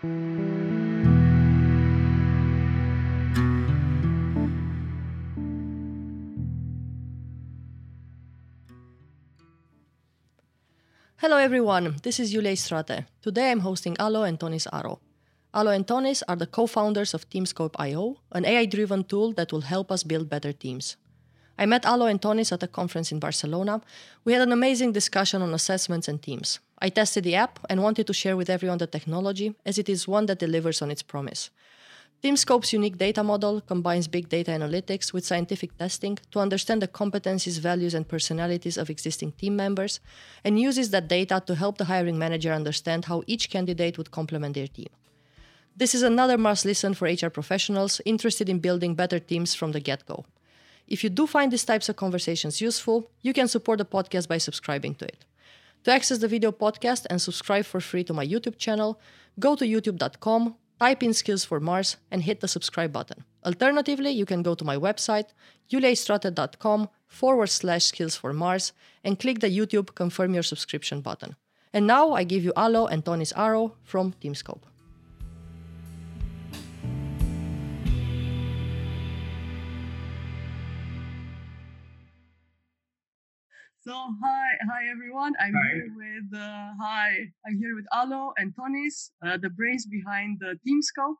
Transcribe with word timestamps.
Hello 0.00 0.08
everyone, 11.36 11.96
this 12.02 12.18
is 12.18 12.32
Iulia 12.32 12.52
Istrate. 12.52 13.04
Today 13.20 13.50
I'm 13.50 13.60
hosting 13.60 13.94
Alo 14.00 14.22
and 14.22 14.40
Tonis 14.40 14.66
Arro. 14.72 15.00
Alo 15.52 15.70
and 15.70 15.86
Tonis 15.86 16.22
are 16.26 16.36
the 16.36 16.46
co-founders 16.46 17.12
of 17.12 17.28
Teamscope.io, 17.28 18.16
an 18.32 18.46
AI-driven 18.46 19.04
tool 19.04 19.34
that 19.34 19.52
will 19.52 19.60
help 19.60 19.92
us 19.92 20.02
build 20.02 20.30
better 20.30 20.54
teams. 20.54 20.96
I 21.60 21.66
met 21.66 21.84
Alo 21.84 22.06
and 22.06 22.18
Tonis 22.18 22.52
at 22.52 22.62
a 22.62 22.66
conference 22.66 23.12
in 23.12 23.18
Barcelona. 23.18 23.82
We 24.24 24.32
had 24.32 24.40
an 24.40 24.50
amazing 24.50 24.92
discussion 24.92 25.42
on 25.42 25.52
assessments 25.52 26.08
and 26.08 26.22
teams. 26.22 26.58
I 26.78 26.88
tested 26.88 27.22
the 27.22 27.34
app 27.34 27.58
and 27.68 27.82
wanted 27.82 28.06
to 28.06 28.14
share 28.14 28.34
with 28.34 28.48
everyone 28.48 28.78
the 28.78 28.86
technology, 28.86 29.54
as 29.66 29.76
it 29.76 29.90
is 29.90 30.08
one 30.08 30.24
that 30.26 30.38
delivers 30.38 30.80
on 30.80 30.90
its 30.90 31.02
promise. 31.02 31.50
Teamscope's 32.22 32.72
unique 32.72 32.96
data 32.96 33.22
model 33.22 33.60
combines 33.60 34.08
big 34.08 34.30
data 34.30 34.52
analytics 34.52 35.12
with 35.12 35.26
scientific 35.26 35.76
testing 35.76 36.18
to 36.30 36.38
understand 36.38 36.80
the 36.80 36.88
competencies, 36.88 37.58
values, 37.60 37.92
and 37.92 38.08
personalities 38.08 38.78
of 38.78 38.88
existing 38.88 39.32
team 39.32 39.54
members, 39.54 40.00
and 40.42 40.58
uses 40.58 40.88
that 40.90 41.08
data 41.08 41.42
to 41.46 41.54
help 41.54 41.76
the 41.76 41.84
hiring 41.84 42.18
manager 42.18 42.54
understand 42.54 43.04
how 43.04 43.22
each 43.26 43.50
candidate 43.50 43.98
would 43.98 44.10
complement 44.10 44.54
their 44.54 44.66
team. 44.66 44.88
This 45.76 45.94
is 45.94 46.02
another 46.02 46.38
must 46.38 46.64
listen 46.64 46.94
for 46.94 47.06
HR 47.06 47.28
professionals 47.28 48.00
interested 48.06 48.48
in 48.48 48.60
building 48.60 48.94
better 48.94 49.18
teams 49.18 49.54
from 49.54 49.72
the 49.72 49.80
get 49.80 50.06
go. 50.06 50.24
If 50.90 51.04
you 51.04 51.08
do 51.08 51.26
find 51.28 51.52
these 51.52 51.64
types 51.64 51.88
of 51.88 51.94
conversations 51.94 52.60
useful, 52.60 53.10
you 53.22 53.32
can 53.32 53.46
support 53.46 53.78
the 53.78 53.84
podcast 53.84 54.26
by 54.26 54.38
subscribing 54.38 54.96
to 54.96 55.04
it. 55.06 55.24
To 55.84 55.92
access 55.92 56.18
the 56.18 56.28
video 56.28 56.50
podcast 56.50 57.06
and 57.08 57.22
subscribe 57.22 57.64
for 57.64 57.80
free 57.80 58.04
to 58.04 58.12
my 58.12 58.26
YouTube 58.26 58.58
channel, 58.58 59.00
go 59.38 59.54
to 59.54 59.64
youtube.com 59.64 60.56
type 60.80 61.02
in 61.02 61.14
skills 61.14 61.44
for 61.44 61.60
Mars 61.60 61.96
and 62.10 62.22
hit 62.22 62.40
the 62.40 62.48
subscribe 62.48 62.92
button. 62.92 63.24
Alternatively, 63.44 64.10
you 64.10 64.26
can 64.26 64.42
go 64.42 64.54
to 64.54 64.64
my 64.64 64.76
website, 64.76 65.28
iuliaistrate.com 65.70 66.88
forward 67.06 67.50
slash 67.50 67.84
skills 67.84 68.16
for 68.16 68.32
Mars 68.32 68.72
and 69.04 69.20
click 69.20 69.38
the 69.40 69.56
YouTube 69.58 69.94
confirm 69.94 70.34
your 70.34 70.42
subscription 70.42 71.00
button. 71.00 71.36
And 71.72 71.86
now 71.86 72.14
I 72.14 72.24
give 72.24 72.42
you 72.42 72.52
Alo 72.56 72.86
and 72.86 73.04
Tonis 73.04 73.32
Arro 73.34 73.72
from 73.84 74.14
Teamscope. 74.20 74.69
So 83.90 84.14
hi, 84.22 84.50
hi 84.70 84.82
everyone. 84.88 85.32
I'm 85.40 85.52
hi. 85.52 85.68
here 85.74 85.90
with 85.98 86.40
uh, 86.40 86.68
hi. 86.80 87.10
I'm 87.44 87.58
here 87.58 87.74
with 87.74 87.86
Alo 87.90 88.32
and 88.38 88.54
Tonis, 88.54 89.10
uh, 89.26 89.36
the 89.36 89.50
brains 89.50 89.84
behind 89.84 90.38
the 90.38 90.54
Teamscope. 90.62 91.18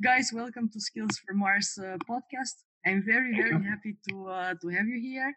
Guys, 0.00 0.30
welcome 0.32 0.70
to 0.72 0.78
Skills 0.78 1.18
for 1.18 1.34
Mars 1.34 1.76
uh, 1.82 1.98
podcast. 2.08 2.62
I'm 2.86 3.02
very 3.04 3.34
very 3.34 3.58
happy 3.70 3.96
to 4.08 4.28
uh, 4.28 4.54
to 4.62 4.68
have 4.68 4.86
you 4.86 5.00
here. 5.02 5.34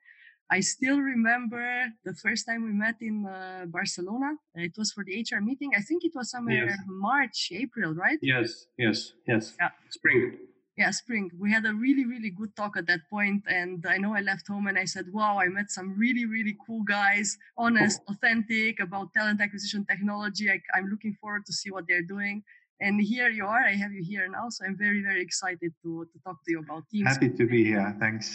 I 0.52 0.59
still 0.59 1.00
remember 1.00 1.66
the 2.06 2.14
first 2.14 2.45
time 2.45 2.62
we 2.62 2.73
met 2.86 3.02
in 3.02 3.25
uh, 3.25 3.66
Barcelona. 3.66 4.38
It 4.53 4.78
was 4.78 4.92
for 4.92 5.03
the 5.03 5.17
HR 5.17 5.42
meeting. 5.42 5.72
I 5.75 5.81
think 5.81 6.06
it 6.06 6.14
was 6.14 6.30
somewhere 6.30 6.70
yes. 6.70 6.78
March, 6.86 7.50
April, 7.52 7.95
right? 7.95 8.20
Yes, 8.22 8.67
yes, 8.78 9.14
yes. 9.25 9.56
Yeah. 9.59 9.72
Spring 9.90 10.38
yeah 10.80 10.91
spring. 10.91 11.30
We 11.38 11.52
had 11.52 11.66
a 11.66 11.73
really 11.73 12.05
really 12.05 12.31
good 12.39 12.55
talk 12.55 12.77
at 12.77 12.88
that 12.88 13.02
point 13.09 13.44
and 13.59 13.85
i 13.94 13.97
know 13.97 14.11
i 14.19 14.22
left 14.31 14.47
home 14.47 14.66
and 14.67 14.77
i 14.83 14.85
said 14.85 15.05
wow 15.17 15.33
i 15.45 15.47
met 15.58 15.69
some 15.77 15.89
really 16.03 16.25
really 16.25 16.55
cool 16.66 16.83
guys 16.97 17.38
honest 17.58 17.97
authentic 18.11 18.80
about 18.80 19.13
talent 19.13 19.41
acquisition 19.41 19.85
technology. 19.85 20.45
I, 20.50 20.57
i'm 20.75 20.88
looking 20.94 21.13
forward 21.22 21.44
to 21.47 21.53
see 21.59 21.69
what 21.75 21.83
they're 21.88 22.09
doing. 22.17 22.38
And 22.81 22.95
here 23.02 23.30
you 23.30 23.45
are. 23.53 23.63
I 23.72 23.75
have 23.83 23.91
you 23.97 24.03
here 24.11 24.25
now 24.38 24.45
so 24.55 24.59
i'm 24.66 24.77
very 24.88 25.02
very 25.09 25.22
excited 25.22 25.72
to, 25.83 25.89
to 26.11 26.17
talk 26.25 26.38
to 26.45 26.50
you 26.53 26.59
about 26.66 26.83
teams 26.89 27.09
happy 27.11 27.30
to 27.39 27.45
be 27.53 27.61
here. 27.72 27.88
Thanks 28.00 28.25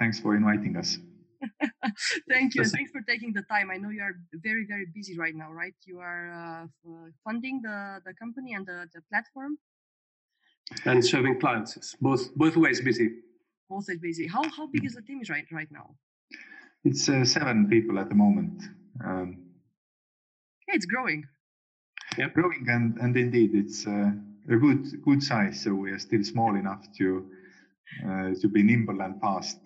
thanks 0.00 0.16
for 0.22 0.30
inviting 0.40 0.74
us. 0.82 0.90
Thank 2.32 2.54
you. 2.54 2.64
Thanks 2.76 2.90
for 2.92 3.02
taking 3.12 3.32
the 3.32 3.44
time. 3.54 3.70
I 3.74 3.78
know 3.82 3.90
you 3.96 4.02
are 4.08 4.16
very 4.48 4.64
very 4.72 4.86
busy 4.96 5.14
right 5.24 5.36
now 5.42 5.50
right? 5.62 5.76
You 5.90 5.98
are 6.10 6.24
uh, 6.40 6.64
funding 7.26 7.56
the 7.68 7.78
the 8.06 8.14
company 8.22 8.50
and 8.56 8.64
the, 8.70 8.78
the 8.94 9.00
platform 9.10 9.52
and 10.84 11.04
serving 11.04 11.40
clients. 11.40 11.96
Both 12.00 12.34
both 12.34 12.56
ways 12.56 12.80
busy. 12.80 13.10
Both 13.68 13.88
ways 13.88 13.98
busy. 13.98 14.26
How 14.26 14.42
how 14.56 14.66
big 14.66 14.84
is 14.84 14.94
the 14.94 15.02
team 15.02 15.22
right 15.28 15.46
right 15.52 15.70
now? 15.70 15.94
It's 16.84 17.08
uh, 17.08 17.24
seven 17.24 17.68
people 17.68 17.98
at 17.98 18.08
the 18.08 18.14
moment. 18.14 18.62
Um, 19.04 19.38
yeah, 20.66 20.74
it's 20.74 20.86
growing. 20.86 21.24
Yeah, 22.18 22.28
growing 22.28 22.66
and 22.68 22.96
and 22.98 23.16
indeed 23.16 23.54
it's 23.54 23.86
uh, 23.86 24.12
a 24.48 24.56
good 24.56 25.02
good 25.02 25.22
size. 25.22 25.62
So 25.62 25.74
we 25.74 25.90
are 25.90 25.98
still 25.98 26.24
small 26.24 26.56
enough 26.56 26.86
to 26.98 27.26
uh, 28.06 28.30
to 28.40 28.48
be 28.48 28.62
nimble 28.62 29.00
and 29.02 29.20
fast, 29.20 29.60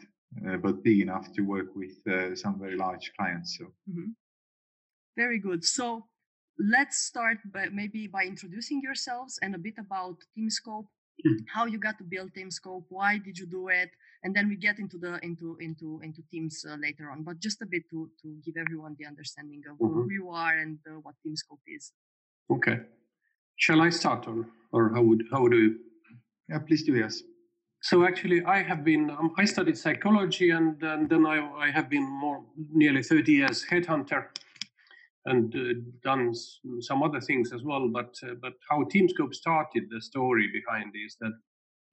uh, 0.46 0.56
but 0.56 0.82
big 0.82 1.00
enough 1.00 1.32
to 1.34 1.42
work 1.42 1.74
with 1.76 1.96
uh, 2.06 2.34
some 2.34 2.58
very 2.58 2.76
large 2.76 3.12
clients. 3.16 3.58
So. 3.58 3.64
Mm-hmm. 3.88 4.10
Very 5.16 5.38
good. 5.38 5.64
So 5.64 6.06
let's 6.58 6.98
start 6.98 7.38
by 7.52 7.68
maybe 7.72 8.06
by 8.06 8.24
introducing 8.24 8.80
yourselves 8.82 9.38
and 9.42 9.54
a 9.54 9.58
bit 9.58 9.74
about 9.78 10.16
Teamscope, 10.36 10.86
mm-hmm. 10.86 10.93
How 11.52 11.66
you 11.66 11.78
got 11.78 11.98
to 11.98 12.04
build 12.04 12.32
Teamscope, 12.32 12.84
why 12.88 13.18
did 13.18 13.38
you 13.38 13.46
do 13.46 13.68
it, 13.68 13.90
and 14.22 14.34
then 14.34 14.48
we 14.48 14.56
get 14.56 14.78
into 14.78 14.98
the 14.98 15.18
into 15.22 15.56
into 15.60 16.00
into 16.02 16.22
teams 16.30 16.64
uh, 16.68 16.76
later 16.76 17.10
on. 17.10 17.22
But 17.22 17.40
just 17.40 17.62
a 17.62 17.66
bit 17.66 17.82
to 17.90 18.10
to 18.22 18.36
give 18.44 18.56
everyone 18.56 18.96
the 18.98 19.06
understanding 19.06 19.62
of 19.70 19.78
mm-hmm. 19.78 19.94
who 19.94 20.12
you 20.12 20.30
are 20.30 20.56
and 20.58 20.78
uh, 20.88 21.00
what 21.02 21.14
Teamscope 21.26 21.64
is. 21.66 21.92
Okay, 22.50 22.80
shall 23.56 23.80
I 23.80 23.90
start 23.90 24.26
or 24.26 24.46
or 24.72 24.92
how 24.94 25.02
would 25.02 25.24
how 25.30 25.42
would 25.42 25.52
you? 25.52 25.78
Yeah, 26.48 26.58
please 26.58 26.82
do. 26.82 26.94
Yes. 26.94 27.22
So 27.82 28.06
actually, 28.06 28.42
I 28.44 28.62
have 28.62 28.82
been 28.82 29.10
um, 29.10 29.34
I 29.36 29.44
studied 29.44 29.76
psychology 29.76 30.50
and, 30.50 30.82
and 30.82 31.08
then 31.08 31.26
I 31.26 31.38
I 31.66 31.70
have 31.70 31.88
been 31.90 32.04
more 32.04 32.42
nearly 32.72 33.02
30 33.02 33.32
years 33.32 33.64
headhunter 33.70 34.26
and 35.26 35.54
uh, 35.54 35.74
done 36.02 36.32
some 36.80 37.02
other 37.02 37.20
things 37.20 37.52
as 37.52 37.62
well. 37.62 37.88
But 37.88 38.14
uh, 38.22 38.34
but 38.40 38.54
how 38.68 38.84
Teamscope 38.84 39.34
started, 39.34 39.84
the 39.90 40.00
story 40.00 40.48
behind 40.52 40.92
is 41.06 41.16
that 41.20 41.32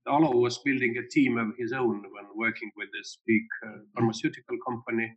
Alo 0.07 0.35
was 0.37 0.57
building 0.59 0.97
a 0.97 1.07
team 1.07 1.37
of 1.37 1.55
his 1.57 1.71
own 1.71 2.01
when 2.01 2.25
working 2.35 2.71
with 2.75 2.89
this 2.93 3.19
big 3.25 3.43
uh, 3.65 3.79
pharmaceutical 3.95 4.57
company, 4.67 5.15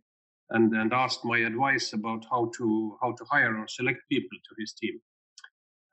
and 0.51 0.73
and 0.73 0.93
asked 0.93 1.25
my 1.25 1.39
advice 1.39 1.93
about 1.93 2.25
how 2.29 2.51
to 2.57 2.97
how 3.01 3.11
to 3.11 3.25
hire 3.31 3.57
or 3.57 3.67
select 3.67 3.99
people 4.09 4.37
to 4.47 4.55
his 4.61 4.73
team. 4.73 4.99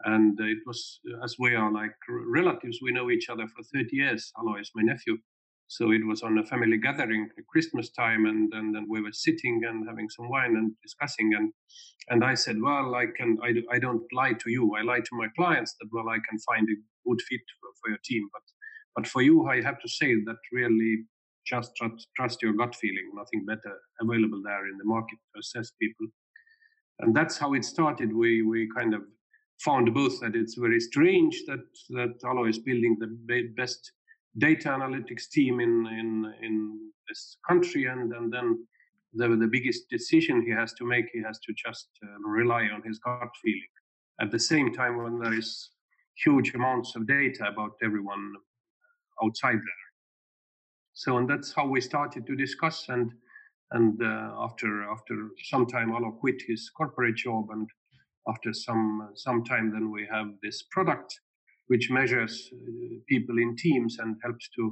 And 0.05 0.39
it 0.41 0.59
was 0.67 1.01
as 1.23 1.37
we 1.39 1.55
are 1.55 1.73
like 1.73 1.95
relatives, 2.09 2.79
we 2.83 2.93
know 2.93 3.11
each 3.11 3.29
other 3.29 3.47
for 3.47 3.63
30 3.63 3.97
years. 3.97 4.33
Alo 4.37 4.57
is 4.57 4.71
my 4.75 4.83
nephew, 4.83 5.17
so 5.73 5.91
it 5.91 6.07
was 6.07 6.23
on 6.23 6.37
a 6.37 6.45
family 6.45 6.77
gathering 6.77 7.31
at 7.39 7.47
Christmas 7.47 7.89
time, 7.89 8.27
and, 8.27 8.53
and 8.53 8.75
then 8.75 8.87
we 8.91 9.01
were 9.01 9.13
sitting 9.13 9.63
and 9.67 9.89
having 9.89 10.07
some 10.11 10.29
wine 10.29 10.55
and 10.57 10.73
discussing. 10.83 11.33
And 11.35 11.51
and 12.11 12.23
I 12.23 12.35
said, 12.35 12.57
well, 12.61 12.95
I 12.95 13.07
can 13.17 13.39
I, 13.43 13.55
I 13.75 13.79
don't 13.79 14.05
lie 14.13 14.35
to 14.35 14.51
you. 14.51 14.75
I 14.79 14.83
lie 14.83 15.01
to 15.01 15.15
my 15.23 15.29
clients 15.35 15.75
that 15.81 15.89
well 15.91 16.11
I 16.11 16.19
can 16.29 16.39
find 16.41 16.69
a 16.69 16.77
good 17.09 17.21
fit 17.23 17.41
for, 17.81 17.89
your 17.89 17.99
team, 18.05 18.29
but 18.35 18.43
but 18.95 19.07
for 19.07 19.23
you 19.23 19.49
I 19.49 19.63
have 19.63 19.81
to 19.81 19.89
say 19.89 20.15
that 20.27 20.37
really 20.53 21.05
just 21.47 21.75
trust, 21.77 22.07
trust 22.17 22.43
your 22.43 22.53
gut 22.53 22.75
feeling. 22.77 23.11
Nothing 23.15 23.47
better 23.47 23.75
available 24.03 24.43
there 24.45 24.67
in 24.67 24.77
the 24.77 24.85
market 24.85 25.19
to 25.35 25.41
assess 25.41 25.73
people. 25.81 26.07
And 27.01 27.17
that's 27.17 27.39
how 27.39 27.55
it 27.55 27.65
started. 27.65 28.15
We 28.15 28.43
we 28.43 28.69
kind 28.77 28.93
of 28.93 29.03
found 29.65 29.95
both 29.95 30.21
that 30.21 30.37
it's 30.37 30.57
very 30.67 30.81
strange 30.81 31.35
that 31.47 31.65
that 31.97 32.15
Alo 32.29 32.45
is 32.45 32.59
building 32.59 32.99
the 33.01 33.09
best 33.57 33.93
data 34.39 34.69
analytics 34.69 35.29
team 35.31 35.61
in 35.61 35.87
in 35.87 36.33
in 36.43 36.93
this 37.09 37.37
country, 37.49 37.87
and 37.87 38.13
and 38.13 38.33
then 38.33 38.67
the 39.15 39.29
the 39.37 39.47
biggest 39.47 39.89
decision 39.91 40.43
he 40.43 40.51
has 40.51 40.73
to 40.75 40.85
make, 40.85 41.07
he 41.13 41.23
has 41.23 41.39
to 41.41 41.53
just 41.53 41.89
uh, 42.03 42.29
rely 42.29 42.69
on 42.75 42.83
his 42.83 42.99
gut 42.99 43.31
feeling. 43.43 43.73
At 44.21 44.31
the 44.31 44.39
same 44.39 44.73
time, 44.73 45.03
when 45.03 45.19
there 45.19 45.35
is 45.35 45.71
huge 46.17 46.55
amounts 46.55 46.95
of 46.97 47.07
data 47.07 47.47
about 47.49 47.73
everyone 47.83 48.33
outside 49.23 49.57
there. 49.57 49.85
So, 50.95 51.17
and 51.19 51.29
that's 51.29 51.53
how 51.53 51.67
we 51.67 51.81
started 51.81 52.27
to 52.27 52.37
discuss. 52.37 52.89
And 52.89 53.13
and 53.73 54.03
uh, 54.03 54.35
after 54.39 54.85
after 54.91 55.29
some 55.45 55.67
time, 55.67 55.93
Alo 55.93 56.13
quit 56.13 56.43
his 56.47 56.71
corporate 56.77 57.17
job, 57.17 57.49
and 57.51 57.69
after 58.29 58.53
some 58.53 59.11
some 59.15 59.45
time, 59.45 59.73
then 59.73 59.91
we 59.91 60.07
have 60.11 60.29
this 60.43 60.63
product 60.71 61.21
which 61.73 61.91
measures 61.91 62.35
uh, 62.53 62.97
people 63.09 63.37
in 63.39 63.57
teams 63.57 63.93
and 64.01 64.11
helps 64.23 64.47
to 64.57 64.63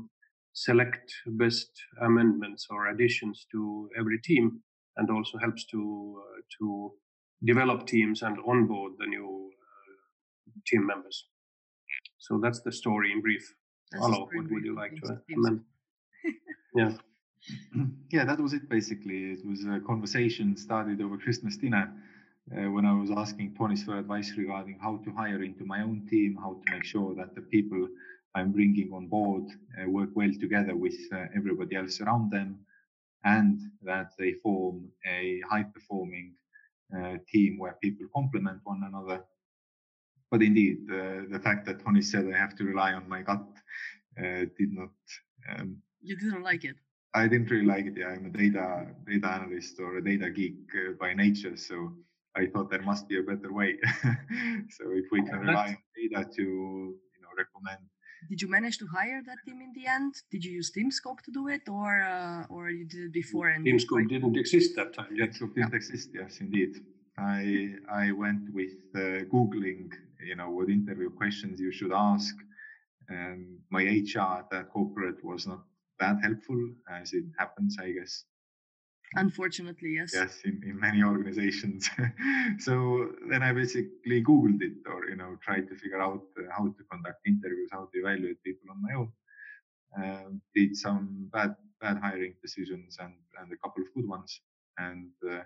select 0.53 1.07
best 1.43 1.71
amendments 2.03 2.67
or 2.71 2.89
additions 2.89 3.47
to 3.53 3.89
every 3.99 4.19
team 4.29 4.61
and 4.99 5.09
also 5.17 5.39
helps 5.39 5.65
to 5.73 5.81
uh, 6.23 6.41
to 6.59 6.93
develop 7.51 7.87
teams 7.87 8.19
and 8.27 8.37
onboard 8.53 8.93
the 8.99 9.07
new 9.07 9.31
uh, 9.67 10.51
team 10.69 10.83
members. 10.87 11.17
So 12.19 12.39
that's 12.43 12.61
the 12.67 12.73
story 12.83 13.09
in 13.13 13.21
brief. 13.23 13.45
That's 13.93 14.05
Alo 14.05 14.29
what 14.35 14.51
would 14.51 14.65
you 14.65 14.77
like 14.83 14.95
to 15.03 15.19
amend? 15.37 15.61
Yeah. 16.81 16.93
Yeah 18.17 18.25
that 18.31 18.39
was 18.45 18.53
it 18.59 18.69
basically. 18.77 19.19
It 19.37 19.43
was 19.51 19.61
a 19.65 19.81
conversation 19.91 20.47
started 20.67 21.01
over 21.05 21.17
christmas 21.25 21.57
dinner 21.57 21.87
uh, 22.57 22.71
when 22.71 22.85
I 22.85 22.93
was 22.93 23.11
asking 23.11 23.55
Tonis 23.55 23.85
for 23.85 23.99
advice 23.99 24.33
regarding 24.37 24.79
how 24.81 24.97
to 25.05 25.11
hire 25.13 25.43
into 25.43 25.65
my 25.65 25.83
own 25.83 26.07
team, 26.09 26.37
how 26.41 26.55
to 26.55 26.73
make 26.73 26.85
sure 26.85 27.15
that 27.15 27.35
the 27.35 27.43
people 27.43 27.89
I'm 28.35 28.53
bringing 28.53 28.93
on 28.93 29.07
board 29.07 29.45
uh, 29.81 29.89
work 29.89 30.11
well 30.15 30.33
together 30.41 30.77
with 30.77 30.97
uh, 31.13 31.27
everybody 31.35 31.77
else 31.77 32.01
around 32.01 32.31
them, 32.31 32.61
and 33.25 33.61
that 33.83 34.13
they 34.19 34.33
form 34.33 34.89
a 35.07 35.41
high 35.49 35.65
performing 35.65 36.35
uh, 36.97 37.17
team 37.29 37.59
where 37.59 37.77
people 37.83 38.07
complement 38.15 38.61
one 38.65 38.83
another. 38.87 39.25
But 40.31 40.43
indeed, 40.43 40.87
the 40.87 41.41
fact 41.43 41.67
that 41.67 41.85
Tony 41.85 42.03
said 42.03 42.31
I 42.33 42.39
have 42.39 42.55
to 42.57 42.65
rely 42.65 42.93
on 42.93 43.09
my 43.09 43.23
gut 43.23 43.45
uh, 44.19 44.47
did 44.59 44.73
not. 44.73 44.91
Um, 45.51 45.79
you 46.01 46.17
didn't 46.17 46.43
like 46.43 46.65
it. 46.65 46.77
I 47.15 47.27
didn't 47.27 47.51
really 47.51 47.67
like 47.67 47.87
it. 47.87 47.97
Yeah, 47.97 48.09
I'm 48.09 48.27
a 48.27 48.31
data 48.31 48.87
data 49.07 49.29
analyst 49.29 49.81
or 49.81 49.97
a 49.97 50.05
data 50.05 50.31
geek 50.31 50.55
uh, 50.75 50.93
by 50.93 51.15
nature, 51.15 51.57
so 51.57 51.93
I 52.37 52.47
thought 52.47 52.71
there 52.71 52.83
must 52.83 53.09
be 53.09 53.19
a 53.19 53.23
better 53.23 53.53
way. 53.53 53.77
so 54.71 54.85
if 54.93 55.07
we 55.11 55.23
can 55.23 55.41
rely 55.41 55.69
on 55.69 55.79
data 55.97 56.29
to 56.37 56.43
you 56.43 57.21
know 57.23 57.29
recommend. 57.37 57.83
Did 58.29 58.43
you 58.43 58.49
manage 58.49 58.77
to 58.79 58.87
hire 58.87 59.23
that 59.27 59.39
team 59.47 59.61
in 59.63 59.73
the 59.75 59.87
end? 59.87 60.15
Did 60.31 60.45
you 60.45 60.53
use 60.53 60.71
TeamScope 60.77 61.21
to 61.23 61.33
do 61.33 61.49
it, 61.49 61.63
or 61.69 62.03
uh, 62.03 62.45
or 62.51 62.71
you 62.71 62.87
did 62.87 63.07
it 63.07 63.13
before? 63.13 63.49
And 63.49 63.67
TeamScope 63.67 64.09
didn't 64.09 64.37
exist 64.37 64.77
that 64.77 64.93
time 64.93 65.15
yet. 65.15 65.31
TeamScope 65.31 65.55
didn't 65.55 65.73
yeah. 65.73 65.77
exist. 65.77 66.11
Yes, 66.15 66.41
indeed. 66.41 66.77
I 67.19 67.75
I 67.91 68.13
went 68.13 68.53
with 68.53 68.77
uh, 68.95 69.25
googling, 69.33 69.91
you 70.25 70.37
know, 70.37 70.51
what 70.51 70.69
interview 70.69 71.11
questions 71.11 71.61
you 71.61 71.73
should 71.73 71.93
ask, 71.93 72.35
and 73.09 73.59
my 73.71 73.83
HR 73.83 74.41
at 74.41 74.51
that 74.51 74.71
corporate 74.71 75.25
was 75.25 75.47
not 75.47 75.63
that 75.99 76.17
helpful 76.23 76.61
as 76.91 77.13
it 77.13 77.25
happens, 77.39 77.77
I 77.81 77.93
guess. 77.93 78.25
Unfortunately, 79.15 79.95
yes. 79.97 80.13
Yes, 80.15 80.39
in, 80.45 80.63
in 80.65 80.79
many 80.79 81.03
organizations. 81.03 81.91
so 82.59 83.11
then 83.29 83.43
I 83.43 83.53
basically 83.53 84.23
Googled 84.23 84.63
it 84.63 84.87
or, 84.87 85.09
you 85.09 85.17
know, 85.17 85.37
tried 85.43 85.69
to 85.69 85.75
figure 85.75 86.01
out 86.01 86.23
uh, 86.39 86.43
how 86.57 86.67
to 86.67 86.85
conduct 86.91 87.27
interviews, 87.27 87.71
how 87.73 87.89
to 87.93 87.99
evaluate 87.99 88.43
people 88.45 88.71
on 88.71 88.83
my 88.83 88.95
own. 88.95 89.13
Um, 89.97 90.41
did 90.55 90.77
some 90.77 91.29
bad, 91.33 91.57
bad 91.81 91.99
hiring 91.99 92.35
decisions 92.41 92.99
and, 93.01 93.15
and 93.41 93.53
a 93.53 93.57
couple 93.57 93.83
of 93.83 93.93
good 93.95 94.09
ones. 94.09 94.41
And 94.79 95.11
uh, 95.29 95.43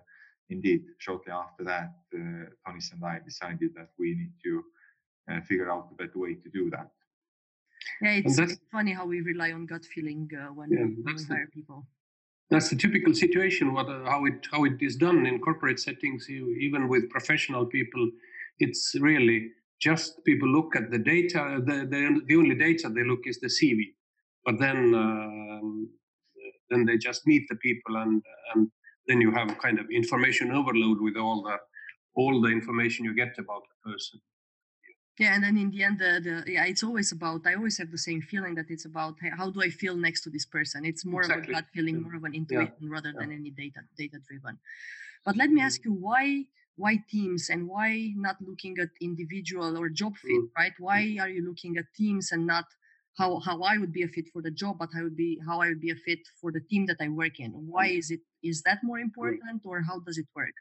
indeed, 0.51 0.85
shortly 0.99 1.33
after 1.33 1.65
that, 1.65 1.95
uh, 2.15 2.51
Tonis 2.69 2.93
and 2.93 3.03
I 3.03 3.21
decided 3.25 3.71
that 3.77 3.89
we 3.99 4.15
need 4.15 4.33
to 4.45 4.63
uh, 5.31 5.41
figure 5.41 5.71
out 5.71 5.89
a 5.91 5.95
better 5.95 6.19
way 6.19 6.35
to 6.35 6.51
do 6.51 6.69
that. 6.71 6.91
Yeah, 8.03 8.21
it's 8.25 8.59
funny 8.71 8.93
how 8.93 9.07
we 9.07 9.21
rely 9.23 9.53
on 9.53 9.67
gut 9.67 9.85
feeling 9.85 10.29
uh, 10.39 10.53
when, 10.53 10.71
yeah, 10.71 10.85
when 11.03 11.17
we 11.17 11.25
hire 11.25 11.49
people. 11.53 11.87
That's 12.51 12.71
the 12.71 12.77
typical 12.77 13.15
situation. 13.15 13.73
What 13.73 13.89
uh, 13.89 14.05
how 14.05 14.25
it 14.27 14.47
how 14.51 14.65
it 14.65 14.81
is 14.81 14.97
done 14.97 15.27
in 15.27 15.41
corporate 15.41 15.81
settings, 15.81 16.29
even 16.29 16.89
with 16.89 17.09
professional 17.11 17.67
people, 17.67 18.11
it's 18.59 18.95
really 19.01 19.49
just 19.81 20.25
people 20.25 20.49
look 20.49 20.77
at 20.77 20.91
the 20.91 20.99
data. 20.99 21.61
The 21.65 21.87
the, 21.87 22.21
the 22.27 22.37
only 22.37 22.55
data 22.55 22.89
they 22.89 23.05
look 23.05 23.21
is 23.27 23.41
the 23.41 23.49
CV, 23.49 23.95
but 24.45 24.59
then 24.61 24.95
um, 24.95 25.89
then 26.71 26.85
they 26.85 26.99
just 26.99 27.27
meet 27.27 27.45
the 27.49 27.57
people 27.57 27.97
and 27.97 28.23
and 28.55 28.71
then 29.07 29.21
you 29.21 29.31
have 29.33 29.59
kind 29.59 29.79
of 29.79 29.87
information 29.91 30.53
overload 30.53 31.01
with 31.01 31.17
all 31.17 31.43
the 31.43 31.57
all 32.17 32.41
the 32.41 32.49
information 32.49 33.05
you 33.05 33.15
get 33.15 33.35
about 33.39 33.63
the 33.71 33.91
person 33.91 34.21
yeah 35.19 35.35
and 35.35 35.45
then 35.45 35.57
in 35.57 35.71
the 35.71 35.83
end 35.83 35.99
the, 35.99 36.21
the 36.23 36.53
yeah 36.53 36.65
it's 36.65 36.83
always 36.83 37.13
about 37.13 37.47
i 37.47 37.55
always 37.55 37.79
have 37.79 37.91
the 37.91 37.99
same 37.99 38.21
feeling 38.21 38.55
that 38.55 38.67
it's 38.69 38.85
about 38.85 39.15
hey, 39.21 39.31
how 39.37 39.51
do 39.51 39.63
i 39.63 39.69
feel 39.69 39.97
next 39.97 40.23
to 40.23 40.31
this 40.31 40.45
person 40.45 40.85
it's 40.85 41.05
more 41.05 41.23
exactly. 41.23 41.45
of 41.45 41.49
a 41.49 41.53
gut 41.53 41.65
feeling 41.73 42.03
more 42.03 42.17
of 42.17 42.25
an 42.25 42.35
intuition 42.35 42.73
yeah. 42.81 42.89
rather 42.91 43.13
yeah. 43.15 43.21
than 43.21 43.33
any 43.33 43.51
data 43.51 43.81
data 43.97 44.19
driven 44.29 44.59
but 45.25 45.37
let 45.37 45.51
me 45.51 45.61
ask 45.61 45.81
mm-hmm. 45.83 45.93
you 45.93 45.99
why 46.01 46.45
why 46.77 46.99
teams 47.09 47.51
and 47.51 47.69
why 47.69 48.11
not 48.17 48.37
looking 48.41 48.77
at 48.81 48.89
individual 49.01 49.79
or 49.79 49.89
job 49.89 50.17
fit 50.17 50.33
mm. 50.33 50.49
right 50.59 50.73
why 50.79 51.03
mm. 51.03 51.21
are 51.21 51.29
you 51.29 51.47
looking 51.47 51.77
at 51.77 51.85
teams 51.97 52.33
and 52.33 52.45
not 52.45 52.65
how 53.17 53.39
how 53.39 53.63
i 53.63 53.79
would 53.79 53.93
be 53.93 54.03
a 54.03 54.09
fit 54.09 54.29
for 54.33 54.43
the 54.43 54.51
job 54.51 54.77
but 54.79 54.89
i 54.99 55.03
would 55.03 55.17
be 55.17 55.41
how 55.47 55.61
i 55.61 55.69
would 55.69 55.81
be 55.81 55.91
a 55.91 55.95
fit 55.95 56.19
for 56.41 56.51
the 56.51 56.61
team 56.69 56.85
that 56.85 56.97
i 57.01 57.09
work 57.09 57.39
in 57.39 57.53
why 57.53 57.89
mm. 57.89 57.99
is 57.99 58.11
it 58.11 58.21
is 58.43 58.63
that 58.63 58.79
more 58.83 58.99
important 58.99 59.63
or 59.65 59.81
how 59.83 60.01
does 60.01 60.19
it 60.19 60.27
work 60.35 60.55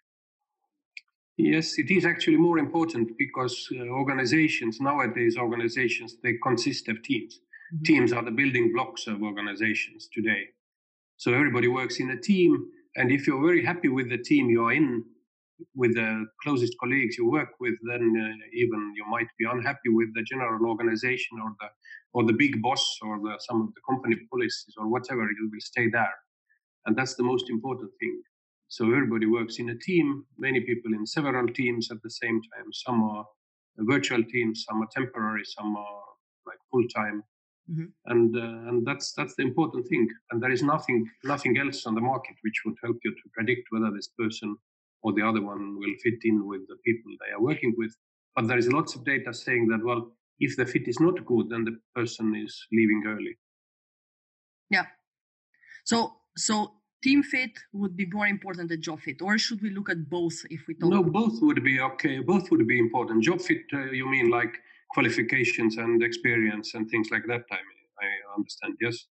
Yes, 1.37 1.79
it 1.79 1.89
is 1.89 2.05
actually 2.05 2.37
more 2.37 2.59
important 2.59 3.17
because 3.17 3.67
uh, 3.75 3.85
organizations, 3.85 4.79
nowadays 4.79 5.35
organizations, 5.37 6.17
they 6.21 6.33
consist 6.43 6.87
of 6.89 7.01
teams. 7.01 7.39
Mm-hmm. 7.73 7.83
Teams 7.83 8.13
are 8.13 8.23
the 8.23 8.31
building 8.31 8.71
blocks 8.71 9.07
of 9.07 9.23
organizations 9.23 10.09
today. 10.13 10.43
So 11.17 11.33
everybody 11.33 11.67
works 11.67 11.99
in 11.99 12.11
a 12.11 12.19
team. 12.19 12.65
And 12.95 13.11
if 13.11 13.25
you're 13.25 13.41
very 13.41 13.65
happy 13.65 13.89
with 13.89 14.09
the 14.09 14.19
team 14.19 14.49
you 14.49 14.65
are 14.65 14.73
in, 14.73 15.03
with 15.75 15.95
the 15.95 16.25
closest 16.43 16.73
colleagues 16.79 17.17
you 17.17 17.29
work 17.29 17.49
with, 17.59 17.73
then 17.87 18.13
uh, 18.15 18.45
even 18.53 18.93
you 18.95 19.05
might 19.09 19.27
be 19.39 19.45
unhappy 19.49 19.89
with 19.89 20.13
the 20.13 20.23
general 20.23 20.69
organization 20.69 21.39
or 21.43 21.51
the 21.59 21.67
or 22.15 22.23
the 22.25 22.33
big 22.33 22.61
boss 22.61 22.99
or 23.01 23.17
the, 23.19 23.35
some 23.39 23.61
of 23.61 23.67
the 23.73 23.81
company 23.89 24.15
policies 24.29 24.75
or 24.77 24.87
whatever. 24.87 25.23
You 25.23 25.49
will 25.51 25.59
stay 25.59 25.89
there, 25.89 26.13
and 26.85 26.95
that's 26.95 27.15
the 27.15 27.23
most 27.23 27.49
important 27.49 27.91
thing. 27.99 28.21
So 28.73 28.85
everybody 28.85 29.27
works 29.27 29.59
in 29.59 29.69
a 29.69 29.77
team, 29.77 30.25
many 30.39 30.59
people 30.61 30.95
in 30.95 31.05
several 31.05 31.47
teams 31.47 31.91
at 31.91 32.01
the 32.01 32.09
same 32.09 32.41
time. 32.41 32.73
Some 32.73 33.03
are 33.03 33.23
virtual 33.77 34.23
teams, 34.23 34.65
some 34.67 34.81
are 34.81 34.87
temporary, 34.91 35.43
some 35.45 35.77
are 35.77 36.01
like 36.47 36.57
full 36.71 36.87
time. 36.87 37.23
Mm-hmm. 37.69 37.85
And 38.07 38.35
uh, 38.35 38.69
and 38.69 38.83
that's 38.83 39.13
that's 39.13 39.35
the 39.35 39.43
important 39.43 39.87
thing. 39.89 40.07
And 40.31 40.41
there 40.41 40.49
is 40.49 40.63
nothing 40.63 41.07
nothing 41.23 41.55
else 41.59 41.85
on 41.85 41.93
the 41.93 42.01
market 42.01 42.35
which 42.41 42.63
would 42.65 42.73
help 42.83 42.97
you 43.03 43.11
to 43.11 43.29
predict 43.35 43.67
whether 43.69 43.91
this 43.91 44.09
person 44.17 44.57
or 45.03 45.13
the 45.13 45.21
other 45.21 45.43
one 45.43 45.77
will 45.77 45.95
fit 46.01 46.19
in 46.23 46.47
with 46.47 46.61
the 46.67 46.77
people 46.83 47.11
they 47.19 47.31
are 47.31 47.43
working 47.43 47.75
with. 47.77 47.95
But 48.35 48.47
there 48.47 48.57
is 48.57 48.73
lots 48.73 48.95
of 48.95 49.05
data 49.05 49.35
saying 49.35 49.67
that 49.67 49.85
well, 49.85 50.11
if 50.39 50.57
the 50.57 50.65
fit 50.65 50.87
is 50.87 50.99
not 50.99 51.23
good, 51.27 51.49
then 51.51 51.63
the 51.63 51.77
person 51.93 52.35
is 52.35 52.59
leaving 52.71 53.03
early. 53.05 53.37
Yeah. 54.71 54.87
So 55.85 56.13
so 56.35 56.71
team 57.03 57.21
fit 57.21 57.51
would 57.73 57.95
be 57.95 58.05
more 58.05 58.27
important 58.27 58.69
than 58.69 58.81
job 58.81 58.99
fit, 59.01 59.21
or 59.21 59.37
should 59.37 59.61
we 59.61 59.69
look 59.69 59.89
at 59.89 60.09
both 60.09 60.37
if 60.49 60.61
we 60.67 60.73
talk? 60.73 60.89
No, 60.89 61.03
both 61.03 61.41
would 61.41 61.63
be 61.63 61.79
okay. 61.79 62.19
Both 62.19 62.49
would 62.49 62.65
be 62.67 62.79
important. 62.79 63.23
Job 63.23 63.41
fit, 63.41 63.63
uh, 63.73 63.91
you 63.99 64.07
mean 64.09 64.29
like 64.29 64.53
qualifications 64.89 65.77
and 65.77 66.01
experience 66.01 66.73
and 66.73 66.89
things 66.89 67.09
like 67.11 67.25
that? 67.27 67.43
I 67.51 67.61
mean, 67.69 67.81
I 68.05 68.07
understand. 68.37 68.75
Yes, 68.81 69.05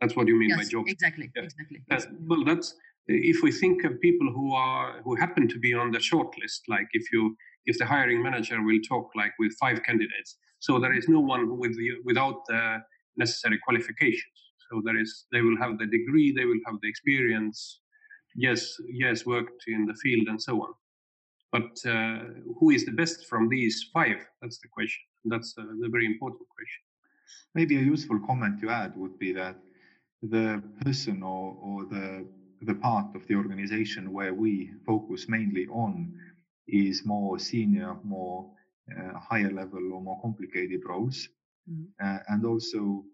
that's 0.00 0.16
what 0.16 0.26
you 0.26 0.36
mean 0.38 0.50
yes, 0.50 0.58
by 0.58 0.64
job. 0.64 0.84
Fit. 0.86 0.92
Exactly. 0.92 1.30
Yeah. 1.36 1.42
Exactly. 1.42 1.78
Uh, 1.90 2.00
well, 2.26 2.44
that's 2.44 2.74
if 3.06 3.42
we 3.42 3.52
think 3.52 3.84
of 3.84 4.00
people 4.00 4.28
who 4.32 4.54
are 4.54 5.00
who 5.04 5.14
happen 5.16 5.46
to 5.48 5.58
be 5.58 5.74
on 5.74 5.90
the 5.90 6.00
short 6.00 6.30
list. 6.40 6.62
Like 6.68 6.88
if 6.92 7.12
you 7.12 7.36
if 7.66 7.78
the 7.78 7.86
hiring 7.86 8.22
manager 8.22 8.58
will 8.62 8.80
talk 8.88 9.10
like 9.14 9.32
with 9.38 9.52
five 9.60 9.82
candidates, 9.82 10.36
so 10.58 10.78
there 10.78 10.94
is 10.94 11.08
no 11.08 11.20
one 11.20 11.58
with 11.58 11.76
the, 11.76 11.88
without 12.04 12.46
the 12.46 12.78
necessary 13.16 13.58
qualifications 13.66 14.47
so 14.70 14.82
there 14.84 14.98
is, 14.98 15.26
they 15.32 15.42
will 15.42 15.56
have 15.58 15.78
the 15.78 15.86
degree, 15.86 16.32
they 16.32 16.44
will 16.44 16.60
have 16.66 16.76
the 16.82 16.88
experience. 16.88 17.80
Yes, 18.34 18.76
yes, 18.88 19.26
worked 19.26 19.64
in 19.66 19.86
the 19.86 19.94
field 19.94 20.28
and 20.28 20.40
so 20.40 20.62
on. 20.62 20.74
But 21.50 21.90
uh, 21.90 22.18
who 22.58 22.70
is 22.70 22.84
the 22.84 22.92
best 22.92 23.26
from 23.26 23.48
these 23.48 23.86
five? 23.92 24.18
That's 24.42 24.58
the 24.58 24.68
question. 24.68 25.04
That's 25.24 25.54
a, 25.58 25.62
a 25.62 25.88
very 25.88 26.06
important 26.06 26.46
question. 26.54 26.82
Maybe 27.54 27.76
a 27.76 27.80
useful 27.80 28.20
comment 28.26 28.60
to 28.60 28.68
add 28.68 28.96
would 28.96 29.18
be 29.18 29.32
that 29.32 29.56
the 30.22 30.62
person 30.84 31.22
or, 31.22 31.56
or 31.62 31.84
the 31.86 32.26
the 32.62 32.74
part 32.74 33.14
of 33.14 33.26
the 33.28 33.34
organization 33.34 34.12
where 34.12 34.34
we 34.34 34.72
focus 34.84 35.28
mainly 35.28 35.66
on 35.68 36.12
is 36.66 37.04
more 37.04 37.38
senior, 37.38 37.96
more 38.02 38.50
uh, 38.90 39.18
higher 39.18 39.52
level 39.52 39.92
or 39.92 40.02
more 40.02 40.20
complicated 40.20 40.80
roles. 40.84 41.28
Mm-hmm. 41.70 41.84
Uh, 42.04 42.18
and 42.28 42.44
also 42.44 43.04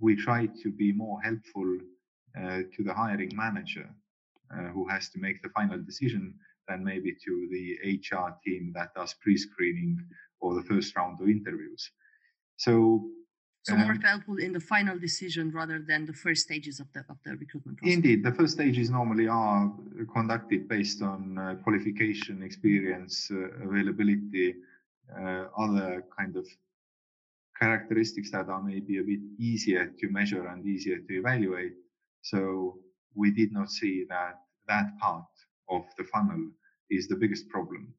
we 0.00 0.14
try 0.16 0.46
to 0.62 0.70
be 0.70 0.92
more 0.92 1.20
helpful 1.22 1.78
uh, 2.38 2.62
to 2.74 2.82
the 2.84 2.92
hiring 2.92 3.30
manager 3.34 3.88
uh, 4.54 4.68
who 4.68 4.86
has 4.88 5.08
to 5.10 5.18
make 5.18 5.42
the 5.42 5.48
final 5.50 5.78
decision 5.78 6.34
than 6.68 6.84
maybe 6.84 7.14
to 7.24 7.48
the 7.50 7.98
HR 7.98 8.36
team 8.44 8.72
that 8.74 8.94
does 8.94 9.14
pre-screening 9.22 9.98
or 10.40 10.54
the 10.54 10.62
first 10.62 10.96
round 10.96 11.20
of 11.20 11.28
interviews. 11.28 11.90
So 12.56 13.08
so 13.62 13.74
um, 13.74 13.80
more 13.80 13.98
helpful 14.00 14.36
in 14.38 14.52
the 14.52 14.60
final 14.60 14.96
decision 14.96 15.50
rather 15.50 15.80
than 15.80 16.06
the 16.06 16.12
first 16.12 16.42
stages 16.42 16.78
of 16.78 16.86
the 16.92 17.00
of 17.08 17.18
the 17.24 17.32
recruitment 17.32 17.78
process. 17.78 17.96
Indeed, 17.96 18.22
the 18.22 18.30
first 18.30 18.52
stages 18.54 18.90
normally 18.90 19.26
are 19.26 19.72
conducted 20.12 20.68
based 20.68 21.02
on 21.02 21.36
uh, 21.36 21.56
qualification, 21.64 22.44
experience, 22.44 23.28
uh, 23.32 23.66
availability, 23.66 24.54
uh, 25.18 25.46
other 25.58 26.04
kind 26.16 26.36
of 26.36 26.46
characteristics 27.60 28.30
that 28.32 28.48
are 28.48 28.62
maybe 28.62 28.98
a 28.98 29.02
bit 29.02 29.20
easier 29.38 29.92
to 29.98 30.08
measure 30.08 30.46
and 30.46 30.66
easier 30.66 30.98
to 30.98 31.18
evaluate. 31.18 31.72
So 32.22 32.78
we 33.14 33.30
did 33.30 33.52
not 33.52 33.70
see 33.70 34.04
that 34.08 34.40
that 34.68 34.98
part 35.00 35.24
of 35.70 35.82
the 35.98 36.04
funnel 36.04 36.50
is 36.90 37.08
the 37.08 37.16
biggest 37.16 37.48
problem. 37.48 37.94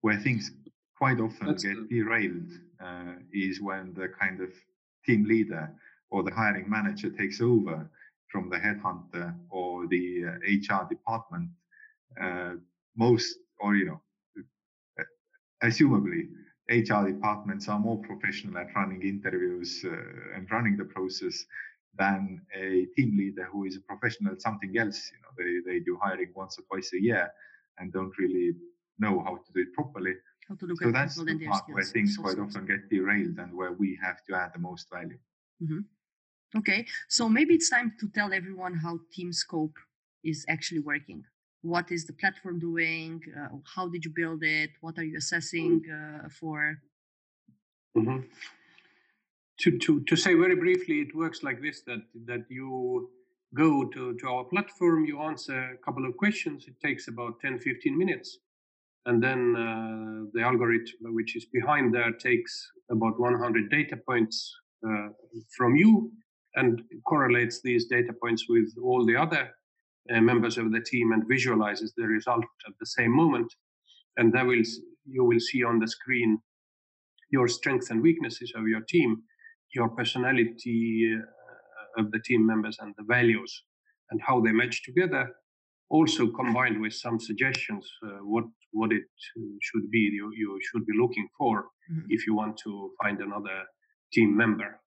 Where 0.00 0.18
things 0.18 0.50
quite 0.96 1.20
often 1.20 1.46
That's 1.46 1.64
get 1.64 1.88
derailed 1.88 2.50
uh, 2.82 3.14
is 3.32 3.60
when 3.60 3.94
the 3.94 4.08
kind 4.08 4.40
of 4.40 4.50
team 5.06 5.24
leader 5.24 5.70
or 6.10 6.22
the 6.22 6.34
hiring 6.34 6.68
manager 6.68 7.10
takes 7.10 7.40
over 7.40 7.88
from 8.28 8.48
the 8.48 8.56
headhunter 8.56 9.34
or 9.50 9.86
the 9.88 10.24
uh, 10.26 10.76
HR 10.76 10.88
department. 10.88 11.50
Uh, 12.20 12.54
most, 12.96 13.36
or 13.60 13.76
you 13.76 13.86
know, 13.86 14.00
assumably 15.62 16.28
HR 16.70 17.04
departments 17.08 17.68
are 17.68 17.78
more 17.78 17.98
professional 17.98 18.56
at 18.58 18.74
running 18.76 19.02
interviews 19.02 19.84
uh, 19.84 20.36
and 20.36 20.48
running 20.50 20.76
the 20.76 20.84
process 20.84 21.44
than 21.98 22.40
a 22.54 22.86
team 22.96 23.16
leader 23.18 23.48
who 23.50 23.64
is 23.64 23.76
a 23.76 23.80
professional 23.80 24.32
at 24.32 24.40
something 24.40 24.78
else. 24.78 25.10
You 25.12 25.18
know, 25.22 25.32
they, 25.36 25.72
they 25.72 25.80
do 25.80 25.98
hiring 26.00 26.30
once 26.34 26.58
or 26.58 26.62
twice 26.62 26.92
a 26.94 27.02
year 27.02 27.32
and 27.78 27.92
don't 27.92 28.16
really 28.18 28.52
know 28.98 29.20
how 29.20 29.36
to 29.36 29.52
do 29.52 29.62
it 29.62 29.72
properly. 29.74 30.14
so 30.48 30.92
that's 30.92 31.16
the 31.16 31.46
part 31.46 31.64
where 31.68 31.84
things 31.84 32.16
quite 32.16 32.38
often 32.38 32.66
get 32.66 32.88
derailed 32.88 33.38
and 33.38 33.52
where 33.52 33.72
we 33.72 33.98
have 34.00 34.24
to 34.28 34.34
add 34.34 34.52
the 34.54 34.60
most 34.60 34.88
value. 34.90 35.18
Mm-hmm. 35.62 35.80
Okay, 36.58 36.86
so 37.08 37.28
maybe 37.28 37.54
it's 37.54 37.70
time 37.70 37.94
to 38.00 38.08
tell 38.08 38.32
everyone 38.32 38.74
how 38.74 38.98
TeamScope 39.16 39.74
is 40.24 40.44
actually 40.48 40.80
working. 40.80 41.24
What 41.62 41.92
is 41.92 42.06
the 42.06 42.12
platform 42.14 42.58
doing? 42.58 43.20
Uh, 43.38 43.58
how 43.64 43.88
did 43.88 44.04
you 44.04 44.10
build 44.14 44.42
it? 44.42 44.70
What 44.80 44.98
are 44.98 45.04
you 45.04 45.18
assessing 45.18 45.82
uh, 45.90 46.28
for? 46.28 46.78
Mm-hmm. 47.96 48.20
To, 49.60 49.78
to, 49.78 50.00
to 50.04 50.16
say 50.16 50.34
very 50.34 50.56
briefly, 50.56 51.00
it 51.00 51.14
works 51.14 51.42
like 51.42 51.60
this 51.60 51.82
that, 51.82 52.00
that 52.24 52.46
you 52.48 53.10
go 53.54 53.84
to, 53.84 54.16
to 54.16 54.28
our 54.28 54.44
platform, 54.44 55.04
you 55.04 55.20
answer 55.20 55.72
a 55.74 55.84
couple 55.84 56.06
of 56.06 56.16
questions, 56.16 56.66
it 56.66 56.80
takes 56.80 57.08
about 57.08 57.40
10 57.40 57.58
15 57.58 57.98
minutes. 57.98 58.38
And 59.06 59.22
then 59.22 59.56
uh, 59.56 60.30
the 60.32 60.42
algorithm, 60.42 61.14
which 61.14 61.36
is 61.36 61.46
behind 61.46 61.94
there, 61.94 62.12
takes 62.12 62.70
about 62.90 63.18
100 63.18 63.70
data 63.70 63.96
points 63.96 64.54
uh, 64.86 65.08
from 65.56 65.76
you 65.76 66.12
and 66.54 66.82
correlates 67.06 67.60
these 67.62 67.86
data 67.86 68.12
points 68.12 68.46
with 68.48 68.74
all 68.82 69.04
the 69.04 69.16
other 69.16 69.50
uh, 70.14 70.20
members 70.20 70.58
of 70.58 70.72
the 70.72 70.80
team 70.80 71.12
and 71.12 71.28
visualizes 71.28 71.92
the 71.96 72.06
result 72.06 72.44
at 72.66 72.72
the 72.80 72.86
same 72.86 73.14
moment. 73.14 73.52
And 74.16 74.32
that 74.32 74.46
will 74.46 74.62
you 75.06 75.24
will 75.24 75.40
see 75.40 75.64
on 75.64 75.78
the 75.78 75.88
screen 75.88 76.38
your 77.30 77.48
strengths 77.48 77.90
and 77.90 78.02
weaknesses 78.02 78.52
of 78.56 78.66
your 78.66 78.80
team, 78.80 79.22
your 79.74 79.88
personality 79.88 81.16
uh, 81.16 82.00
of 82.00 82.10
the 82.10 82.20
team 82.20 82.44
members, 82.46 82.76
and 82.80 82.94
the 82.98 83.04
values 83.04 83.62
and 84.10 84.20
how 84.20 84.40
they 84.40 84.52
match 84.52 84.82
together. 84.82 85.30
Also 85.88 86.28
combined 86.28 86.80
with 86.80 86.94
some 86.94 87.18
suggestions 87.18 87.84
uh, 88.04 88.18
what 88.22 88.44
what 88.72 88.92
it 88.92 89.02
should 89.60 89.90
be 89.90 89.98
you, 89.98 90.30
you 90.36 90.58
should 90.62 90.86
be 90.86 90.92
looking 90.96 91.28
for 91.36 91.64
mm-hmm. 91.90 92.06
if 92.08 92.26
you 92.26 92.34
want 92.34 92.56
to 92.58 92.92
find 93.02 93.20
another 93.20 93.64
team 94.12 94.36
member. 94.36 94.80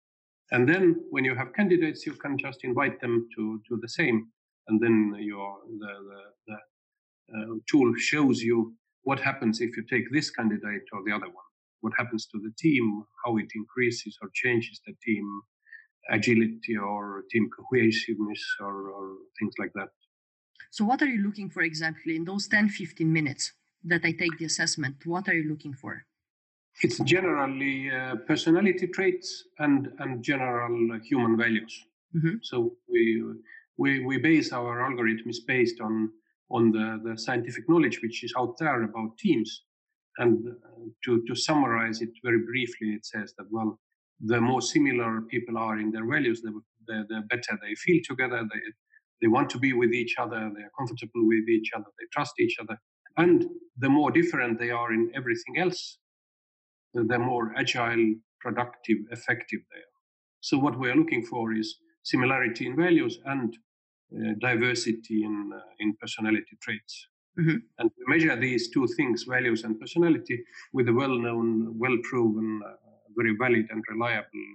And 0.51 0.70
then 0.70 1.03
when 1.10 1.25
you 1.25 1.36
have 1.36 1.53
candidates, 1.53 2.05
you 2.05 2.13
can 2.13 2.38
just 2.38 2.63
invite 2.63 3.01
them 3.01 3.27
to, 3.36 3.62
to 3.67 3.79
the 3.82 3.89
same. 3.89 4.27
And 4.67 4.79
then 4.79 5.15
your 5.20 5.58
the, 5.79 5.93
the, 6.10 6.22
the 6.48 6.58
uh, 7.38 7.55
tool 7.70 7.93
shows 7.98 8.41
you 8.41 8.74
what 9.03 9.20
happens 9.20 9.62
if 9.62 9.75
you 9.75 9.84
take 9.89 10.12
this 10.12 10.29
candidate 10.29 10.84
or 10.93 11.03
the 11.05 11.12
other 11.12 11.27
one. 11.27 11.50
What 11.82 11.93
happens 11.98 12.27
to 12.27 12.39
the 12.39 12.51
team, 12.58 13.03
how 13.25 13.38
it 13.38 13.50
increases 13.55 14.17
or 14.22 14.29
changes 14.34 14.79
the 14.88 14.93
team 15.03 15.41
agility 16.10 16.77
or 16.77 17.24
team 17.32 17.50
cohesiveness 17.55 18.43
or, 18.60 18.89
or 18.89 19.15
things 19.39 19.53
like 19.60 19.72
that. 19.75 19.89
So, 20.72 20.86
what 20.86 21.01
are 21.01 21.08
you 21.08 21.22
looking 21.22 21.50
for 21.50 21.62
exactly 21.62 22.15
in 22.15 22.25
those 22.25 22.48
10 22.48 22.70
15 22.70 23.12
minutes 23.12 23.53
that 23.84 24.01
I 24.03 24.12
take 24.12 24.38
the 24.38 24.46
assessment? 24.46 24.96
What 25.05 25.27
are 25.27 25.34
you 25.34 25.50
looking 25.50 25.74
for? 25.74 26.05
It's 26.82 27.00
generally 27.00 27.91
uh, 27.91 28.15
personality 28.27 28.88
traits 28.88 29.43
and 29.60 29.91
and 30.00 30.24
general 30.24 31.00
human 31.03 31.38
values. 31.38 31.86
Mm-hmm. 32.15 32.38
So 32.41 32.75
we 32.89 33.24
we 33.77 34.03
we 34.06 34.18
base 34.18 34.51
our 34.53 34.77
algorithms 34.89 35.38
based 35.48 35.80
on 35.82 36.10
on 36.51 36.72
the, 36.72 37.00
the 37.03 37.18
scientific 37.18 37.68
knowledge 37.68 38.00
which 38.01 38.24
is 38.24 38.34
out 38.38 38.56
there 38.60 38.84
about 38.84 39.18
teams. 39.18 39.63
And 40.18 40.48
uh, 40.48 40.86
to 41.06 41.24
to 41.27 41.36
summarize 41.36 42.01
it 42.01 42.10
very 42.24 42.39
briefly, 42.46 42.89
it 42.89 43.06
says 43.06 43.34
that 43.38 43.48
well, 43.50 43.80
the 44.20 44.39
more 44.39 44.62
similar 44.62 45.22
people 45.22 45.58
are 45.58 45.80
in 45.80 45.92
their 45.92 46.08
values, 46.08 46.42
the 46.42 46.53
the, 46.88 47.06
the 47.10 47.22
better 47.30 47.58
they 47.62 47.75
feel 47.75 48.01
together. 48.06 48.42
They 48.42 48.60
they 49.22 49.27
want 49.27 49.50
to 49.51 49.58
be 49.60 49.74
with 49.74 49.92
each 49.94 50.15
other. 50.20 50.51
They 50.56 50.63
are 50.63 50.72
comfortable 50.77 51.25
with 51.27 51.48
each 51.50 51.72
other. 51.75 51.86
They 51.98 52.06
trust 52.12 52.34
each 52.39 52.58
other. 52.62 52.77
And 53.18 53.46
the 53.77 53.89
more 53.89 54.12
different 54.12 54.60
they 54.60 54.72
are 54.72 54.92
in 54.92 55.12
everything 55.15 55.60
else, 55.60 56.00
the 56.94 57.20
more 57.20 57.53
agile, 57.56 58.15
productive, 58.42 58.98
effective 59.12 59.62
they 59.72 59.80
are. 59.80 60.00
So 60.42 60.58
what 60.58 60.77
we 60.77 60.89
are 60.89 60.96
looking 60.96 61.25
for 61.25 61.53
is 61.53 61.77
similarity 62.03 62.65
in 62.67 62.75
values 62.75 63.19
and 63.25 63.55
uh, 64.15 64.33
diversity 64.39 65.24
in 65.24 65.51
uh, 65.53 65.60
in 65.79 65.95
personality 66.00 66.55
traits. 66.62 67.07
Mm-hmm. 67.39 67.57
And 67.79 67.91
we 67.98 68.03
measure 68.13 68.36
these 68.39 68.69
two 68.69 68.88
things, 68.95 69.24
values 69.24 69.63
and 69.63 69.79
personality, 69.79 70.43
with 70.72 70.86
the 70.86 70.93
well-known, 70.93 71.79
well-proven, 71.79 72.62
uh, 72.63 72.74
very 73.17 73.36
valid 73.39 73.65
and 73.72 73.83
reliable 73.89 74.45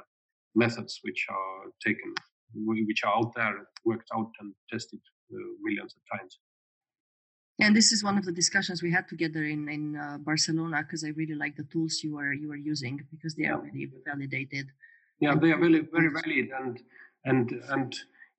methods 0.55 1.01
which 1.03 1.27
are 1.29 1.73
taken, 1.85 2.15
which 2.55 3.03
are 3.05 3.17
out 3.17 3.33
there, 3.35 3.67
worked 3.85 4.09
out 4.15 4.31
and 4.39 4.55
tested 4.71 5.01
uh, 5.35 5.39
millions 5.65 5.93
of 5.97 6.19
times 6.19 6.39
and 7.61 7.75
this 7.75 7.93
is 7.93 8.05
one 8.05 8.17
of 8.19 8.25
the 8.25 8.33
discussions 8.33 8.83
we 8.83 8.93
had 8.93 9.09
together 9.09 9.45
in 9.45 9.69
in 9.69 9.97
uh, 9.97 10.19
Barcelona 10.19 10.83
because 10.83 11.05
I 11.05 11.09
really 11.09 11.35
like 11.35 11.57
the 11.57 11.65
tools 11.65 12.01
you 12.03 12.19
are 12.19 12.33
you 12.33 12.51
are 12.53 12.63
using 12.73 13.01
because 13.11 13.35
they 13.35 13.45
yeah. 13.45 13.55
are 13.55 13.61
really 13.61 13.91
validated. 14.07 14.67
Yeah, 15.21 15.35
they 15.35 15.51
are 15.53 15.59
very 15.59 15.81
very 15.97 16.11
valid 16.21 16.49
and 16.61 16.81
and 17.25 17.53
and 17.71 17.95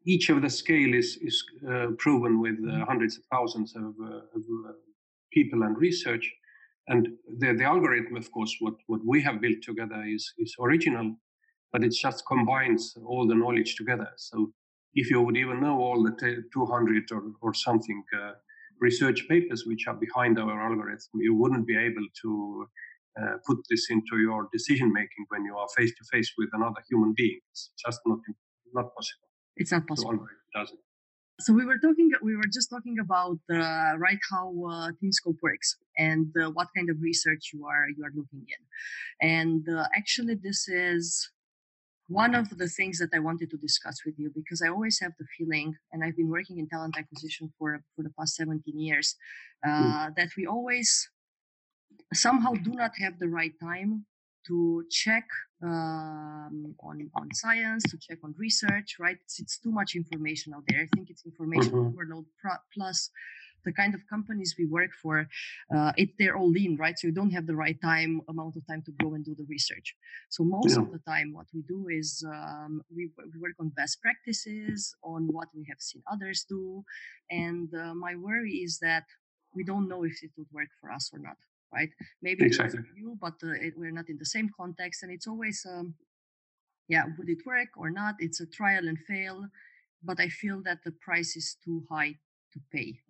each 0.05 0.29
of 0.29 0.41
the 0.41 0.50
scale 0.50 0.93
is 0.93 1.17
is 1.21 1.43
uh, 1.69 1.88
proven 1.98 2.39
with 2.41 2.57
uh, 2.67 2.86
hundreds 2.86 3.17
of 3.17 3.24
thousands 3.31 3.75
of, 3.75 3.93
uh, 4.01 4.17
of 4.36 4.43
uh, 4.67 4.71
people 5.33 5.63
and 5.63 5.77
research. 5.77 6.31
And 6.88 7.09
the 7.38 7.53
the 7.53 7.65
algorithm, 7.65 8.15
of 8.15 8.31
course, 8.31 8.55
what 8.59 8.75
what 8.88 9.01
we 9.05 9.21
have 9.21 9.41
built 9.41 9.62
together 9.62 10.03
is 10.03 10.33
is 10.38 10.55
original, 10.59 11.15
but 11.71 11.83
it 11.83 11.91
just 11.91 12.25
combines 12.27 12.95
all 13.05 13.27
the 13.27 13.36
knowledge 13.36 13.75
together. 13.75 14.09
So 14.17 14.51
if 14.93 15.12
you 15.12 15.21
would 15.21 15.38
even 15.38 15.62
know 15.62 15.77
all 15.79 16.03
the 16.03 16.15
t- 16.19 16.41
200 16.53 17.12
or 17.12 17.24
or 17.41 17.53
something 17.53 18.03
uh, 18.19 18.33
research 18.79 19.27
papers 19.27 19.65
which 19.65 19.86
are 19.88 20.00
behind 20.07 20.39
our 20.39 20.59
algorithm, 20.69 21.19
you 21.21 21.36
wouldn't 21.36 21.67
be 21.67 21.77
able 21.77 22.07
to 22.21 22.67
uh, 23.21 23.36
put 23.45 23.57
this 23.69 23.88
into 23.89 24.17
your 24.19 24.48
decision 24.53 24.91
making 24.93 25.25
when 25.29 25.43
you 25.43 25.55
are 25.57 25.67
face 25.77 25.91
to 25.98 26.03
face 26.12 26.31
with 26.38 26.50
another 26.53 26.81
human 26.89 27.13
being. 27.15 27.39
It's 27.51 27.71
just 27.86 28.00
not 28.05 28.19
not 28.73 28.93
possible. 28.95 29.27
It's 29.55 29.71
not 29.71 29.88
possible. 29.88 30.27
So 30.53 30.59
doesn't. 30.59 30.79
So 31.41 31.53
we 31.53 31.65
were 31.65 31.77
talking. 31.77 32.11
We 32.21 32.35
were 32.35 32.49
just 32.51 32.69
talking 32.69 32.99
about 32.99 33.39
uh, 33.49 33.97
right 33.97 34.19
how 34.29 34.49
uh, 34.49 34.91
TeamScope 35.01 35.38
works 35.41 35.77
and 35.97 36.27
uh, 36.41 36.49
what 36.51 36.67
kind 36.75 36.89
of 36.89 36.97
research 37.01 37.51
you 37.53 37.65
are 37.65 37.88
you 37.95 38.03
are 38.03 38.11
looking 38.13 38.45
in, 38.55 38.61
and 39.29 39.63
uh, 39.69 39.88
actually 39.95 40.35
this 40.35 40.67
is 40.67 41.31
one 42.07 42.35
of 42.35 42.57
the 42.57 42.67
things 42.67 42.97
that 42.97 43.11
I 43.13 43.19
wanted 43.19 43.51
to 43.51 43.57
discuss 43.57 43.97
with 44.05 44.15
you 44.17 44.31
because 44.35 44.61
I 44.61 44.67
always 44.67 44.99
have 44.99 45.13
the 45.17 45.25
feeling, 45.38 45.75
and 45.93 46.03
I've 46.03 46.17
been 46.17 46.29
working 46.29 46.57
in 46.57 46.67
talent 46.67 46.97
acquisition 46.97 47.53
for 47.57 47.81
for 47.95 48.03
the 48.03 48.11
past 48.19 48.35
17 48.35 48.77
years, 48.77 49.15
hmm. 49.63 49.71
uh, 49.71 50.07
mm. 50.07 50.15
that 50.17 50.29
we 50.35 50.45
always 50.45 51.09
somehow 52.13 52.53
do 52.53 52.71
not 52.71 52.91
have 52.99 53.17
the 53.19 53.29
right 53.29 53.53
time 53.61 54.05
to 54.47 54.83
check 54.89 55.25
um, 55.63 56.75
on 56.81 57.09
on 57.15 57.33
science, 57.33 57.83
to 57.91 57.97
check 57.97 58.19
on 58.23 58.33
research. 58.37 58.97
Right? 58.99 59.17
It's, 59.23 59.39
it's 59.39 59.57
too 59.57 59.71
much 59.71 59.95
information 59.95 60.53
out 60.53 60.63
there. 60.67 60.81
I 60.81 60.87
think 60.95 61.09
it's 61.09 61.25
information 61.25 61.71
mm-hmm. 61.71 61.93
overload 61.93 62.25
plus 62.73 63.09
the 63.65 63.73
kind 63.73 63.93
of 63.93 64.01
companies 64.07 64.55
we 64.57 64.65
work 64.65 64.91
for, 65.01 65.27
uh, 65.75 65.91
it, 65.97 66.09
they're 66.17 66.37
all 66.37 66.49
lean, 66.49 66.77
right? 66.77 66.97
So 66.97 67.07
you 67.07 67.13
don't 67.13 67.31
have 67.31 67.45
the 67.45 67.55
right 67.55 67.79
time, 67.81 68.21
amount 68.29 68.55
of 68.55 68.65
time 68.67 68.81
to 68.85 68.91
go 69.03 69.13
and 69.15 69.25
do 69.25 69.35
the 69.35 69.45
research. 69.49 69.95
So 70.29 70.43
most 70.43 70.75
yeah. 70.75 70.83
of 70.83 70.91
the 70.91 70.99
time, 70.99 71.33
what 71.33 71.47
we 71.53 71.61
do 71.63 71.87
is 71.89 72.23
um, 72.27 72.81
we, 72.95 73.11
we 73.17 73.39
work 73.39 73.55
on 73.59 73.69
best 73.69 74.01
practices, 74.01 74.95
on 75.03 75.27
what 75.27 75.47
we 75.55 75.65
have 75.69 75.79
seen 75.79 76.01
others 76.11 76.45
do. 76.47 76.83
And 77.29 77.73
uh, 77.73 77.93
my 77.93 78.15
worry 78.15 78.53
is 78.53 78.79
that 78.79 79.03
we 79.53 79.63
don't 79.63 79.87
know 79.87 80.03
if 80.03 80.23
it 80.23 80.31
would 80.37 80.47
work 80.53 80.69
for 80.79 80.91
us 80.91 81.09
or 81.13 81.19
not, 81.19 81.37
right? 81.73 81.89
Maybe 82.21 82.45
exactly. 82.45 82.81
you, 82.95 83.17
but 83.19 83.35
uh, 83.43 83.51
it, 83.51 83.73
we're 83.77 83.91
not 83.91 84.09
in 84.09 84.17
the 84.17 84.25
same 84.25 84.49
context. 84.55 85.03
And 85.03 85.11
it's 85.11 85.27
always, 85.27 85.65
um, 85.69 85.95
yeah, 86.88 87.03
would 87.17 87.29
it 87.29 87.45
work 87.45 87.69
or 87.77 87.89
not? 87.89 88.15
It's 88.19 88.39
a 88.39 88.45
trial 88.45 88.88
and 88.88 88.97
fail. 88.99 89.47
But 90.03 90.19
I 90.19 90.29
feel 90.29 90.61
that 90.63 90.79
the 90.85 90.91
price 90.91 91.35
is 91.35 91.57
too 91.63 91.83
high 91.89 92.15
to 92.53 92.59
pay 92.71 93.01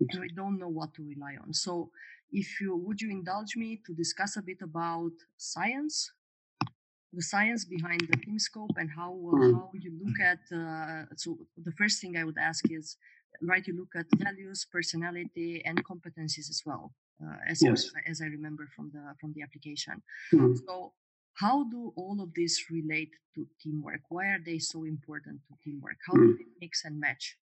and 0.00 0.20
we 0.20 0.28
don't 0.28 0.58
know 0.58 0.68
what 0.68 0.94
to 0.94 1.02
rely 1.02 1.36
on. 1.42 1.52
So, 1.52 1.90
if 2.30 2.60
you 2.60 2.76
would 2.76 3.00
you 3.00 3.10
indulge 3.10 3.56
me 3.56 3.80
to 3.86 3.94
discuss 3.94 4.36
a 4.36 4.42
bit 4.42 4.58
about 4.60 5.12
science, 5.36 6.12
the 7.12 7.22
science 7.22 7.64
behind 7.64 8.00
the 8.00 8.16
TeamScope, 8.16 8.76
and 8.76 8.90
how 8.90 9.12
uh, 9.12 9.36
mm. 9.36 9.54
how 9.54 9.70
you 9.74 9.92
look 10.02 10.20
at. 10.20 10.40
Uh, 10.52 11.04
so, 11.16 11.38
the 11.56 11.72
first 11.72 12.00
thing 12.00 12.16
I 12.16 12.24
would 12.24 12.38
ask 12.38 12.64
is, 12.70 12.96
right? 13.42 13.66
You 13.66 13.76
look 13.76 13.94
at 13.96 14.06
values, 14.16 14.66
personality, 14.70 15.62
and 15.64 15.84
competencies 15.84 16.50
as 16.50 16.62
well, 16.66 16.92
uh, 17.22 17.36
as 17.48 17.62
yes. 17.62 17.90
as 18.06 18.20
I 18.20 18.26
remember 18.26 18.68
from 18.74 18.90
the 18.92 19.14
from 19.20 19.32
the 19.34 19.42
application. 19.42 20.02
Mm. 20.32 20.56
So, 20.66 20.92
how 21.34 21.64
do 21.64 21.92
all 21.96 22.20
of 22.22 22.34
this 22.34 22.64
relate 22.70 23.12
to 23.34 23.46
teamwork? 23.60 24.00
Why 24.08 24.26
are 24.26 24.42
they 24.44 24.58
so 24.58 24.84
important 24.84 25.40
to 25.48 25.54
teamwork? 25.64 25.96
How 26.06 26.14
mm. 26.14 26.26
do 26.26 26.36
they 26.38 26.50
mix 26.60 26.84
and 26.84 26.98
match 27.00 27.36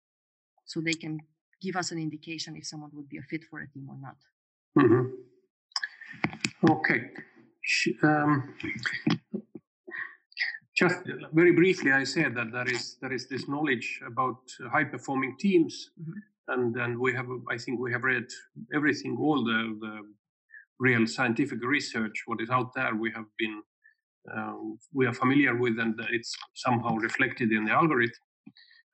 so 0.64 0.80
they 0.80 0.94
can 0.94 1.20
give 1.60 1.76
us 1.76 1.90
an 1.90 1.98
indication 1.98 2.56
if 2.56 2.66
someone 2.66 2.90
would 2.94 3.08
be 3.08 3.18
a 3.18 3.22
fit 3.22 3.42
for 3.50 3.60
a 3.60 3.68
team 3.68 3.88
or 3.88 3.96
not. 4.00 4.16
Mm-hmm. 4.78 6.70
Okay. 6.70 7.10
Um, 8.02 8.54
just 10.76 10.96
very 11.32 11.52
briefly, 11.52 11.92
I 11.92 12.04
said 12.04 12.34
that 12.36 12.52
there 12.52 12.68
is 12.68 12.96
there 13.00 13.12
is 13.12 13.28
this 13.28 13.48
knowledge 13.48 14.00
about 14.06 14.38
high 14.72 14.84
performing 14.84 15.36
teams, 15.38 15.90
mm-hmm. 16.00 16.18
And 16.50 16.76
and 16.76 16.98
we 16.98 17.14
have 17.14 17.28
I 17.50 17.58
think 17.58 17.80
we 17.80 17.92
have 17.92 18.04
read 18.04 18.26
everything, 18.74 19.16
all 19.20 19.44
the 19.44 19.78
the 19.80 20.00
real 20.78 21.06
scientific 21.06 21.62
research 21.62 22.22
what 22.26 22.40
is 22.40 22.50
out 22.50 22.74
there. 22.74 22.94
We 22.94 23.12
have 23.12 23.26
been 23.38 23.62
uh, 24.36 24.54
we 24.92 25.06
are 25.06 25.14
familiar 25.14 25.56
with, 25.56 25.78
and 25.78 25.94
it's 26.12 26.34
somehow 26.54 26.96
reflected 26.96 27.52
in 27.52 27.64
the 27.66 27.72
algorithm. 27.72 28.14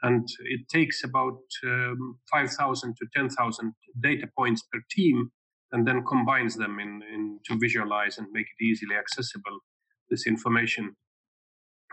And 0.02 0.28
it 0.44 0.68
takes 0.68 1.04
about 1.04 1.38
um, 1.64 2.18
5,000 2.30 2.94
to 2.96 3.06
10,000 3.16 3.72
data 4.02 4.28
points 4.38 4.62
per 4.72 4.80
team 4.90 5.30
and 5.72 5.88
then 5.88 6.04
combines 6.06 6.54
them 6.56 6.78
in, 6.78 7.02
in 7.12 7.40
to 7.46 7.58
visualize 7.58 8.18
and 8.18 8.28
make 8.32 8.46
it 8.46 8.64
easily 8.64 8.94
accessible 8.94 9.58
this 10.10 10.26
information 10.26 10.94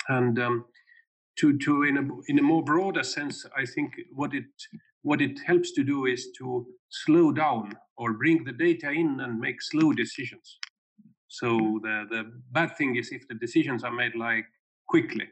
and 0.09 0.39
um, 0.39 0.65
to 1.39 1.57
to 1.59 1.83
in 1.83 1.97
a 1.97 2.01
in 2.27 2.39
a 2.39 2.43
more 2.43 2.63
broader 2.63 3.03
sense 3.03 3.45
i 3.57 3.65
think 3.65 3.93
what 4.13 4.33
it 4.33 4.45
what 5.03 5.21
it 5.21 5.39
helps 5.45 5.71
to 5.73 5.83
do 5.83 6.05
is 6.05 6.29
to 6.37 6.65
slow 6.89 7.31
down 7.31 7.73
or 7.97 8.13
bring 8.13 8.43
the 8.43 8.51
data 8.51 8.89
in 8.89 9.19
and 9.19 9.39
make 9.39 9.61
slow 9.61 9.93
decisions 9.93 10.57
so 11.27 11.79
the 11.83 11.95
the 12.09 12.23
bad 12.51 12.75
thing 12.77 12.95
is 12.95 13.11
if 13.11 13.27
the 13.27 13.35
decisions 13.45 13.83
are 13.83 13.95
made 14.03 14.15
like 14.15 14.45
quickly 14.87 15.27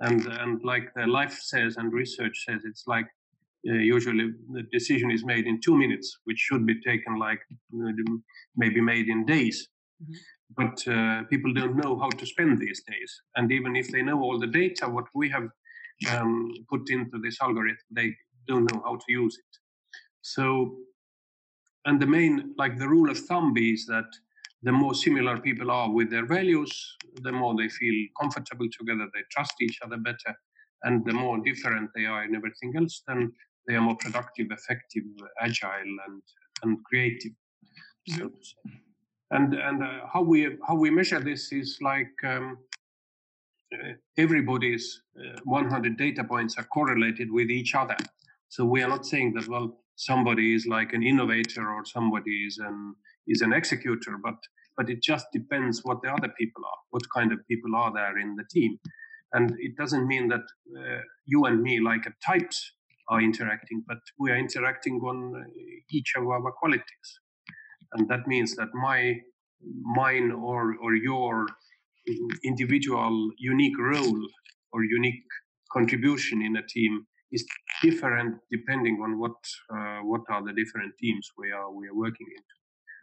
and 0.00 0.26
and 0.26 0.64
like 0.64 0.92
the 0.94 1.06
life 1.06 1.36
says 1.52 1.76
and 1.76 1.92
research 1.92 2.36
says 2.46 2.62
it's 2.64 2.84
like 2.86 3.08
uh, 3.68 3.72
usually 3.72 4.30
the 4.52 4.62
decision 4.72 5.10
is 5.10 5.24
made 5.24 5.46
in 5.46 5.60
two 5.60 5.76
minutes, 5.76 6.18
which 6.24 6.38
should 6.38 6.66
be 6.66 6.80
taken 6.82 7.18
like 7.18 7.40
uh, 7.74 7.90
maybe 8.56 8.80
made 8.80 9.08
in 9.08 9.24
days. 9.26 9.68
Mm-hmm. 10.02 10.14
But 10.56 10.92
uh, 10.92 11.24
people 11.24 11.52
don't 11.52 11.76
know 11.76 11.98
how 11.98 12.10
to 12.10 12.26
spend 12.26 12.60
these 12.60 12.82
days. 12.86 13.22
And 13.34 13.50
even 13.50 13.74
if 13.74 13.90
they 13.90 14.02
know 14.02 14.20
all 14.20 14.38
the 14.38 14.46
data, 14.46 14.88
what 14.88 15.06
we 15.14 15.28
have 15.30 15.48
um, 16.10 16.52
put 16.70 16.88
into 16.90 17.18
this 17.22 17.38
algorithm, 17.42 17.78
they 17.90 18.14
don't 18.46 18.70
know 18.72 18.82
how 18.84 18.96
to 18.96 19.08
use 19.08 19.36
it. 19.38 19.58
So, 20.22 20.76
and 21.84 22.00
the 22.00 22.06
main, 22.06 22.54
like 22.58 22.78
the 22.78 22.88
rule 22.88 23.10
of 23.10 23.18
thumb 23.18 23.54
is 23.56 23.86
that 23.86 24.06
the 24.62 24.72
more 24.72 24.94
similar 24.94 25.38
people 25.38 25.70
are 25.70 25.90
with 25.90 26.10
their 26.10 26.26
values, 26.26 26.96
the 27.22 27.32
more 27.32 27.54
they 27.56 27.68
feel 27.68 28.06
comfortable 28.20 28.66
together, 28.78 29.06
they 29.14 29.22
trust 29.30 29.54
each 29.60 29.78
other 29.84 29.96
better. 29.96 30.34
And 30.82 31.04
the 31.04 31.12
more 31.12 31.38
different 31.38 31.90
they 31.94 32.06
are 32.06 32.24
in 32.24 32.34
everything 32.34 32.74
else, 32.76 33.02
then 33.06 33.32
they 33.66 33.74
are 33.74 33.80
more 33.80 33.96
productive, 33.96 34.48
effective, 34.50 35.04
agile, 35.40 35.96
and 36.06 36.22
and 36.62 36.78
creative. 36.84 37.32
So. 38.08 38.30
And 39.30 39.54
and 39.54 39.82
uh, 39.82 40.06
how 40.12 40.22
we 40.22 40.56
how 40.66 40.76
we 40.76 40.90
measure 40.90 41.18
this 41.18 41.52
is 41.52 41.78
like 41.82 42.14
um, 42.24 42.58
uh, 43.74 43.92
everybody's 44.16 45.02
uh, 45.18 45.40
100 45.44 45.96
data 45.96 46.22
points 46.22 46.56
are 46.58 46.64
correlated 46.64 47.32
with 47.32 47.50
each 47.50 47.74
other. 47.74 47.96
So 48.48 48.64
we 48.64 48.82
are 48.82 48.88
not 48.88 49.06
saying 49.06 49.34
that 49.34 49.48
well 49.48 49.78
somebody 49.96 50.54
is 50.54 50.66
like 50.66 50.92
an 50.92 51.02
innovator 51.02 51.68
or 51.68 51.84
somebody 51.84 52.44
is 52.46 52.58
an 52.58 52.94
is 53.26 53.40
an 53.40 53.52
executor, 53.52 54.18
but 54.22 54.38
but 54.76 54.90
it 54.90 55.02
just 55.02 55.26
depends 55.32 55.80
what 55.82 56.02
the 56.02 56.10
other 56.10 56.32
people 56.38 56.62
are, 56.64 56.80
what 56.90 57.02
kind 57.14 57.32
of 57.32 57.38
people 57.48 57.74
are 57.74 57.92
there 57.92 58.18
in 58.18 58.36
the 58.36 58.44
team, 58.50 58.78
and 59.32 59.54
it 59.58 59.76
doesn't 59.76 60.06
mean 60.06 60.28
that 60.28 60.46
uh, 60.78 61.00
you 61.24 61.44
and 61.46 61.62
me 61.62 61.80
like 61.80 62.06
a 62.06 62.12
types 62.24 62.72
are 63.08 63.20
interacting, 63.20 63.84
but 63.86 63.98
we 64.18 64.30
are 64.30 64.36
interacting 64.36 65.00
on 65.00 65.32
uh, 65.36 65.48
each 65.90 66.12
of 66.16 66.26
our 66.26 66.52
qualities. 66.52 67.08
And 67.92 68.08
that 68.08 68.26
means 68.26 68.56
that 68.56 68.68
my, 68.74 69.14
mine 69.82 70.32
or, 70.32 70.76
or 70.82 70.94
your 70.94 71.46
individual 72.44 73.30
unique 73.38 73.78
role 73.78 74.20
or 74.72 74.84
unique 74.84 75.22
contribution 75.72 76.42
in 76.42 76.56
a 76.56 76.66
team 76.66 77.06
is 77.32 77.44
different 77.82 78.36
depending 78.50 79.00
on 79.02 79.18
what 79.18 79.36
uh, 79.74 80.00
what 80.10 80.22
are 80.30 80.42
the 80.44 80.52
different 80.52 80.92
teams 80.98 81.30
we 81.36 81.50
are 81.50 81.70
we 81.70 81.88
are 81.88 81.94
working 81.94 82.26
into. 82.36 82.56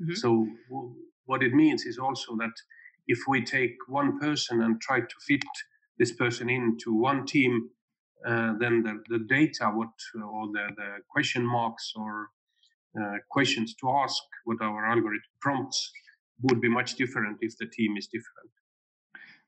Mm-hmm. 0.04 0.16
So 0.16 0.48
w- 0.70 0.96
what 1.26 1.44
it 1.44 1.54
means 1.54 1.86
is 1.86 1.98
also 1.98 2.36
that 2.38 2.56
if 3.08 3.20
we 3.28 3.44
take 3.44 3.76
one 3.88 4.20
person 4.20 4.62
and 4.62 4.80
try 4.82 5.00
to 5.02 5.16
fit 5.28 5.44
this 6.00 6.14
person 6.14 6.50
into 6.50 6.94
one 6.94 7.26
team 7.26 7.70
uh, 8.26 8.54
then 8.58 8.84
the, 8.84 9.04
the 9.10 9.26
data, 9.26 9.66
what 9.66 9.90
or 10.16 10.48
the, 10.48 10.68
the 10.78 10.98
question 11.10 11.46
marks 11.46 11.94
or 11.96 12.30
uh, 13.00 13.18
questions 13.30 13.76
to 13.76 13.90
ask, 13.90 14.22
what 14.46 14.62
our 14.62 14.86
algorithm 14.86 15.22
prompts, 15.42 15.92
would 16.42 16.62
be 16.62 16.70
much 16.70 16.96
different 16.96 17.38
if 17.42 17.58
the 17.58 17.66
team 17.66 17.98
is 17.98 18.08
different. 18.08 18.50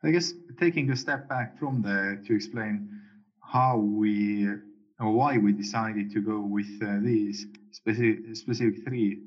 I 0.04 0.12
guess 0.12 0.34
taking 0.60 0.92
a 0.92 0.96
step 0.96 1.30
back 1.30 1.58
from 1.58 1.82
there 1.82 2.22
to 2.28 2.36
explain 2.36 2.90
how 3.46 3.78
we 3.78 4.48
or 5.00 5.12
why 5.12 5.38
we 5.38 5.52
decided 5.52 6.12
to 6.12 6.22
go 6.22 6.40
with 6.40 6.68
uh, 6.82 7.00
these 7.02 7.48
specific, 7.72 8.36
specific 8.36 8.84
three 8.88 9.20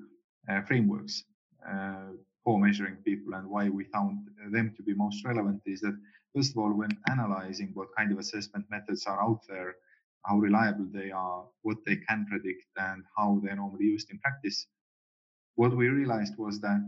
uh, 0.50 0.62
frameworks 0.62 1.24
uh, 1.68 2.08
for 2.42 2.58
measuring 2.58 2.96
people 3.04 3.34
and 3.34 3.46
why 3.46 3.68
we 3.68 3.84
found 3.84 4.18
them 4.50 4.72
to 4.76 4.82
be 4.82 4.94
most 4.94 5.24
relevant 5.26 5.60
is 5.66 5.80
that 5.80 5.94
First 6.34 6.52
of 6.52 6.58
all, 6.58 6.72
when 6.72 6.90
analyzing 7.10 7.70
what 7.74 7.88
kind 7.96 8.12
of 8.12 8.18
assessment 8.18 8.66
methods 8.70 9.06
are 9.06 9.20
out 9.22 9.40
there, 9.48 9.76
how 10.24 10.38
reliable 10.38 10.86
they 10.92 11.10
are, 11.10 11.46
what 11.62 11.78
they 11.86 11.96
can 11.96 12.26
predict, 12.28 12.64
and 12.76 13.02
how 13.16 13.40
they're 13.42 13.56
normally 13.56 13.86
used 13.86 14.10
in 14.10 14.18
practice, 14.18 14.66
what 15.54 15.74
we 15.76 15.88
realized 15.88 16.34
was 16.38 16.60
that 16.60 16.80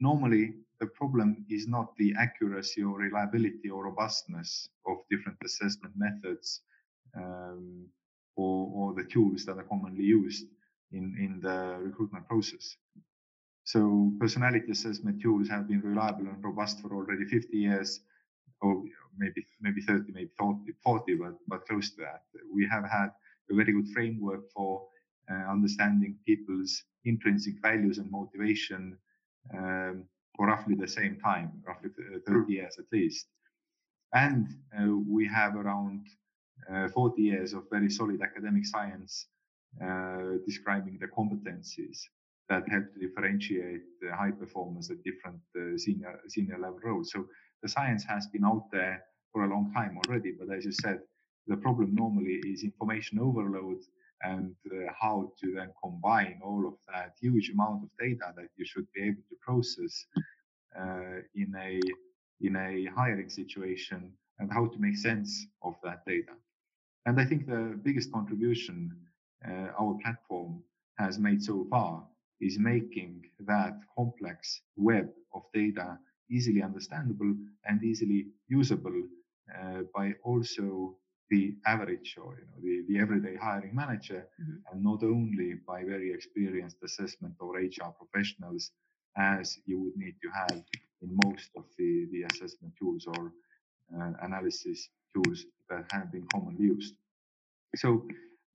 normally 0.00 0.54
the 0.80 0.86
problem 0.86 1.44
is 1.48 1.66
not 1.66 1.96
the 1.96 2.14
accuracy 2.18 2.82
or 2.82 2.98
reliability 2.98 3.68
or 3.70 3.84
robustness 3.84 4.68
of 4.86 4.98
different 5.10 5.38
assessment 5.44 5.94
methods 5.96 6.62
um, 7.16 7.86
or, 8.36 8.70
or, 8.74 8.94
the 8.94 9.04
tools 9.04 9.44
that 9.44 9.58
are 9.58 9.64
commonly 9.64 10.04
used 10.04 10.46
in, 10.92 11.16
in 11.18 11.40
the 11.40 11.76
recruitment 11.80 12.28
process. 12.28 12.76
So 13.64 14.12
personality 14.20 14.70
assessment 14.70 15.20
tools 15.20 15.48
have 15.48 15.66
been 15.68 15.80
reliable 15.80 16.28
and 16.28 16.42
robust 16.42 16.80
for 16.80 16.94
already 16.94 17.24
50 17.24 17.56
years 17.56 18.00
or 18.60 18.82
maybe 19.16 19.44
maybe 19.60 19.80
30, 19.80 20.12
maybe 20.12 20.30
40, 20.38 21.14
but, 21.16 21.34
but 21.46 21.66
close 21.66 21.90
to 21.90 21.96
that. 22.02 22.22
We 22.54 22.68
have 22.70 22.84
had 22.84 23.10
a 23.50 23.54
very 23.54 23.72
good 23.72 23.88
framework 23.88 24.50
for 24.52 24.86
uh, 25.30 25.50
understanding 25.50 26.16
people's 26.24 26.84
intrinsic 27.04 27.60
values 27.62 27.98
and 27.98 28.10
motivation 28.10 28.96
um, 29.54 30.04
for 30.38 30.46
roughly 30.46 30.76
the 30.76 30.86
same 30.86 31.18
time, 31.18 31.50
roughly 31.66 31.90
30 31.90 32.22
hmm. 32.30 32.50
years 32.50 32.78
at 32.78 32.86
least. 32.92 33.26
And 34.14 34.46
uh, 34.72 34.96
we 35.06 35.26
have 35.26 35.56
around 35.56 36.06
uh, 36.72 36.88
40 36.88 37.20
years 37.20 37.52
of 37.52 37.64
very 37.70 37.90
solid 37.90 38.22
academic 38.22 38.64
science 38.64 39.26
uh, 39.84 40.38
describing 40.46 40.98
the 40.98 41.08
competencies 41.08 41.98
that 42.48 42.62
help 42.70 42.84
to 42.94 43.00
differentiate 43.00 43.82
high 44.14 44.30
performers 44.30 44.90
at 44.90 45.02
different 45.02 45.40
uh, 45.56 45.76
senior 45.76 46.20
senior 46.28 46.58
level 46.58 46.78
roles. 46.82 47.10
So 47.12 47.26
the 47.62 47.68
science 47.68 48.04
has 48.04 48.28
been 48.28 48.44
out 48.44 48.70
there 48.72 49.02
for 49.32 49.44
a 49.44 49.50
long 49.50 49.72
time 49.74 49.98
already, 49.98 50.32
but 50.38 50.54
as 50.56 50.64
you 50.64 50.72
said, 50.72 51.00
the 51.48 51.56
problem 51.56 51.94
normally 51.94 52.40
is 52.46 52.62
information 52.62 53.18
overload 53.18 53.78
and 54.22 54.54
uh, 54.72 54.92
how 55.00 55.32
to 55.40 55.52
then 55.54 55.70
combine 55.82 56.40
all 56.44 56.66
of 56.66 56.74
that 56.92 57.14
huge 57.20 57.50
amount 57.50 57.82
of 57.84 57.90
data 57.98 58.32
that 58.36 58.48
you 58.56 58.64
should 58.64 58.86
be 58.94 59.02
able 59.02 59.22
to 59.28 59.36
process 59.40 60.06
uh, 60.78 61.20
in 61.34 61.54
a 61.56 61.80
in 62.40 62.56
a 62.56 62.86
hiring 62.94 63.28
situation 63.28 64.12
and 64.38 64.52
how 64.52 64.66
to 64.66 64.78
make 64.78 64.96
sense 64.96 65.46
of 65.62 65.74
that 65.82 66.04
data. 66.06 66.32
And 67.06 67.20
I 67.20 67.24
think 67.24 67.46
the 67.46 67.78
biggest 67.82 68.12
contribution 68.12 68.92
uh, 69.46 69.68
our 69.78 69.96
platform 70.02 70.62
has 70.98 71.18
made 71.18 71.42
so 71.42 71.66
far 71.70 72.04
is 72.40 72.58
making 72.58 73.24
that 73.40 73.74
complex 73.96 74.60
web 74.76 75.08
of 75.34 75.42
data 75.52 75.98
easily 76.30 76.62
understandable 76.62 77.34
and 77.64 77.82
easily 77.82 78.26
usable 78.48 79.02
uh, 79.58 79.82
by 79.94 80.12
also 80.22 80.96
the 81.30 81.54
average 81.66 82.16
or 82.22 82.38
you 82.38 82.46
know 82.46 82.60
the, 82.62 82.77
the 82.88 82.98
everyday 82.98 83.36
hiring 83.36 83.74
manager 83.74 84.26
mm-hmm. 84.40 84.56
and 84.72 84.82
not 84.82 85.02
only 85.02 85.54
by 85.66 85.84
very 85.84 86.12
experienced 86.12 86.76
assessment 86.82 87.34
or 87.40 87.56
hr 87.58 87.90
professionals 88.02 88.70
as 89.16 89.58
you 89.66 89.78
would 89.80 89.96
need 89.96 90.14
to 90.22 90.28
have 90.30 90.62
in 91.02 91.08
most 91.24 91.50
of 91.56 91.64
the, 91.76 92.06
the 92.12 92.22
assessment 92.30 92.72
tools 92.78 93.06
or 93.06 93.32
uh, 93.96 94.12
analysis 94.22 94.88
tools 95.14 95.44
that 95.70 95.84
have 95.92 96.10
been 96.10 96.26
commonly 96.32 96.64
used 96.64 96.94
so 97.76 98.02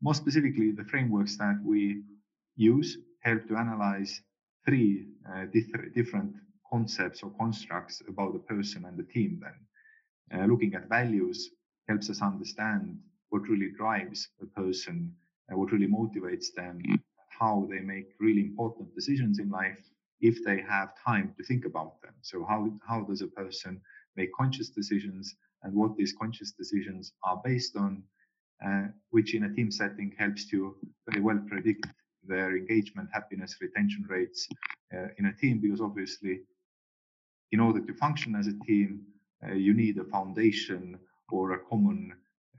more 0.01 0.15
specifically 0.15 0.71
the 0.71 0.83
frameworks 0.83 1.37
that 1.37 1.57
we 1.63 2.03
use 2.55 2.97
help 3.21 3.47
to 3.47 3.55
analyze 3.55 4.21
three 4.65 5.07
uh, 5.29 5.45
different 5.93 6.33
concepts 6.69 7.23
or 7.23 7.31
constructs 7.39 8.01
about 8.07 8.33
the 8.33 8.39
person 8.39 8.85
and 8.85 8.97
the 8.97 9.03
team 9.03 9.41
then. 9.41 9.59
Uh, 10.33 10.45
looking 10.45 10.73
at 10.73 10.89
values 10.89 11.49
helps 11.87 12.09
us 12.09 12.21
understand 12.21 12.97
what 13.33 13.49
really 13.49 13.71
drives 13.75 14.19
a 14.45 14.45
person, 14.61 15.11
and 15.47 15.57
what 15.57 15.71
really 15.71 15.87
motivates 15.87 16.53
them, 16.55 16.75
how 17.41 17.67
they 17.71 17.79
make 17.79 18.09
really 18.19 18.41
important 18.41 18.93
decisions 18.93 19.39
in 19.39 19.49
life, 19.49 19.83
if 20.21 20.35
they 20.45 20.59
have 20.61 20.89
time 21.03 21.33
to 21.35 21.43
think 21.43 21.65
about 21.65 21.99
them. 22.03 22.13
So 22.21 22.45
how, 22.47 22.59
how 22.87 23.01
does 23.01 23.21
a 23.23 23.27
person 23.41 23.81
make 24.15 24.29
conscious 24.41 24.69
decisions 24.69 25.35
and 25.63 25.73
what 25.73 25.97
these 25.97 26.13
conscious 26.21 26.51
decisions 26.51 27.13
are 27.23 27.41
based 27.43 27.75
on, 27.75 28.03
uh, 28.63 28.85
which 29.09 29.33
in 29.33 29.45
a 29.45 29.53
team 29.55 29.71
setting 29.71 30.13
helps 30.23 30.45
to 30.51 30.75
very 31.09 31.21
well 31.27 31.41
predict 31.47 31.87
their 32.23 32.55
engagement, 32.55 33.09
happiness, 33.11 33.57
retention 33.59 34.05
rates 34.07 34.47
uh, 34.95 35.07
in 35.17 35.25
a 35.25 35.33
team, 35.33 35.59
because 35.59 35.81
obviously 35.81 36.41
in 37.51 37.59
order 37.59 37.81
to 37.81 37.93
function 37.95 38.35
as 38.35 38.45
a 38.45 38.57
team, 38.69 39.01
uh, 39.43 39.53
you 39.53 39.73
need 39.73 39.97
a 39.97 40.03
foundation 40.03 40.99
or 41.31 41.53
a 41.53 41.59
common 41.71 42.13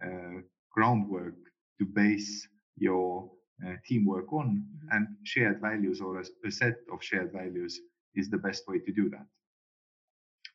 uh, 0.05 0.41
groundwork 0.75 1.35
to 1.79 1.85
base 1.87 2.49
your 2.77 3.31
uh, 3.65 3.75
teamwork 3.87 4.33
on 4.33 4.49
mm-hmm. 4.49 4.97
and 4.97 5.07
shared 5.23 5.61
values 5.61 6.01
or 6.01 6.21
a, 6.21 6.25
a, 6.47 6.51
set 6.51 6.75
of 6.93 7.03
shared 7.03 7.33
values 7.33 7.81
is 8.15 8.29
the 8.29 8.39
best 8.39 8.67
way 8.69 8.79
to 8.79 8.93
do 8.93 9.09
that. 9.09 9.27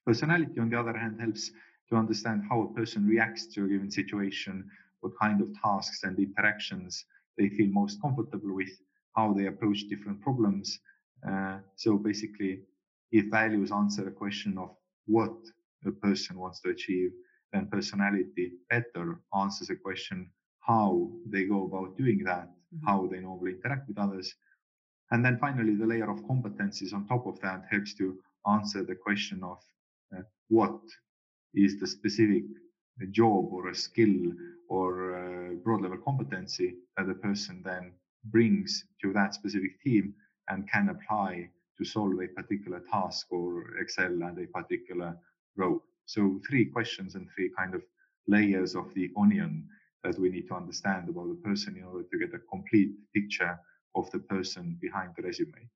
Personality, 0.05 0.59
on 0.59 0.69
the 0.69 0.79
other 0.79 0.97
hand, 0.97 1.19
helps 1.19 1.51
to 1.89 1.95
understand 1.95 2.43
how 2.49 2.61
a 2.61 2.73
person 2.73 3.07
reacts 3.07 3.47
to 3.53 3.65
a 3.65 3.67
given 3.67 3.89
situation, 3.89 4.69
what 5.01 5.13
kind 5.19 5.41
of 5.41 5.47
tasks 5.61 6.03
and 6.03 6.19
interactions 6.19 7.05
they 7.37 7.49
feel 7.49 7.67
most 7.67 8.01
comfortable 8.01 8.53
with, 8.53 8.81
how 9.15 9.33
they 9.33 9.47
approach 9.47 9.87
different 9.89 10.21
problems. 10.21 10.79
Uh, 11.27 11.59
so 11.75 11.97
basically, 11.97 12.61
if 13.11 13.25
values 13.31 13.71
answer 13.71 14.07
a 14.07 14.11
question 14.11 14.57
of 14.57 14.75
what 15.05 15.35
a 15.85 15.91
person 15.91 16.37
wants 16.37 16.61
to 16.61 16.69
achieve, 16.69 17.11
then 17.53 17.67
personality 17.67 18.53
better 18.69 19.19
answers 19.33 19.69
a 19.69 19.75
question 19.75 20.29
how 20.59 21.09
they 21.25 21.45
go 21.45 21.65
about 21.65 21.97
doing 21.97 22.23
that, 22.23 22.47
mm-hmm. 22.47 22.85
how 22.85 23.07
they 23.07 23.19
normally 23.19 23.53
interact 23.53 23.87
with 23.87 23.97
others. 23.97 24.35
And 25.11 25.25
then 25.25 25.39
finally, 25.39 25.75
the 25.75 25.87
layer 25.87 26.09
of 26.09 26.23
competencies 26.23 26.93
on 26.93 27.07
top 27.07 27.25
of 27.25 27.39
that 27.41 27.63
helps 27.69 27.95
to 27.95 28.19
answer 28.47 28.83
the 28.83 28.95
question 28.95 29.43
of 29.43 29.57
uh, 30.15 30.21
what 30.49 30.79
is 31.53 31.79
the 31.79 31.87
specific 31.87 32.43
job 33.11 33.45
or 33.51 33.69
a 33.69 33.75
skill 33.75 34.31
or 34.67 35.49
a 35.51 35.55
broad 35.55 35.81
level 35.81 35.97
competency 35.97 36.75
that 36.97 37.07
the 37.07 37.13
person 37.13 37.61
then 37.63 37.91
brings 38.25 38.85
to 39.01 39.13
that 39.13 39.33
specific 39.33 39.81
team 39.81 40.13
and 40.49 40.69
can 40.69 40.89
apply 40.89 41.49
to 41.77 41.85
solve 41.85 42.21
a 42.21 42.27
particular 42.27 42.81
task 42.91 43.27
or 43.31 43.77
excel 43.77 44.23
at 44.23 44.37
a 44.37 44.47
particular 44.47 45.17
role. 45.55 45.81
So 46.09 46.41
three 46.49 46.65
questions 46.65 47.13
and 47.13 47.29
three 47.29 47.51
kind 47.55 47.75
of 47.75 47.83
layers 48.27 48.73
of 48.75 48.91
the 48.95 49.11
onion 49.15 49.67
that 50.03 50.17
we 50.17 50.29
need 50.29 50.47
to 50.47 50.55
understand 50.55 51.07
about 51.07 51.27
the 51.29 51.39
person 51.47 51.77
in 51.77 51.83
order 51.83 52.03
to 52.11 52.17
get 52.17 52.33
a 52.33 52.39
complete 52.49 52.89
picture 53.13 53.59
of 53.95 54.09
the 54.09 54.17
person 54.17 54.75
behind 54.81 55.11
the 55.15 55.21
resume. 55.21 55.69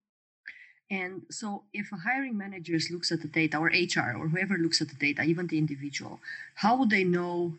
And 0.90 1.22
so, 1.30 1.66
if 1.72 1.92
a 1.92 1.98
hiring 1.98 2.36
manager 2.36 2.78
looks 2.90 3.12
at 3.12 3.22
the 3.22 3.28
data, 3.28 3.58
or 3.58 3.68
HR, 3.68 4.18
or 4.18 4.28
whoever 4.28 4.58
looks 4.58 4.82
at 4.82 4.90
the 4.90 4.96
data, 4.96 5.22
even 5.22 5.46
the 5.46 5.60
individual, 5.60 6.20
how 6.56 6.78
would 6.78 6.90
they 6.90 7.04
know 7.04 7.54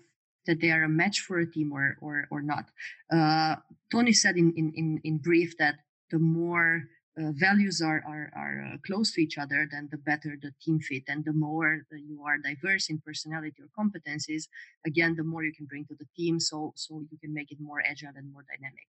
that 0.47 0.61
they 0.61 0.73
are 0.73 0.83
a 0.83 0.89
match 0.89 1.21
for 1.21 1.39
a 1.39 1.47
team 1.47 1.73
or 1.73 1.97
or, 2.01 2.27
or 2.31 2.43
not? 2.43 2.67
Uh, 3.11 3.55
Tonis 3.93 4.17
said 4.17 4.37
in, 4.37 4.53
in 4.75 5.01
in 5.05 5.19
brief 5.19 5.57
that 5.59 5.77
the 6.11 6.19
more 6.19 6.89
uh, 7.19 7.31
values 7.33 7.81
are 7.81 8.03
are, 8.07 8.31
are 8.35 8.73
uh, 8.73 8.77
close 8.87 9.13
to 9.13 9.23
each 9.23 9.39
other, 9.39 9.69
then 9.71 9.89
the 9.91 9.99
better 9.99 10.37
the 10.41 10.53
team 10.63 10.81
fit, 10.81 11.05
and 11.09 11.25
the 11.25 11.33
more 11.33 11.83
you 11.93 12.23
are 12.27 12.39
diverse 12.39 12.91
in 12.91 12.99
personality 12.99 13.57
or 13.63 13.69
competencies, 13.79 14.49
again, 14.85 15.15
the 15.15 15.23
more 15.23 15.45
you 15.45 15.53
can 15.53 15.67
bring 15.67 15.85
to 15.87 15.95
the 15.95 16.07
team. 16.17 16.41
So 16.41 16.73
so 16.77 17.05
you 17.11 17.19
can 17.19 17.33
make 17.33 17.53
it 17.53 17.61
more 17.61 17.81
agile 17.87 18.17
and 18.17 18.33
more 18.33 18.45
dynamic. 18.51 18.89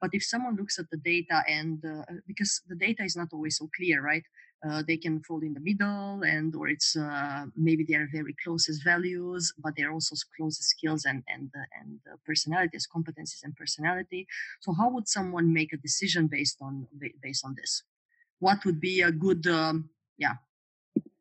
But 0.00 0.10
if 0.12 0.22
someone 0.24 0.56
looks 0.56 0.78
at 0.78 0.90
the 0.90 0.98
data 0.98 1.42
and 1.48 1.84
uh, 1.84 2.04
because 2.26 2.62
the 2.68 2.76
data 2.76 3.02
is 3.02 3.16
not 3.16 3.28
always 3.32 3.58
so 3.58 3.68
clear, 3.76 4.02
right? 4.02 4.24
Uh, 4.68 4.82
they 4.86 4.96
can 4.96 5.20
fall 5.20 5.40
in 5.40 5.54
the 5.54 5.60
middle 5.60 6.22
and 6.22 6.54
or 6.54 6.68
it's 6.68 6.96
uh, 6.96 7.44
maybe 7.56 7.84
they 7.84 7.94
are 7.94 8.08
very 8.12 8.34
close 8.42 8.68
as 8.68 8.78
values 8.78 9.52
but 9.58 9.74
they're 9.76 9.92
also 9.92 10.14
close 10.36 10.58
as 10.58 10.66
skills 10.66 11.04
and 11.04 11.22
and 11.28 11.50
uh, 11.56 11.80
and 11.80 12.00
personalities 12.24 12.88
competencies 12.94 13.42
and 13.44 13.54
personality. 13.56 14.26
So 14.60 14.72
how 14.72 14.90
would 14.90 15.08
someone 15.08 15.52
make 15.52 15.72
a 15.72 15.76
decision 15.76 16.26
based 16.26 16.58
on 16.60 16.86
based 17.22 17.44
on 17.44 17.54
this? 17.54 17.82
What 18.38 18.64
would 18.64 18.80
be 18.80 19.02
a 19.02 19.12
good 19.12 19.46
um, 19.46 19.90
yeah 20.18 20.34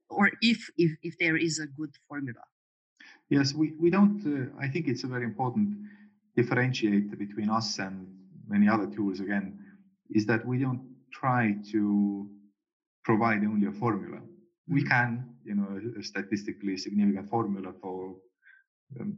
or 0.10 0.32
if 0.42 0.70
if 0.78 0.92
if 1.02 1.18
there 1.18 1.38
is 1.38 1.60
a 1.60 1.68
good 1.68 1.92
formula? 2.08 2.44
Yes 3.30 3.54
we 3.54 3.74
we 3.80 3.90
don't 3.90 4.22
uh, 4.26 4.64
i 4.64 4.68
think 4.68 4.88
it's 4.88 5.04
a 5.04 5.08
very 5.08 5.26
important 5.26 5.70
differentiate 6.36 7.18
between 7.18 7.50
us 7.50 7.80
and 7.80 8.08
many 8.48 8.68
other 8.68 8.88
tools 8.88 9.20
again 9.20 9.60
is 10.10 10.26
that 10.26 10.46
we 10.46 10.58
don't 10.58 10.84
try 11.12 11.56
to 11.72 12.28
provide 13.04 13.44
only 13.44 13.68
a 13.68 13.72
formula. 13.72 14.20
We 14.68 14.82
mm-hmm. 14.82 14.90
can, 14.90 15.30
you 15.44 15.56
know, 15.56 15.80
a 16.00 16.04
statistically 16.04 16.78
significant 16.78 17.30
formula 17.30 17.74
for 17.82 18.16
um, 19.00 19.18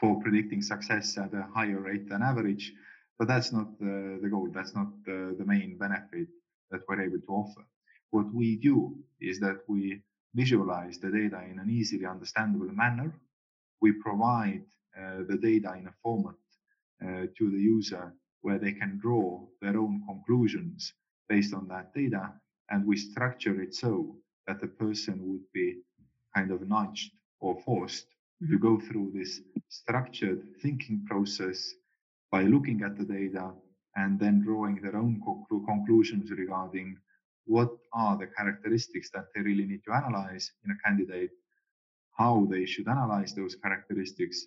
for 0.00 0.20
predicting 0.20 0.62
success 0.62 1.16
at 1.16 1.32
a 1.32 1.46
higher 1.54 1.80
rate 1.80 2.08
than 2.08 2.22
average, 2.22 2.72
but 3.18 3.28
that's 3.28 3.50
not 3.50 3.78
the, 3.78 4.18
the 4.22 4.28
goal. 4.28 4.48
That's 4.52 4.74
not 4.74 4.88
the, 5.06 5.34
the 5.38 5.44
main 5.44 5.78
benefit 5.78 6.28
that 6.70 6.80
we're 6.86 7.00
able 7.00 7.20
to 7.20 7.32
offer. 7.32 7.66
What 8.10 8.32
we 8.32 8.56
do 8.56 8.94
is 9.20 9.40
that 9.40 9.60
we 9.68 10.02
visualize 10.34 10.98
the 10.98 11.10
data 11.10 11.42
in 11.50 11.58
an 11.58 11.70
easily 11.70 12.04
understandable 12.04 12.72
manner. 12.72 13.14
We 13.80 13.92
provide 13.92 14.64
uh, 14.96 15.22
the 15.28 15.38
data 15.38 15.74
in 15.78 15.86
a 15.86 15.94
format 16.02 16.34
uh, 17.02 17.26
to 17.38 17.50
the 17.50 17.58
user 17.58 18.12
where 18.42 18.58
they 18.58 18.72
can 18.72 18.98
draw 18.98 19.46
their 19.62 19.78
own 19.78 20.02
conclusions 20.06 20.92
based 21.28 21.54
on 21.54 21.68
that 21.68 21.94
data 21.94 22.32
and 22.70 22.86
we 22.86 22.96
structure 22.96 23.60
it 23.60 23.74
so 23.74 24.16
that 24.46 24.60
the 24.60 24.66
person 24.66 25.20
would 25.26 25.44
be 25.52 25.78
kind 26.34 26.50
of 26.50 26.68
nudged 26.68 27.12
or 27.40 27.58
forced 27.60 28.06
mm-hmm. 28.42 28.52
to 28.52 28.58
go 28.58 28.78
through 28.80 29.12
this 29.14 29.40
structured 29.68 30.42
thinking 30.62 31.04
process 31.06 31.74
by 32.30 32.42
looking 32.42 32.82
at 32.82 32.96
the 32.96 33.04
data 33.04 33.52
and 33.96 34.18
then 34.20 34.42
drawing 34.42 34.76
their 34.80 34.96
own 34.96 35.20
co- 35.24 35.46
conclusions 35.66 36.30
regarding 36.30 36.96
what 37.46 37.70
are 37.92 38.16
the 38.18 38.26
characteristics 38.26 39.10
that 39.10 39.26
they 39.34 39.40
really 39.40 39.64
need 39.64 39.82
to 39.84 39.92
analyze 39.92 40.52
in 40.64 40.70
a 40.72 40.78
candidate, 40.84 41.30
how 42.18 42.46
they 42.50 42.66
should 42.66 42.88
analyze 42.88 43.34
those 43.34 43.54
characteristics, 43.54 44.46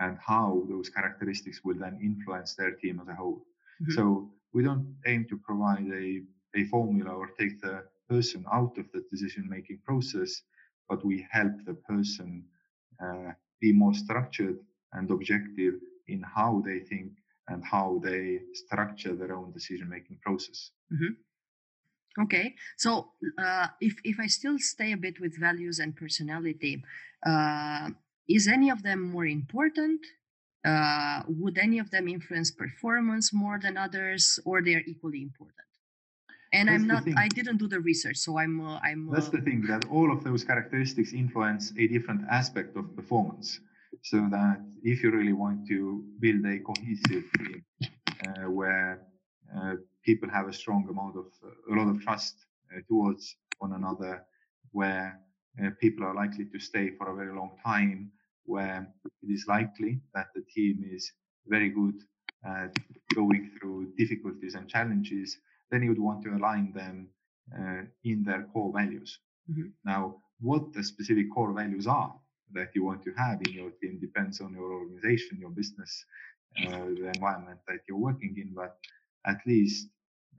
and 0.00 0.18
how 0.18 0.64
those 0.68 0.88
characteristics 0.88 1.60
will 1.62 1.78
then 1.78 1.98
influence 2.02 2.54
their 2.54 2.72
team 2.72 2.98
as 3.02 3.08
a 3.08 3.14
whole. 3.14 3.44
Mm-hmm. 3.82 3.92
So 3.92 4.30
we 4.54 4.62
don't 4.62 4.96
aim 5.06 5.26
to 5.28 5.36
provide 5.36 5.86
a 5.92 6.22
a 6.54 6.64
formula 6.64 7.10
or 7.12 7.28
take 7.38 7.60
the 7.60 7.84
person 8.08 8.44
out 8.52 8.76
of 8.78 8.90
the 8.92 9.04
decision 9.10 9.48
making 9.48 9.78
process, 9.84 10.42
but 10.88 11.04
we 11.04 11.26
help 11.30 11.52
the 11.64 11.74
person 11.74 12.44
uh, 13.02 13.32
be 13.60 13.72
more 13.72 13.94
structured 13.94 14.58
and 14.92 15.10
objective 15.10 15.74
in 16.08 16.22
how 16.22 16.62
they 16.66 16.80
think 16.80 17.12
and 17.48 17.64
how 17.64 18.00
they 18.02 18.40
structure 18.52 19.14
their 19.14 19.36
own 19.36 19.52
decision 19.52 19.88
making 19.88 20.18
process. 20.22 20.70
Mm-hmm. 20.92 21.14
Okay, 22.24 22.54
so 22.76 23.12
uh, 23.38 23.68
if 23.80 23.94
if 24.02 24.18
I 24.18 24.26
still 24.26 24.58
stay 24.58 24.92
a 24.92 24.96
bit 24.96 25.20
with 25.20 25.38
values 25.38 25.78
and 25.78 25.94
personality, 25.94 26.82
uh, 27.24 27.90
is 28.28 28.48
any 28.48 28.68
of 28.70 28.82
them 28.82 29.00
more 29.12 29.26
important? 29.26 30.00
Uh, 30.64 31.22
would 31.28 31.56
any 31.56 31.78
of 31.78 31.90
them 31.90 32.08
influence 32.08 32.50
performance 32.50 33.32
more 33.32 33.58
than 33.62 33.76
others, 33.76 34.40
or 34.44 34.60
they 34.60 34.74
are 34.74 34.82
equally 34.86 35.22
important? 35.22 35.69
And 36.52 36.68
that's 36.68 36.82
i'm 36.82 36.86
not 36.86 37.02
i 37.16 37.28
didn't 37.28 37.58
do 37.58 37.68
the 37.68 37.80
research 37.80 38.16
so 38.16 38.38
i'm 38.38 38.60
uh, 38.60 38.78
i'm 38.82 39.08
that's 39.12 39.28
uh, 39.28 39.32
the 39.32 39.40
thing 39.40 39.62
that 39.68 39.84
all 39.90 40.12
of 40.12 40.24
those 40.24 40.44
characteristics 40.44 41.12
influence 41.12 41.72
a 41.78 41.86
different 41.86 42.22
aspect 42.30 42.76
of 42.76 42.94
performance. 42.96 43.60
So 44.02 44.28
that 44.30 44.60
if 44.82 45.02
you 45.02 45.10
really 45.10 45.32
want 45.32 45.66
to 45.68 46.04
build 46.20 46.46
a 46.46 46.58
cohesive 46.60 47.24
team 47.36 47.64
uh, 48.26 48.50
where 48.50 49.02
uh, 49.54 49.74
people 50.04 50.28
have 50.30 50.48
a 50.48 50.52
strong 50.52 50.86
amount 50.88 51.16
of 51.16 51.26
a 51.70 51.74
lot 51.74 51.88
of 51.88 52.00
trust 52.00 52.46
uh, 52.74 52.80
towards 52.88 53.36
one 53.58 53.72
another 53.72 54.24
where 54.72 55.20
uh, 55.62 55.70
people 55.80 56.04
are 56.06 56.14
likely 56.14 56.46
to 56.46 56.58
stay 56.58 56.90
for 56.96 57.10
a 57.10 57.16
very 57.16 57.34
long 57.34 57.50
time 57.64 58.10
where 58.44 58.88
it 59.22 59.30
is 59.30 59.44
likely 59.48 60.00
that 60.14 60.28
the 60.34 60.42
team 60.54 60.84
is 60.90 61.12
very 61.46 61.68
good 61.68 61.96
at 62.44 62.74
going 63.14 63.50
through 63.58 63.92
difficulties 63.98 64.54
and 64.54 64.68
challenges 64.68 65.38
then 65.70 65.82
you 65.82 65.90
would 65.90 65.98
want 65.98 66.22
to 66.24 66.30
align 66.30 66.72
them 66.72 67.08
uh, 67.58 67.82
in 68.04 68.22
their 68.22 68.42
core 68.52 68.72
values. 68.72 69.18
Mm-hmm. 69.50 69.68
Now, 69.84 70.16
what 70.40 70.72
the 70.72 70.82
specific 70.82 71.32
core 71.32 71.52
values 71.52 71.86
are 71.86 72.14
that 72.52 72.70
you 72.74 72.84
want 72.84 73.02
to 73.04 73.12
have 73.12 73.40
in 73.46 73.52
your 73.52 73.70
team 73.80 73.98
depends 74.00 74.40
on 74.40 74.52
your 74.54 74.72
organization, 74.72 75.38
your 75.40 75.50
business, 75.50 76.04
uh, 76.66 76.86
the 77.00 77.10
environment 77.14 77.60
that 77.68 77.80
you're 77.88 77.98
working 77.98 78.34
in. 78.36 78.52
But 78.54 78.76
at 79.26 79.38
least 79.46 79.88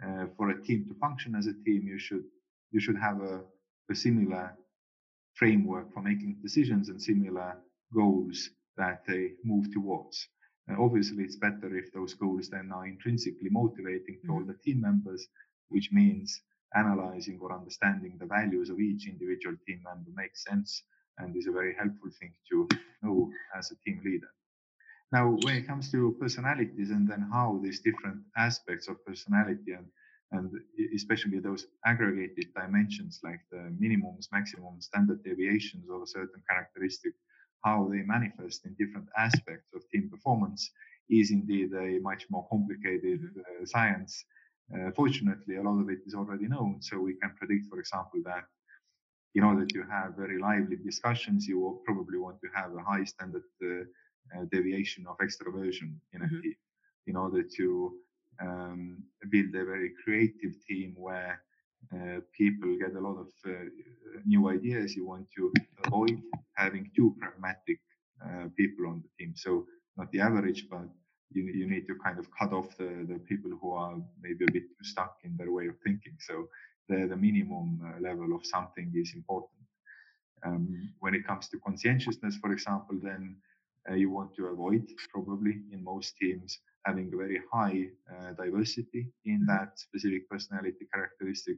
uh, 0.06 0.26
for 0.38 0.50
a 0.50 0.62
team 0.62 0.86
to 0.88 0.94
function 0.96 1.36
as 1.36 1.48
a 1.48 1.54
team, 1.66 1.88
you 1.88 2.00
should 2.00 2.24
you 2.72 2.80
should 2.80 2.98
have 2.98 3.22
a, 3.22 3.42
a 3.90 3.96
similar 3.96 4.56
framework 5.34 5.94
for 5.94 6.02
making 6.02 6.38
decisions 6.42 6.90
and 6.90 7.02
similar 7.02 7.58
goals 7.94 8.50
that 8.78 9.04
they 9.08 9.32
move 9.44 9.72
towards 9.74 10.28
obviously, 10.70 11.24
it's 11.24 11.36
better 11.36 11.76
if 11.76 11.92
those 11.94 12.14
goals 12.14 12.50
then 12.50 12.72
are 12.74 12.86
intrinsically 12.86 13.50
motivating 13.50 14.20
for 14.26 14.34
all 14.34 14.40
mm-hmm. 14.40 14.52
the 14.52 14.58
team 14.64 14.82
members, 14.82 15.28
which 15.70 15.90
means 15.92 16.42
analyzing 16.76 17.40
or 17.42 17.54
understanding 17.54 18.18
the 18.20 18.26
values 18.26 18.70
of 18.70 18.80
each 18.80 19.08
individual 19.08 19.56
team 19.68 19.82
member 19.84 20.10
makes 20.16 20.44
sense 20.44 20.84
and 21.18 21.36
is 21.36 21.48
a 21.48 21.52
very 21.52 21.76
helpful 21.78 22.10
thing 22.20 22.34
to 22.50 22.68
know 23.02 23.30
as 23.58 23.72
a 23.72 23.76
team 23.84 24.02
leader. 24.06 24.30
Now, 25.12 25.38
when 25.42 25.56
it 25.56 25.68
comes 25.68 25.92
to 25.92 26.16
personalities 26.20 26.90
and 26.90 27.08
then 27.08 27.28
how 27.32 27.60
these 27.62 27.82
different 27.82 28.22
aspects 28.38 28.88
of 28.88 29.06
personality 29.06 29.74
and 29.74 29.88
and 30.34 30.50
especially 30.96 31.40
those 31.40 31.68
aggregated 31.86 32.54
dimensions 32.56 33.20
like 33.22 33.42
the 33.52 33.76
minimums, 33.82 34.32
maximum, 34.32 34.80
standard 34.80 35.22
deviations 35.24 35.90
of 35.90 36.02
a 36.02 36.08
certain 36.08 36.42
characteristic, 36.50 37.14
how 37.64 37.88
they 37.92 38.02
manifest 38.04 38.66
in 38.66 38.76
different 38.80 39.08
aspects 39.18 39.70
of 39.76 39.88
team 39.90 40.10
performance 40.10 40.72
is 41.10 41.32
indeed 41.32 41.72
a 41.74 42.00
much 42.00 42.26
more 42.30 42.48
complicated 42.50 43.20
mm-hmm. 43.22 43.40
uh, 43.40 43.66
science. 43.66 44.26
Uh, 44.74 44.90
fortunately, 44.96 45.58
a 45.58 45.62
lot 45.62 45.80
of 45.82 45.90
it 45.90 46.00
is 46.06 46.16
already 46.16 46.48
known, 46.48 46.78
so 46.82 46.98
we 46.98 47.16
can 47.16 47.32
predict, 47.38 47.68
for 47.68 47.80
example, 47.80 48.22
that 48.24 48.46
in 49.36 49.44
order 49.44 49.66
to 49.66 49.84
have 49.84 50.16
very 50.16 50.40
lively 50.40 50.78
discussions, 50.78 51.48
you 51.48 51.60
will 51.60 51.82
probably 51.86 52.18
want 52.18 52.38
to 52.42 52.48
have 52.54 52.74
a 52.76 52.84
high 52.84 53.04
standard 53.04 53.44
uh, 53.64 53.84
uh, 54.36 54.46
deviation 54.52 55.06
of 55.08 55.18
extroversion 55.18 55.96
in 56.14 56.22
a 56.22 56.26
mm-hmm. 56.26 56.42
team 56.42 56.56
in 57.08 57.16
order 57.16 57.44
to 57.44 57.94
um, 58.42 59.04
build 59.30 59.54
a 59.56 59.66
very 59.66 59.92
creative 60.04 60.54
team 60.68 60.94
where 60.98 61.42
people 62.38 62.78
get 62.78 62.96
a 62.96 63.00
lot 63.00 63.18
of 63.20 63.28
uh, 63.46 63.52
new 64.26 64.50
ideas. 64.50 64.96
You 64.96 65.06
want 65.06 65.28
to 65.38 65.52
avoid 65.86 66.22
having 66.56 66.90
too 66.96 67.16
pragmatic 67.20 67.80
uh, 68.26 68.48
people 68.56 68.88
on 68.88 69.04
the 69.04 69.10
team. 69.18 69.34
So 69.36 69.66
not 69.98 70.12
the 70.12 70.22
average, 70.22 70.68
but 70.70 70.88
you, 71.32 71.44
you 71.44 71.68
need 71.68 71.88
to 71.88 71.96
kind 72.04 72.20
of 72.20 72.28
cut 72.38 72.54
off 72.54 72.78
the, 72.78 73.06
the 73.08 73.20
people 73.28 73.52
who 73.62 73.72
are 73.74 73.96
maybe 74.22 74.46
a 74.46 74.52
bit 74.52 74.64
too 74.64 74.84
stuck 74.84 75.16
in 75.24 75.36
their 75.38 75.52
way 75.52 75.68
of 75.68 75.76
thinking. 75.84 76.16
So 76.20 76.48
the, 76.90 77.08
the 77.08 77.16
minimum 77.16 77.80
uh, 77.84 78.02
level 78.02 78.36
of 78.36 78.46
something 78.46 78.92
is 78.96 79.14
important. 79.16 79.52
Um, 80.44 80.94
when 81.00 81.14
it 81.14 81.26
comes 81.26 81.50
to 81.50 81.60
conscientiousness, 81.60 82.38
for 82.42 82.52
example, 82.52 83.00
then 83.02 83.38
uh, 83.90 83.96
you 83.96 84.10
want 84.10 84.36
to 84.36 84.48
avoid 84.48 84.88
probably 85.14 85.62
in 85.72 85.84
most 85.84 86.16
teams 86.18 86.60
having 86.86 87.12
a 87.14 87.18
very 87.18 87.40
high 87.52 87.88
uh, 88.12 88.34
diversity 88.34 89.08
in 89.26 89.42
mm-hmm. 89.42 89.46
that 89.48 89.80
specific 89.80 90.30
personality 90.30 90.88
characteristic 90.94 91.58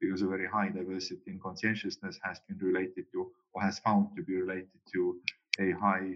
because 0.00 0.22
a 0.22 0.26
very 0.26 0.46
high 0.46 0.68
diversity 0.68 1.22
in 1.26 1.38
conscientiousness 1.38 2.18
has 2.22 2.40
been 2.48 2.58
related 2.58 3.04
to 3.12 3.30
or 3.52 3.62
has 3.62 3.78
found 3.78 4.08
to 4.16 4.22
be 4.22 4.36
related 4.36 4.80
to 4.92 5.16
a 5.60 5.70
high 5.72 6.14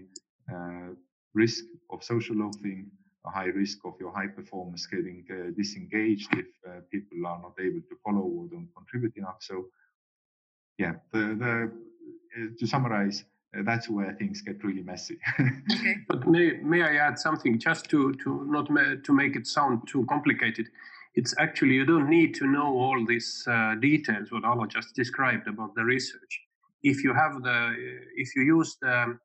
uh, 0.53 0.93
risk 1.33 1.65
of 1.89 2.03
social 2.03 2.35
loafing, 2.35 2.89
a 3.25 3.29
high 3.29 3.45
risk 3.45 3.79
of 3.85 3.93
your 3.99 4.11
high 4.11 4.27
performance 4.27 4.85
getting 4.85 5.25
uh, 5.31 5.51
disengaged 5.57 6.29
if 6.33 6.47
uh, 6.67 6.79
people 6.91 7.25
are 7.25 7.41
not 7.41 7.53
able 7.59 7.81
to 7.81 7.95
follow 8.03 8.21
or 8.21 8.47
don't 8.47 8.69
contribute 8.75 9.15
enough. 9.17 9.37
So, 9.39 9.65
yeah, 10.77 10.93
the, 11.11 11.19
the 11.19 11.71
uh, 12.37 12.47
to 12.59 12.67
summarize, 12.67 13.25
uh, 13.57 13.63
that's 13.63 13.89
where 13.89 14.13
things 14.13 14.41
get 14.41 14.63
really 14.63 14.83
messy. 14.83 15.17
okay. 15.39 15.95
But 16.07 16.27
may, 16.27 16.57
may 16.57 16.83
I 16.83 16.95
add 16.95 17.17
something 17.17 17.59
just 17.59 17.89
to, 17.89 18.13
to 18.23 18.45
not 18.45 18.69
ma- 18.69 18.95
to 19.03 19.13
make 19.13 19.35
it 19.35 19.47
sound 19.47 19.87
too 19.87 20.05
complicated? 20.07 20.69
It's 21.15 21.33
actually, 21.39 21.73
you 21.73 21.85
don't 21.85 22.09
need 22.09 22.35
to 22.35 22.47
know 22.47 22.67
all 22.67 23.05
these 23.05 23.43
uh, 23.49 23.75
details, 23.75 24.31
what 24.31 24.45
Alo 24.45 24.65
just 24.65 24.95
described 24.95 25.47
about 25.47 25.75
the 25.75 25.83
research. 25.83 26.39
If 26.83 27.03
you 27.03 27.13
have 27.13 27.43
the, 27.43 27.73
if 28.15 28.35
you 28.35 28.43
use 28.43 28.77
the 28.81 29.17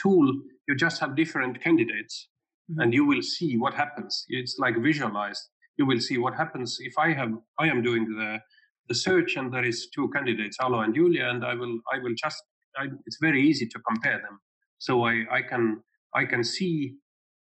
tool, 0.00 0.26
you 0.66 0.74
just 0.76 1.00
have 1.00 1.16
different 1.16 1.62
candidates 1.62 2.28
mm-hmm. 2.70 2.80
and 2.80 2.92
you 2.92 3.04
will 3.06 3.22
see 3.22 3.56
what 3.56 3.74
happens. 3.74 4.24
It's 4.28 4.58
like 4.58 4.76
visualized. 4.82 5.42
You 5.76 5.86
will 5.86 6.00
see 6.00 6.18
what 6.18 6.34
happens 6.34 6.78
if 6.80 6.94
I 6.98 7.12
have, 7.12 7.32
I 7.58 7.68
am 7.68 7.82
doing 7.82 8.04
the, 8.04 8.40
the 8.88 8.94
search 8.94 9.36
and 9.36 9.52
there 9.52 9.64
is 9.64 9.88
two 9.94 10.10
candidates, 10.10 10.56
Alo 10.60 10.80
and 10.80 10.94
Iulia, 10.94 11.30
and 11.30 11.44
I 11.44 11.54
will, 11.54 11.78
I 11.92 11.98
will 12.00 12.14
just 12.16 12.42
I, 12.78 12.86
it's 13.06 13.18
very 13.20 13.42
easy 13.42 13.66
to 13.66 13.78
compare 13.80 14.18
them. 14.18 14.40
So 14.78 15.04
I, 15.04 15.24
I 15.30 15.42
can 15.42 15.82
I 16.14 16.24
can 16.24 16.44
see 16.44 16.94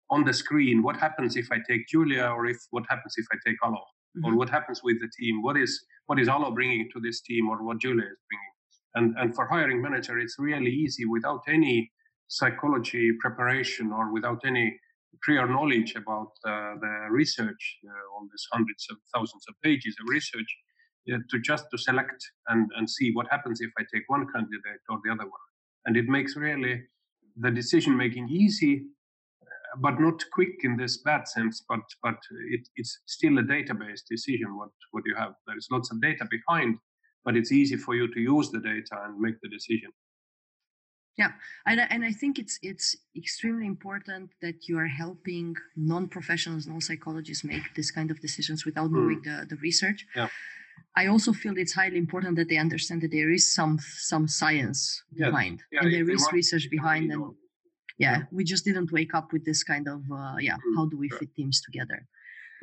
on 0.09 0.23
the 0.23 0.33
screen 0.33 0.83
what 0.83 0.97
happens 0.97 1.35
if 1.35 1.47
I 1.51 1.57
take 1.69 1.83
Iulia, 1.93 2.33
or 2.35 2.45
if 2.45 2.57
what 2.71 2.83
happens 2.89 3.15
if 3.17 3.25
I 3.31 3.37
take 3.45 3.57
Alo, 3.63 3.75
mm-hmm. 3.75 4.25
or 4.25 4.37
what 4.37 4.49
happens 4.49 4.81
with 4.83 4.99
the 4.99 5.09
team. 5.19 5.41
What 5.41 5.57
is 5.57 5.85
what 6.05 6.19
is 6.19 6.27
Alo 6.27 6.51
bringing 6.51 6.87
to 6.93 6.99
this 6.99 7.21
team, 7.21 7.49
or 7.49 7.63
what 7.63 7.77
Iulia 7.79 8.09
is 8.15 8.21
bringing. 8.29 8.53
And 8.95 9.15
and 9.17 9.35
for 9.35 9.47
hiring 9.47 9.81
manager, 9.81 10.17
it's 10.17 10.35
really 10.39 10.71
easy 10.71 11.05
without 11.05 11.41
any 11.47 11.91
psychology 12.27 13.11
preparation 13.21 13.91
or 13.91 14.11
without 14.11 14.41
any 14.45 14.77
prior 15.21 15.47
knowledge 15.47 15.95
about 15.95 16.31
uh, 16.45 16.73
the 16.79 17.07
research, 17.09 17.77
uh, 17.87 18.13
all 18.13 18.27
these 18.29 18.47
hundreds 18.51 18.85
of 18.91 18.97
thousands 19.15 19.43
of 19.47 19.55
pages 19.63 19.95
of 19.99 20.05
research, 20.09 20.51
to 21.07 21.39
just 21.39 21.65
to 21.71 21.77
select 21.77 22.21
and, 22.49 22.69
and 22.77 22.89
see 22.89 23.11
what 23.13 23.27
happens 23.31 23.61
if 23.61 23.71
I 23.79 23.83
take 23.93 24.03
one 24.07 24.27
candidate 24.33 24.81
or 24.89 24.99
the 25.03 25.11
other 25.11 25.23
one. 25.23 25.47
And 25.85 25.95
it 25.95 26.05
makes 26.07 26.35
really 26.35 26.83
the 27.37 27.51
decision 27.51 27.95
making 27.95 28.27
easy, 28.29 28.83
but 29.79 29.99
not 29.99 30.23
quick 30.33 30.55
in 30.63 30.77
this 30.77 30.97
bad 30.97 31.27
sense. 31.27 31.63
But 31.67 31.81
but 32.03 32.17
it, 32.49 32.67
it's 32.75 32.99
still 33.05 33.37
a 33.37 33.43
database 33.43 34.01
decision. 34.09 34.57
What 34.57 34.69
what 34.91 35.03
you 35.05 35.15
have 35.15 35.33
there 35.45 35.57
is 35.57 35.67
lots 35.71 35.91
of 35.91 36.01
data 36.01 36.27
behind, 36.29 36.77
but 37.25 37.35
it's 37.35 37.51
easy 37.51 37.77
for 37.77 37.95
you 37.95 38.13
to 38.13 38.19
use 38.19 38.49
the 38.51 38.59
data 38.59 38.95
and 39.05 39.19
make 39.19 39.39
the 39.41 39.49
decision. 39.49 39.91
Yeah, 41.17 41.31
and 41.65 41.79
and 41.89 42.05
I 42.05 42.11
think 42.11 42.37
it's 42.37 42.59
it's 42.61 42.95
extremely 43.15 43.65
important 43.65 44.31
that 44.41 44.67
you 44.67 44.77
are 44.77 44.87
helping 44.87 45.55
non-professionals, 45.75 46.67
non-psychologists 46.67 47.43
make 47.43 47.73
this 47.75 47.89
kind 47.91 48.11
of 48.11 48.21
decisions 48.21 48.65
without 48.65 48.91
knowing 48.91 49.21
mm. 49.21 49.23
the 49.23 49.45
the 49.47 49.57
research. 49.61 50.05
Yeah 50.15 50.29
I 50.95 51.07
also 51.07 51.33
feel 51.33 51.57
it's 51.57 51.73
highly 51.73 51.97
important 51.97 52.35
that 52.37 52.49
they 52.49 52.57
understand 52.57 53.01
that 53.01 53.11
there 53.11 53.31
is 53.31 53.53
some 53.53 53.79
some 53.79 54.27
science 54.27 55.03
yeah. 55.13 55.29
behind 55.29 55.63
yeah, 55.71 55.81
and 55.81 55.93
there 55.93 56.09
is 56.09 56.27
research 56.31 56.67
behind 56.69 57.11
and 57.11 57.35
yeah, 57.97 58.23
we 58.31 58.43
just 58.43 58.63
didn't 58.65 58.91
wake 58.91 59.13
up 59.13 59.33
with 59.33 59.45
this 59.45 59.63
kind 59.63 59.87
of 59.87 60.01
uh, 60.11 60.37
yeah 60.39 60.55
mm. 60.55 60.75
how 60.75 60.85
do 60.85 60.97
we 60.97 61.09
fit 61.09 61.33
teams 61.35 61.61
together? 61.61 62.05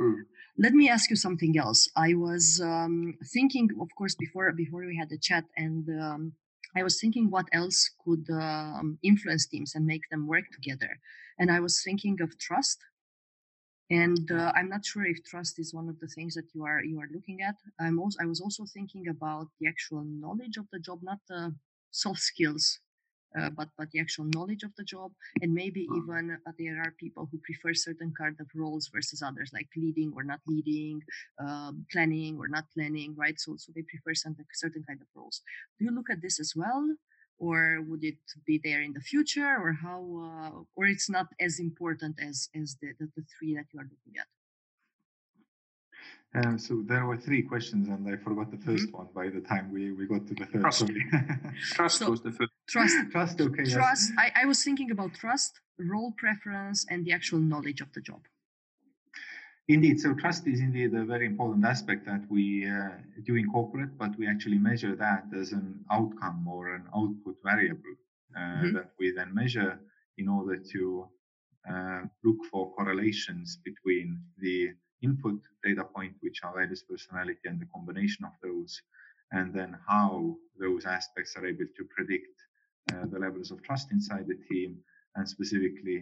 Mm. 0.00 0.22
let 0.58 0.72
me 0.72 0.88
ask 0.88 1.08
you 1.10 1.16
something 1.16 1.56
else. 1.56 1.88
I 1.96 2.14
was 2.14 2.60
um, 2.62 3.16
thinking 3.32 3.70
of 3.80 3.88
course 3.96 4.14
before 4.14 4.50
before 4.52 4.84
we 4.86 4.96
had 4.96 5.10
the 5.10 5.18
chat 5.18 5.44
and 5.56 5.88
um, 6.00 6.32
i 6.76 6.82
was 6.82 7.00
thinking 7.00 7.30
what 7.30 7.48
else 7.52 7.78
could 8.04 8.26
um, 8.30 8.98
influence 9.02 9.46
teams 9.46 9.74
and 9.74 9.86
make 9.86 10.02
them 10.10 10.26
work 10.26 10.46
together. 10.52 10.98
And 11.38 11.50
i 11.50 11.60
was 11.60 11.82
thinking 11.82 12.16
of 12.22 12.38
trust. 12.38 12.78
And 13.90 14.26
uh, 14.30 14.50
i'm 14.56 14.70
not 14.74 14.84
sure 14.84 15.06
if 15.06 15.18
trust 15.24 15.58
is 15.58 15.74
one 15.74 15.88
of 15.88 15.98
the 16.00 16.10
things 16.16 16.34
that 16.34 16.48
you 16.54 16.64
are 16.64 16.80
you 16.90 16.98
are 17.02 17.14
looking 17.16 17.38
at. 17.48 17.56
I'm 17.84 17.98
also 18.02 18.18
i 18.24 18.26
was 18.32 18.40
also 18.40 18.64
thinking 18.76 19.04
about 19.08 19.46
the 19.58 19.66
actual 19.72 20.04
knowledge 20.22 20.56
of 20.58 20.66
the 20.72 20.80
job 20.86 20.98
not 21.02 21.20
the 21.28 21.54
soft 21.90 22.22
skills 22.30 22.80
uh, 23.38 23.50
but 23.50 23.68
but 23.76 23.90
the 23.90 24.00
actual 24.00 24.26
knowledge 24.34 24.62
of 24.62 24.74
the 24.76 24.84
job 24.84 25.12
and 25.42 25.52
maybe 25.52 25.86
mm. 25.86 25.98
even 25.98 26.38
uh, 26.46 26.52
there 26.58 26.80
are 26.80 26.92
people 26.98 27.28
who 27.30 27.38
prefer 27.38 27.74
certain 27.74 28.12
kind 28.16 28.36
of 28.40 28.46
roles 28.54 28.88
versus 28.92 29.22
others 29.22 29.50
like 29.52 29.68
leading 29.76 30.12
or 30.16 30.22
not 30.22 30.40
leading 30.46 31.00
uh, 31.42 31.72
planning 31.90 32.38
or 32.38 32.48
not 32.48 32.64
planning 32.74 33.14
right? 33.16 33.38
So 33.40 33.56
so 33.56 33.72
they 33.74 33.82
prefer 33.82 34.14
some 34.14 34.36
certain 34.52 34.84
kind 34.86 35.00
of 35.00 35.08
roles. 35.14 35.42
Do 35.78 35.84
you 35.84 35.92
look 35.92 36.10
at 36.10 36.22
this 36.22 36.40
as 36.40 36.52
well 36.56 36.94
or 37.38 37.80
would 37.88 38.04
it 38.04 38.18
be 38.46 38.60
there 38.62 38.80
in 38.80 38.92
the 38.92 39.00
future 39.00 39.56
or 39.58 39.72
how 39.72 40.00
uh, 40.00 40.62
or 40.76 40.86
it's 40.86 41.10
not 41.10 41.26
as 41.40 41.58
important 41.58 42.16
as 42.20 42.48
as 42.54 42.76
the, 42.80 42.92
the, 42.98 43.06
the 43.16 43.24
three 43.32 43.54
that 43.54 43.66
you 43.72 43.80
are 43.80 43.90
looking 43.90 44.14
at 44.20 44.28
um, 46.34 46.58
so 46.58 46.82
there 46.86 47.06
were 47.06 47.16
three 47.16 47.42
questions, 47.42 47.88
and 47.88 48.08
I 48.08 48.16
forgot 48.16 48.50
the 48.50 48.56
1st 48.56 48.86
mm-hmm. 48.86 48.96
one 48.96 49.08
by 49.14 49.28
the 49.28 49.40
time 49.40 49.72
we, 49.72 49.92
we 49.92 50.06
got 50.06 50.26
to 50.26 50.34
the 50.34 50.46
third. 50.46 50.62
Trust, 50.62 50.90
trust 51.74 51.98
so, 51.98 52.10
was 52.10 52.22
the 52.22 52.32
first. 52.32 52.52
Trust. 52.68 52.96
trust. 53.12 53.40
Okay. 53.40 53.64
Trust. 53.64 54.12
Yes. 54.16 54.32
I, 54.36 54.42
I 54.42 54.44
was 54.46 54.62
thinking 54.64 54.90
about 54.90 55.14
trust, 55.14 55.60
role 55.78 56.12
preference, 56.16 56.86
and 56.90 57.04
the 57.04 57.12
actual 57.12 57.38
knowledge 57.38 57.80
of 57.80 57.92
the 57.92 58.00
job. 58.00 58.22
Indeed, 59.68 60.00
so 60.00 60.12
trust 60.12 60.46
is 60.46 60.60
indeed 60.60 60.92
a 60.92 61.04
very 61.04 61.24
important 61.24 61.64
aspect 61.64 62.04
that 62.04 62.20
we 62.28 62.68
uh, 62.68 62.90
do 63.24 63.36
incorporate, 63.36 63.96
but 63.96 64.10
we 64.18 64.26
actually 64.26 64.58
measure 64.58 64.94
that 64.96 65.24
as 65.38 65.52
an 65.52 65.84
outcome 65.90 66.46
or 66.46 66.74
an 66.74 66.84
output 66.94 67.36
variable 67.42 67.94
uh, 68.36 68.40
mm-hmm. 68.40 68.72
that 68.74 68.90
we 68.98 69.12
then 69.12 69.32
measure 69.32 69.78
in 70.18 70.28
order 70.28 70.56
to 70.72 71.08
uh, 71.70 72.02
look 72.24 72.36
for 72.50 72.74
correlations 72.74 73.58
between 73.64 74.20
the 74.38 74.74
input 75.06 75.38
data 75.62 75.84
point, 75.94 76.14
which 76.20 76.38
are 76.44 76.54
values 76.60 76.82
personality, 76.92 77.46
and 77.50 77.60
the 77.60 77.70
combination 77.76 78.24
of 78.24 78.34
those, 78.42 78.72
and 79.36 79.46
then 79.58 79.70
how 79.88 80.36
those 80.58 80.84
aspects 80.98 81.36
are 81.36 81.46
able 81.52 81.68
to 81.76 81.84
predict 81.96 82.36
uh, 82.92 83.06
the 83.12 83.18
levels 83.18 83.50
of 83.50 83.62
trust 83.62 83.86
inside 83.92 84.26
the 84.28 84.40
team, 84.50 84.70
and 85.16 85.28
specifically 85.28 85.98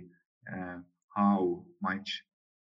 uh, 0.55 0.79
how 1.17 1.41
much 1.81 2.09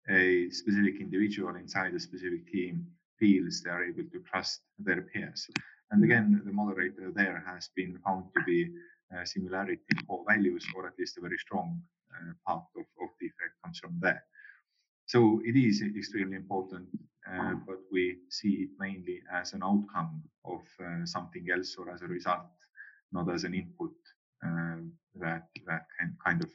a 0.09 0.49
specific 0.61 0.95
individual 1.05 1.55
inside 1.55 1.93
a 1.93 1.99
specific 1.99 2.43
team 2.55 2.73
feels 3.19 3.53
they 3.61 3.73
are 3.77 3.83
able 3.91 4.07
to 4.13 4.19
trust 4.29 4.61
their 4.85 5.01
peers. 5.01 5.41
And 5.91 6.03
again, 6.03 6.41
the 6.45 6.51
moderator 6.61 7.11
there 7.19 7.43
has 7.51 7.69
been 7.75 7.93
found 8.05 8.25
to 8.35 8.41
be 8.45 8.59
a 9.17 9.25
similarity 9.25 9.81
in 9.91 10.05
core 10.05 10.25
values, 10.27 10.65
or 10.75 10.87
at 10.87 10.97
least 10.99 11.17
a 11.17 11.21
very 11.21 11.37
strong 11.37 11.81
uh, 12.13 12.33
part 12.45 12.65
of, 12.75 12.85
of 13.03 13.09
the 13.19 13.27
effect 13.31 13.53
comes 13.63 13.79
from 13.79 13.95
there. 14.05 14.23
So 15.07 15.41
it 15.43 15.55
is 15.55 15.81
extremely 15.81 16.37
important 16.37 16.89
uh, 17.29 17.55
but 17.67 17.79
we 17.91 18.19
see 18.29 18.53
it 18.63 18.69
mainly 18.79 19.21
as 19.31 19.53
an 19.53 19.61
outcome 19.63 20.23
of 20.45 20.61
uh, 20.79 21.05
something 21.05 21.45
else 21.51 21.75
or 21.77 21.91
as 21.93 22.01
a 22.01 22.07
result, 22.07 22.47
not 23.11 23.29
as 23.33 23.43
an 23.43 23.53
input 23.53 23.93
uh, 24.45 24.77
that 25.15 25.49
that 25.65 25.87
can 25.99 26.17
kind 26.25 26.41
of 26.43 26.49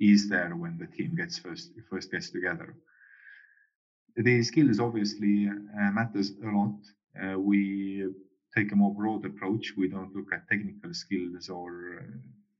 is 0.00 0.28
there 0.28 0.56
when 0.56 0.78
the 0.78 0.86
team 0.86 1.14
gets 1.14 1.38
first 1.38 1.72
first 1.90 2.10
gets 2.10 2.30
together. 2.30 2.76
The 4.16 4.42
skills 4.42 4.80
obviously 4.80 5.48
uh, 5.48 5.90
matters 5.92 6.32
a 6.44 6.50
lot. 6.50 6.78
Uh, 7.20 7.38
we 7.38 8.06
take 8.56 8.72
a 8.72 8.76
more 8.76 8.94
broad 8.94 9.24
approach. 9.24 9.74
We 9.76 9.88
don't 9.88 10.14
look 10.14 10.32
at 10.32 10.48
technical 10.48 10.94
skills 10.94 11.48
or 11.48 12.06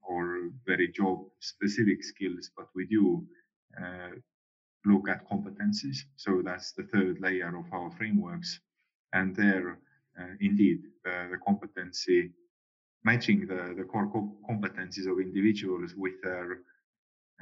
or 0.02 0.50
very 0.66 0.88
job 0.88 1.26
specific 1.40 2.02
skills, 2.04 2.50
but 2.56 2.68
we 2.74 2.86
do 2.86 3.26
uh, 3.80 4.10
look 4.84 5.08
at 5.08 5.28
competencies. 5.28 5.98
So 6.16 6.42
that's 6.42 6.72
the 6.72 6.84
third 6.84 7.20
layer 7.20 7.56
of 7.56 7.66
our 7.72 7.90
frameworks. 7.90 8.60
And 9.12 9.34
there, 9.34 9.78
uh, 10.18 10.34
indeed, 10.40 10.82
the, 11.04 11.28
the, 11.32 11.38
competency 11.38 12.30
matching 13.04 13.46
the, 13.46 13.74
the 13.76 13.84
core 13.84 14.10
co- 14.10 14.36
competencies 14.48 15.10
of 15.10 15.18
individuals 15.20 15.94
with 15.96 16.14
their 16.22 16.60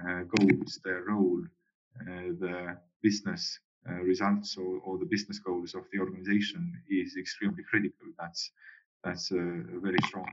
uh, 0.05 0.23
goals, 0.23 0.81
their 0.85 1.03
role, 1.03 1.43
uh, 2.03 2.33
the 2.41 2.77
business 3.03 3.59
uh, 3.89 3.95
results 3.95 4.57
or, 4.57 4.79
or, 4.85 4.99
the 4.99 5.05
business 5.05 5.39
goals 5.39 5.75
of 5.75 5.85
the 5.93 5.99
organization 5.99 6.73
is 6.89 7.17
extremely 7.17 7.63
critical. 7.63 8.07
That's 8.19 8.51
that's 9.05 9.31
a, 9.31 9.39
a 9.39 9.81
very 9.81 9.99
strong 10.07 10.31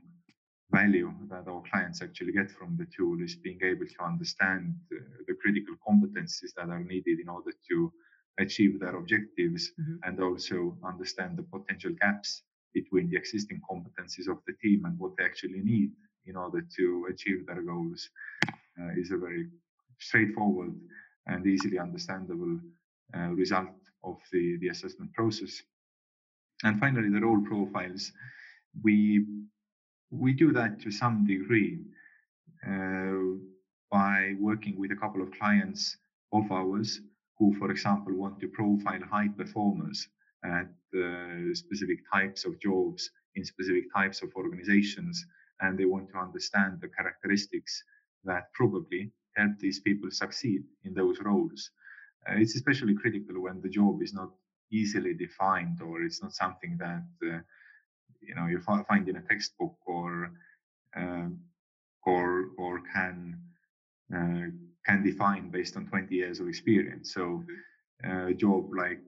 value 0.70 1.12
that 1.30 1.46
our 1.48 1.62
clients 1.70 2.02
actually 2.02 2.32
get 2.32 2.50
from 2.50 2.76
the 2.76 2.86
tool 2.96 3.22
is 3.22 3.36
being 3.36 3.60
able 3.62 3.86
to 3.86 4.04
understand 4.04 4.74
uh, 4.92 4.98
the 5.28 5.34
critical 5.34 5.74
competencies 5.88 6.52
that 6.56 6.68
are 6.68 6.82
needed 6.82 7.20
in 7.20 7.28
order 7.28 7.52
to 7.68 7.92
achieve 8.38 8.80
their 8.80 8.96
objectives 8.96 9.72
mm-hmm. 9.80 9.96
and 10.04 10.20
also 10.20 10.76
understand 10.84 11.36
the 11.36 11.42
potential 11.42 11.92
gaps 12.00 12.42
between 12.74 13.08
the 13.08 13.16
existing 13.16 13.60
competencies 13.70 14.28
of 14.28 14.38
the 14.46 14.52
team 14.62 14.84
and 14.84 14.98
what 14.98 15.12
they 15.16 15.24
actually 15.24 15.60
need 15.60 15.90
in 16.26 16.36
order 16.36 16.62
to 16.76 17.06
achieve 17.10 17.46
their 17.46 17.62
goals 17.62 18.10
uh, 18.80 18.90
is 18.96 19.10
a 19.12 19.16
very 19.16 19.46
straightforward 19.98 20.74
and 21.26 21.46
easily 21.46 21.78
understandable 21.78 22.58
uh, 23.16 23.28
result 23.28 23.68
of 24.04 24.16
the, 24.32 24.58
the 24.60 24.68
assessment 24.68 25.12
process. 25.14 25.62
And 26.64 26.78
finally, 26.78 27.08
the 27.08 27.20
role 27.20 27.40
profiles. 27.42 28.12
We 28.82 29.24
we 30.10 30.32
do 30.32 30.52
that 30.52 30.80
to 30.80 30.90
some 30.90 31.26
degree 31.26 31.78
uh, 32.66 33.38
by 33.90 34.34
working 34.40 34.78
with 34.78 34.90
a 34.92 34.96
couple 34.96 35.22
of 35.22 35.30
clients 35.32 35.96
of 36.32 36.50
ours 36.50 37.00
who, 37.38 37.54
for 37.58 37.70
example, 37.70 38.14
want 38.14 38.40
to 38.40 38.48
profile 38.48 39.00
high 39.10 39.28
performers 39.28 40.08
at 40.44 40.68
uh, 40.96 41.54
specific 41.54 41.98
types 42.12 42.44
of 42.44 42.58
jobs 42.60 43.10
in 43.34 43.44
specific 43.44 43.84
types 43.94 44.22
of 44.22 44.32
organizations, 44.34 45.24
and 45.60 45.78
they 45.78 45.84
want 45.84 46.08
to 46.10 46.18
understand 46.18 46.78
the 46.80 46.88
characteristics 46.88 47.82
that 48.24 48.52
probably 48.54 49.12
help 49.36 49.52
these 49.58 49.80
people 49.80 50.10
succeed 50.10 50.62
in 50.84 50.94
those 50.94 51.20
roles. 51.20 51.70
Uh, 52.28 52.34
it's 52.36 52.56
especially 52.56 52.94
critical 52.94 53.40
when 53.42 53.60
the 53.60 53.68
job 53.68 54.02
is 54.02 54.14
not 54.14 54.30
easily 54.72 55.14
defined 55.14 55.80
or 55.82 56.02
it's 56.02 56.22
not 56.22 56.32
something 56.32 56.76
that 56.78 57.04
uh, 57.30 57.38
you 58.26 58.34
know 58.34 58.46
you 58.46 58.60
find 58.60 59.08
in 59.08 59.16
a 59.16 59.22
textbook 59.22 59.76
or 59.86 60.30
uh, 60.96 61.28
or 62.04 62.46
or 62.58 62.80
can 62.92 63.38
uh, 64.14 64.46
can 64.86 65.02
define 65.02 65.50
based 65.50 65.76
on 65.76 65.86
20 65.86 66.14
years 66.14 66.40
of 66.40 66.48
experience. 66.48 67.12
So 67.12 67.44
uh, 68.06 68.26
a 68.26 68.34
job 68.34 68.70
like 68.76 69.02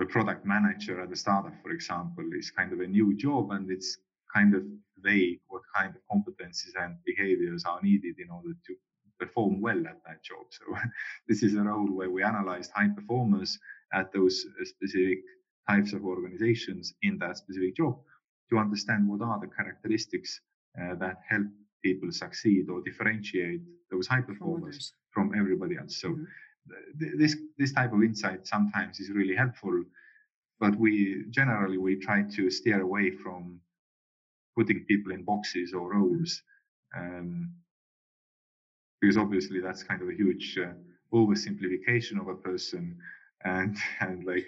a 0.00 0.04
product 0.04 0.44
manager 0.44 1.00
at 1.00 1.10
a 1.10 1.16
startup, 1.16 1.54
for 1.62 1.70
example, 1.70 2.24
is 2.38 2.50
kind 2.50 2.72
of 2.72 2.80
a 2.80 2.86
new 2.86 3.16
job 3.16 3.50
and 3.50 3.70
it's 3.70 3.96
kind 4.34 4.54
of 4.54 4.62
vague 4.98 5.40
what 5.48 5.62
kind 5.74 5.94
of 5.96 6.02
competencies 6.12 6.74
and 6.78 6.96
behaviors 7.06 7.64
are 7.64 7.80
needed 7.82 8.16
in 8.18 8.30
order 8.30 8.52
to 8.66 8.74
perform 9.18 9.60
well 9.60 9.78
at 9.86 10.00
that 10.06 10.22
job. 10.22 10.44
So 10.50 10.64
this 11.28 11.42
is 11.42 11.54
a 11.54 11.62
role 11.62 11.90
where 11.90 12.10
we 12.10 12.22
analyze 12.22 12.68
high 12.68 12.88
performers 12.88 13.58
at 13.92 14.12
those 14.12 14.44
specific 14.64 15.20
types 15.68 15.92
of 15.92 16.04
organizations 16.04 16.94
in 17.02 17.18
that 17.18 17.38
specific 17.38 17.76
job 17.76 17.98
to 18.50 18.58
understand 18.58 19.08
what 19.08 19.22
are 19.22 19.38
the 19.40 19.46
characteristics 19.46 20.40
uh, 20.80 20.94
that 20.96 21.18
help 21.28 21.46
people 21.82 22.10
succeed 22.10 22.68
or 22.68 22.82
differentiate 22.82 23.60
those 23.90 24.06
high 24.06 24.20
performers 24.20 24.92
from 25.10 25.32
everybody 25.38 25.76
else. 25.76 26.00
So 26.00 26.08
mm-hmm. 26.10 26.98
th- 27.00 27.12
this 27.18 27.36
this 27.58 27.72
type 27.72 27.92
of 27.92 28.02
insight 28.02 28.46
sometimes 28.46 29.00
is 29.00 29.10
really 29.10 29.36
helpful, 29.36 29.84
but 30.60 30.76
we 30.76 31.24
generally 31.30 31.78
we 31.78 31.96
try 31.96 32.22
to 32.36 32.50
steer 32.50 32.80
away 32.82 33.10
from 33.10 33.60
putting 34.56 34.84
people 34.84 35.12
in 35.12 35.22
boxes 35.24 35.72
or 35.72 35.94
roles. 35.94 36.42
Um, 36.96 37.52
because 39.00 39.16
obviously 39.16 39.60
that's 39.60 39.82
kind 39.82 40.02
of 40.02 40.08
a 40.08 40.14
huge 40.14 40.58
uh, 40.58 40.72
oversimplification 41.12 42.20
of 42.20 42.28
a 42.28 42.34
person 42.34 42.98
and 43.44 43.76
and 44.00 44.24
like 44.24 44.46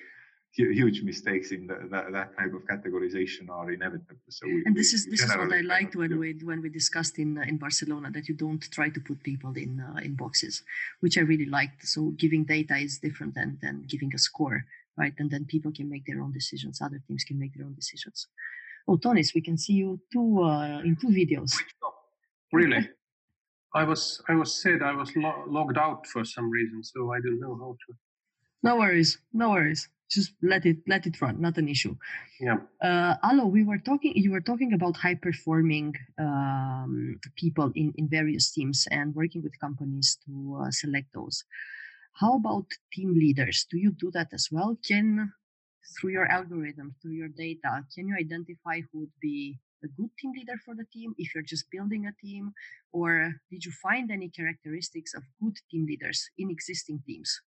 huge 0.52 1.02
mistakes 1.02 1.52
in 1.52 1.66
the, 1.66 1.88
that, 1.90 2.12
that 2.12 2.36
type 2.36 2.52
of 2.52 2.62
categorization 2.66 3.48
are 3.50 3.70
inevitable. 3.70 4.16
So 4.28 4.46
we, 4.46 4.62
and 4.66 4.76
this 4.76 4.92
is 4.92 5.06
this 5.06 5.22
is 5.22 5.30
what 5.36 5.52
I 5.52 5.60
liked 5.60 5.96
when 5.96 6.18
we 6.18 6.32
when 6.42 6.60
we 6.60 6.68
discussed 6.68 7.18
in 7.18 7.38
uh, 7.38 7.42
in 7.42 7.56
Barcelona 7.56 8.10
that 8.12 8.28
you 8.28 8.34
don't 8.34 8.62
try 8.70 8.88
to 8.88 9.00
put 9.00 9.22
people 9.22 9.52
in 9.56 9.80
uh, 9.80 10.00
in 10.00 10.14
boxes, 10.14 10.62
which 11.00 11.18
I 11.18 11.22
really 11.22 11.46
liked. 11.46 11.86
So 11.86 12.12
giving 12.16 12.44
data 12.44 12.76
is 12.76 12.98
different 12.98 13.34
than 13.34 13.58
than 13.62 13.84
giving 13.88 14.12
a 14.14 14.18
score, 14.18 14.64
right? 14.96 15.14
And 15.18 15.30
then 15.30 15.44
people 15.44 15.72
can 15.72 15.88
make 15.88 16.04
their 16.06 16.20
own 16.20 16.32
decisions. 16.32 16.80
Other 16.82 17.00
teams 17.06 17.24
can 17.24 17.38
make 17.38 17.54
their 17.54 17.66
own 17.66 17.74
decisions. 17.74 18.26
Oh, 18.88 18.96
Tonis, 18.96 19.34
we 19.34 19.42
can 19.42 19.56
see 19.56 19.74
you 19.74 20.00
two 20.12 20.42
uh, 20.42 20.80
in 20.80 20.96
two 20.96 21.08
videos. 21.08 21.52
Really? 22.52 22.88
I 23.72 23.84
was 23.84 24.20
I 24.28 24.34
was 24.34 24.60
said 24.60 24.82
I 24.82 24.92
was 24.92 25.14
lo- 25.14 25.44
logged 25.46 25.78
out 25.78 26.04
for 26.08 26.24
some 26.24 26.50
reason, 26.50 26.82
so 26.82 27.12
I 27.12 27.20
don't 27.20 27.38
know 27.38 27.54
how 27.54 27.76
to. 27.86 27.94
No 28.62 28.76
worries, 28.76 29.18
no 29.32 29.50
worries 29.50 29.88
just 30.10 30.34
let 30.42 30.66
it 30.66 30.78
let 30.86 31.06
it 31.06 31.20
run 31.20 31.40
not 31.40 31.56
an 31.56 31.68
issue. 31.68 31.94
Yeah. 32.40 32.58
Uh 32.82 33.14
Alo, 33.22 33.46
we 33.46 33.62
were 33.64 33.78
talking 33.78 34.12
you 34.14 34.32
were 34.32 34.40
talking 34.40 34.72
about 34.72 34.96
high 34.96 35.14
performing 35.14 35.94
um, 36.18 37.18
people 37.36 37.72
in 37.74 37.92
in 37.96 38.08
various 38.08 38.50
teams 38.50 38.86
and 38.90 39.14
working 39.14 39.42
with 39.42 39.58
companies 39.60 40.18
to 40.26 40.60
uh, 40.62 40.70
select 40.70 41.08
those. 41.14 41.44
How 42.14 42.34
about 42.34 42.66
team 42.92 43.14
leaders? 43.14 43.66
Do 43.70 43.78
you 43.78 43.92
do 43.92 44.10
that 44.10 44.28
as 44.32 44.48
well? 44.50 44.76
Can 44.86 45.32
through 45.94 46.10
your 46.10 46.26
algorithm 46.26 46.94
through 47.00 47.16
your 47.22 47.28
data 47.28 47.82
can 47.94 48.06
you 48.06 48.14
identify 48.14 48.80
who 48.80 49.00
would 49.00 49.16
be 49.20 49.58
a 49.82 49.88
good 49.88 50.10
team 50.18 50.30
leader 50.36 50.58
for 50.64 50.74
the 50.74 50.84
team 50.92 51.14
if 51.16 51.34
you're 51.34 51.42
just 51.54 51.70
building 51.70 52.06
a 52.06 52.12
team? 52.20 52.52
Or 52.92 53.32
did 53.50 53.64
you 53.64 53.72
find 53.72 54.10
any 54.10 54.28
characteristics 54.28 55.14
of 55.14 55.22
good 55.40 55.56
team 55.70 55.86
leaders 55.86 56.28
in 56.36 56.50
existing 56.50 57.02
teams 57.06 57.40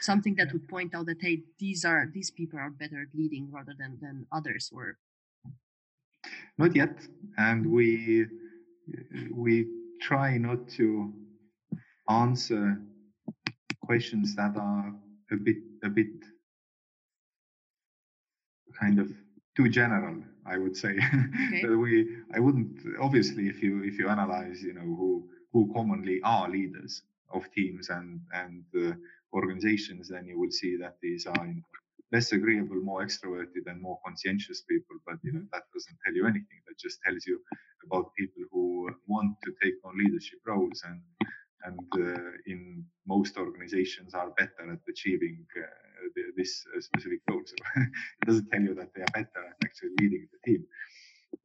something 0.00 0.34
that 0.36 0.52
would 0.52 0.68
point 0.68 0.94
out 0.94 1.06
that 1.06 1.20
hey 1.20 1.42
these 1.58 1.84
are 1.84 2.10
these 2.12 2.30
people 2.30 2.58
are 2.58 2.70
better 2.70 3.02
at 3.02 3.14
leading 3.14 3.50
rather 3.50 3.74
than 3.78 3.98
than 4.00 4.26
others 4.32 4.70
or 4.74 4.98
not 6.58 6.74
yet 6.74 7.06
and 7.38 7.66
we 7.66 8.26
we 9.32 9.66
try 10.00 10.36
not 10.38 10.68
to 10.68 11.12
answer 12.08 12.80
questions 13.84 14.34
that 14.34 14.56
are 14.56 14.94
a 15.32 15.36
bit 15.36 15.58
a 15.84 15.88
bit 15.88 16.12
kind 18.78 18.98
of 18.98 19.10
too 19.56 19.68
general 19.68 20.16
i 20.46 20.56
would 20.56 20.76
say. 20.76 20.98
Okay. 21.54 21.74
we 21.74 22.16
i 22.34 22.38
wouldn't 22.38 22.76
obviously 23.00 23.48
if 23.48 23.62
you 23.62 23.82
if 23.82 23.98
you 23.98 24.08
analyze 24.08 24.62
you 24.62 24.72
know 24.72 24.88
who 25.00 25.28
who 25.52 25.72
commonly 25.74 26.20
are 26.22 26.48
leaders 26.48 27.02
of 27.32 27.50
teams 27.52 27.88
and 27.90 28.20
and 28.32 28.64
uh, 28.84 28.94
organizations, 29.32 30.08
then 30.08 30.26
you 30.26 30.38
will 30.38 30.50
see 30.50 30.76
that 30.76 30.96
these 31.02 31.26
are 31.26 31.54
less 32.12 32.32
agreeable, 32.32 32.76
more 32.76 33.04
extroverted, 33.04 33.64
and 33.66 33.80
more 33.80 33.98
conscientious 34.04 34.62
people. 34.62 34.96
But 35.06 35.18
you 35.22 35.32
know 35.32 35.46
that 35.52 35.64
doesn't 35.72 35.98
tell 36.04 36.14
you 36.14 36.26
anything. 36.26 36.60
That 36.66 36.78
just 36.78 36.98
tells 37.06 37.26
you 37.26 37.40
about 37.84 38.14
people 38.18 38.42
who 38.50 38.90
want 39.06 39.36
to 39.44 39.52
take 39.62 39.74
on 39.84 39.98
leadership 39.98 40.40
roles 40.46 40.82
and 40.84 41.00
and 41.64 41.80
uh, 41.94 42.30
in 42.46 42.84
most 43.06 43.36
organizations 43.36 44.14
are 44.14 44.30
better 44.30 44.72
at 44.72 44.78
achieving 44.88 45.44
uh, 45.56 45.60
the, 46.14 46.22
this 46.36 46.64
uh, 46.74 46.80
specific 46.80 47.20
goal. 47.28 47.42
So 47.44 47.54
it 47.76 48.26
doesn't 48.26 48.50
tell 48.50 48.62
you 48.62 48.74
that 48.74 48.94
they 48.94 49.02
are 49.02 49.12
better 49.12 49.46
at 49.46 49.56
actually 49.64 49.90
leading 50.00 50.26
the 50.32 50.50
team. 50.50 50.64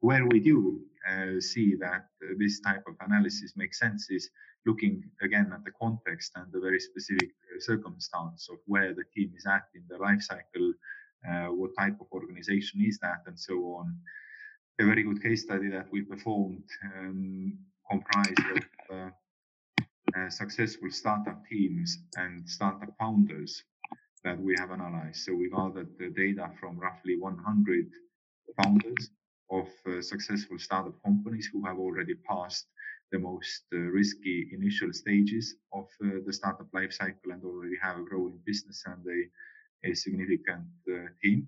Where 0.00 0.26
we 0.26 0.40
do 0.40 0.80
uh, 1.08 1.40
see 1.40 1.76
that 1.80 2.06
uh, 2.22 2.34
this 2.38 2.60
type 2.60 2.82
of 2.88 2.94
analysis 3.00 3.52
makes 3.56 3.78
sense 3.78 4.08
is 4.10 4.30
looking 4.66 5.04
again 5.22 5.50
at 5.54 5.64
the 5.64 5.70
context 5.80 6.32
and 6.36 6.52
the 6.52 6.60
very 6.60 6.80
specific 6.80 7.30
uh, 7.30 7.60
circumstance 7.60 8.48
of 8.50 8.58
where 8.66 8.92
the 8.94 9.04
team 9.14 9.32
is 9.36 9.46
at 9.46 9.64
in 9.74 9.82
the 9.88 9.96
life 9.96 10.22
cycle, 10.22 10.72
uh, 11.28 11.46
what 11.46 11.70
type 11.78 11.96
of 12.00 12.06
organization 12.12 12.84
is 12.84 12.98
that, 12.98 13.22
and 13.26 13.38
so 13.38 13.54
on. 13.78 13.96
A 14.80 14.84
very 14.84 15.02
good 15.02 15.22
case 15.22 15.42
study 15.44 15.68
that 15.70 15.86
we 15.90 16.02
performed 16.02 16.64
um, 16.84 17.56
comprised 17.90 18.46
of 18.56 18.96
uh, 18.96 19.10
uh, 20.16 20.30
successful 20.30 20.90
startup 20.90 21.46
teams 21.46 21.98
and 22.16 22.48
startup 22.48 22.92
founders 22.98 23.62
that 24.24 24.38
we 24.40 24.54
have 24.58 24.70
analyzed. 24.70 25.24
So 25.24 25.34
we 25.34 25.50
gathered 25.50 25.88
the 25.98 26.10
data 26.10 26.50
from 26.60 26.78
roughly 26.78 27.16
100 27.18 27.86
founders 28.62 29.10
of 29.50 29.68
uh, 29.86 30.02
successful 30.02 30.58
startup 30.58 30.94
companies 31.04 31.48
who 31.52 31.64
have 31.64 31.78
already 31.78 32.14
passed 32.28 32.66
the 33.12 33.18
most 33.18 33.62
uh, 33.72 33.78
risky 33.78 34.48
initial 34.52 34.92
stages 34.92 35.56
of 35.72 35.86
uh, 36.04 36.18
the 36.26 36.32
startup 36.32 36.68
life 36.72 36.92
cycle 36.92 37.32
and 37.32 37.44
already 37.44 37.76
have 37.80 37.98
a 37.98 38.02
growing 38.02 38.38
business 38.44 38.82
and 38.86 39.04
a, 39.06 39.90
a 39.90 39.94
significant 39.94 40.66
uh, 40.90 41.06
team. 41.22 41.46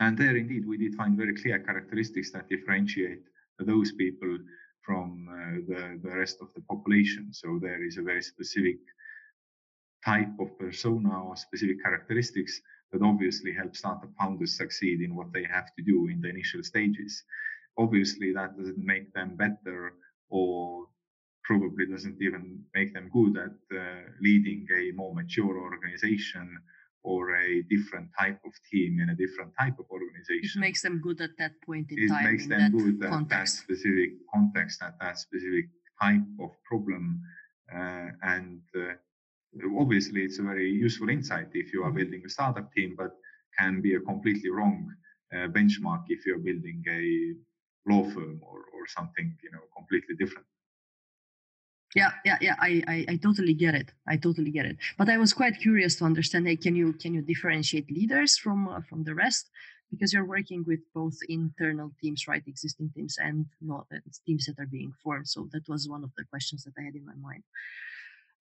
And 0.00 0.16
there, 0.16 0.36
indeed, 0.36 0.66
we 0.66 0.78
did 0.78 0.94
find 0.94 1.16
very 1.16 1.34
clear 1.34 1.58
characteristics 1.58 2.32
that 2.32 2.48
differentiate 2.48 3.22
those 3.58 3.92
people 3.92 4.38
from 4.82 5.28
uh, 5.30 5.60
the, 5.68 6.00
the 6.02 6.16
rest 6.16 6.38
of 6.40 6.48
the 6.54 6.62
population. 6.62 7.32
So 7.32 7.58
there 7.60 7.84
is 7.84 7.98
a 7.98 8.02
very 8.02 8.22
specific 8.22 8.78
type 10.04 10.32
of 10.40 10.58
persona 10.58 11.22
or 11.24 11.36
specific 11.36 11.82
characteristics 11.82 12.60
that 12.92 13.02
obviously 13.02 13.52
help 13.52 13.76
startup 13.76 14.10
founders 14.18 14.56
succeed 14.56 15.02
in 15.02 15.14
what 15.14 15.32
they 15.32 15.44
have 15.44 15.74
to 15.76 15.82
do 15.82 16.08
in 16.08 16.20
the 16.20 16.28
initial 16.28 16.62
stages. 16.62 17.22
Obviously, 17.78 18.32
that 18.32 18.56
doesn't 18.56 18.78
make 18.78 19.12
them 19.12 19.36
better 19.36 19.92
or 20.30 20.86
probably 21.44 21.86
doesn't 21.86 22.20
even 22.22 22.62
make 22.74 22.94
them 22.94 23.10
good 23.12 23.36
at 23.36 23.76
uh, 23.76 24.02
leading 24.20 24.66
a 24.72 24.92
more 24.92 25.14
mature 25.14 25.58
organization 25.58 26.58
or 27.02 27.36
a 27.36 27.62
different 27.62 28.08
type 28.18 28.38
of 28.44 28.52
team 28.70 29.00
in 29.00 29.10
a 29.10 29.14
different 29.14 29.52
type 29.58 29.78
of 29.78 29.86
organization. 29.90 30.60
It 30.60 30.66
makes 30.66 30.82
them 30.82 31.00
good 31.00 31.20
at 31.20 31.36
that 31.38 31.60
point 31.62 31.90
in 31.90 31.98
it 32.04 32.08
time. 32.08 32.24
makes 32.24 32.44
in 32.44 32.50
them 32.50 32.58
that 32.60 32.72
good 32.72 33.02
at 33.04 33.10
context. 33.10 33.56
that 33.56 33.62
specific 33.64 34.10
context, 34.32 34.82
at 34.82 34.98
that 35.00 35.18
specific 35.18 35.66
type 36.00 36.22
of 36.40 36.50
problem. 36.64 37.20
Uh, 37.74 38.08
and 38.22 38.60
uh, 38.76 38.94
obviously, 39.78 40.22
it's 40.24 40.38
a 40.38 40.42
very 40.42 40.70
useful 40.70 41.08
insight 41.08 41.48
if 41.54 41.72
you 41.72 41.82
are 41.84 41.90
Mhm. 41.90 41.96
building 41.96 42.22
a 42.24 42.28
startup 42.28 42.72
team, 42.74 42.94
but 42.96 43.12
can 43.58 43.80
be 43.80 43.94
a 43.94 44.00
completely 44.00 44.50
wrong 44.50 44.94
uh, 45.32 45.48
benchmark 45.48 46.04
if 46.08 46.26
you're 46.26 46.38
building 46.38 46.84
a 46.88 47.34
law 47.86 48.04
firm 48.10 48.40
or, 48.42 48.58
or 48.74 48.86
something 48.86 49.36
you 49.42 49.50
know 49.52 49.64
completely 49.76 50.14
different. 50.16 50.46
yeah 51.96 52.12
yeah 52.24 52.38
yeah 52.40 52.56
I, 52.60 52.82
I 52.86 52.96
i 53.12 53.16
totally 53.16 53.54
get 53.54 53.74
it. 53.74 53.88
I 54.06 54.16
totally 54.16 54.50
get 54.50 54.66
it. 54.66 54.76
But 54.98 55.08
i 55.08 55.16
was 55.18 55.32
quite 55.32 55.56
curious 55.60 55.96
to 55.96 56.04
understand 56.04 56.46
hey 56.46 56.56
can 56.56 56.74
you 56.76 56.92
can 57.02 57.14
you 57.14 57.22
differentiate 57.22 57.90
leaders 57.90 58.38
from 58.38 58.68
uh, 58.68 58.82
from 58.88 59.04
the 59.04 59.14
rest? 59.14 59.50
Because 59.90 60.12
you're 60.12 60.32
working 60.36 60.64
with 60.70 60.82
both 60.94 61.16
internal 61.28 61.90
teams 62.00 62.28
right? 62.28 62.44
Existing 62.46 62.90
teams 62.94 63.16
and 63.18 63.46
not 63.60 63.86
uh, 63.92 63.98
teams 64.26 64.46
that 64.46 64.58
are 64.62 64.70
being 64.70 64.92
formed. 65.02 65.28
So 65.34 65.48
that 65.52 65.64
was 65.68 65.88
one 65.88 66.04
of 66.04 66.12
the 66.16 66.24
questions 66.32 66.62
that 66.64 66.74
i 66.78 66.82
had 66.86 66.94
in 66.94 67.04
my 67.04 67.18
mind 67.28 67.42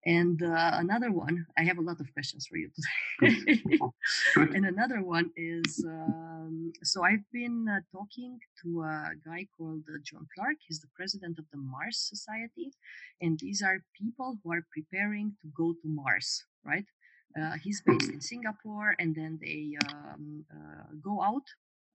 and 0.06 0.42
uh, 0.42 0.70
another 0.74 1.10
one 1.10 1.46
i 1.56 1.62
have 1.62 1.78
a 1.78 1.82
lot 1.82 2.00
of 2.00 2.12
questions 2.12 2.46
for 2.46 2.56
you 2.56 2.70
today 2.76 3.60
and 4.36 4.64
another 4.66 5.02
one 5.02 5.30
is 5.36 5.84
um, 5.86 6.72
so 6.82 7.04
I've 7.04 7.24
been 7.32 7.66
uh, 7.68 7.80
talking 7.92 8.38
to 8.62 8.82
a 8.82 9.10
guy 9.24 9.46
called 9.56 9.84
uh, 9.88 9.98
John 10.02 10.26
Clark. 10.34 10.56
He's 10.66 10.80
the 10.80 10.88
president 10.94 11.38
of 11.38 11.44
the 11.52 11.58
Mars 11.58 11.98
Society, 11.98 12.70
and 13.20 13.38
these 13.38 13.62
are 13.62 13.82
people 14.00 14.38
who 14.42 14.52
are 14.52 14.64
preparing 14.72 15.36
to 15.42 15.48
go 15.56 15.72
to 15.72 15.88
Mars, 15.88 16.44
right? 16.64 16.86
Uh, 17.38 17.52
he's 17.62 17.82
based 17.82 18.10
in 18.10 18.20
Singapore, 18.20 18.94
and 18.98 19.14
then 19.14 19.38
they 19.40 19.76
um, 19.88 20.44
uh, 20.52 20.84
go 21.02 21.22
out 21.22 21.44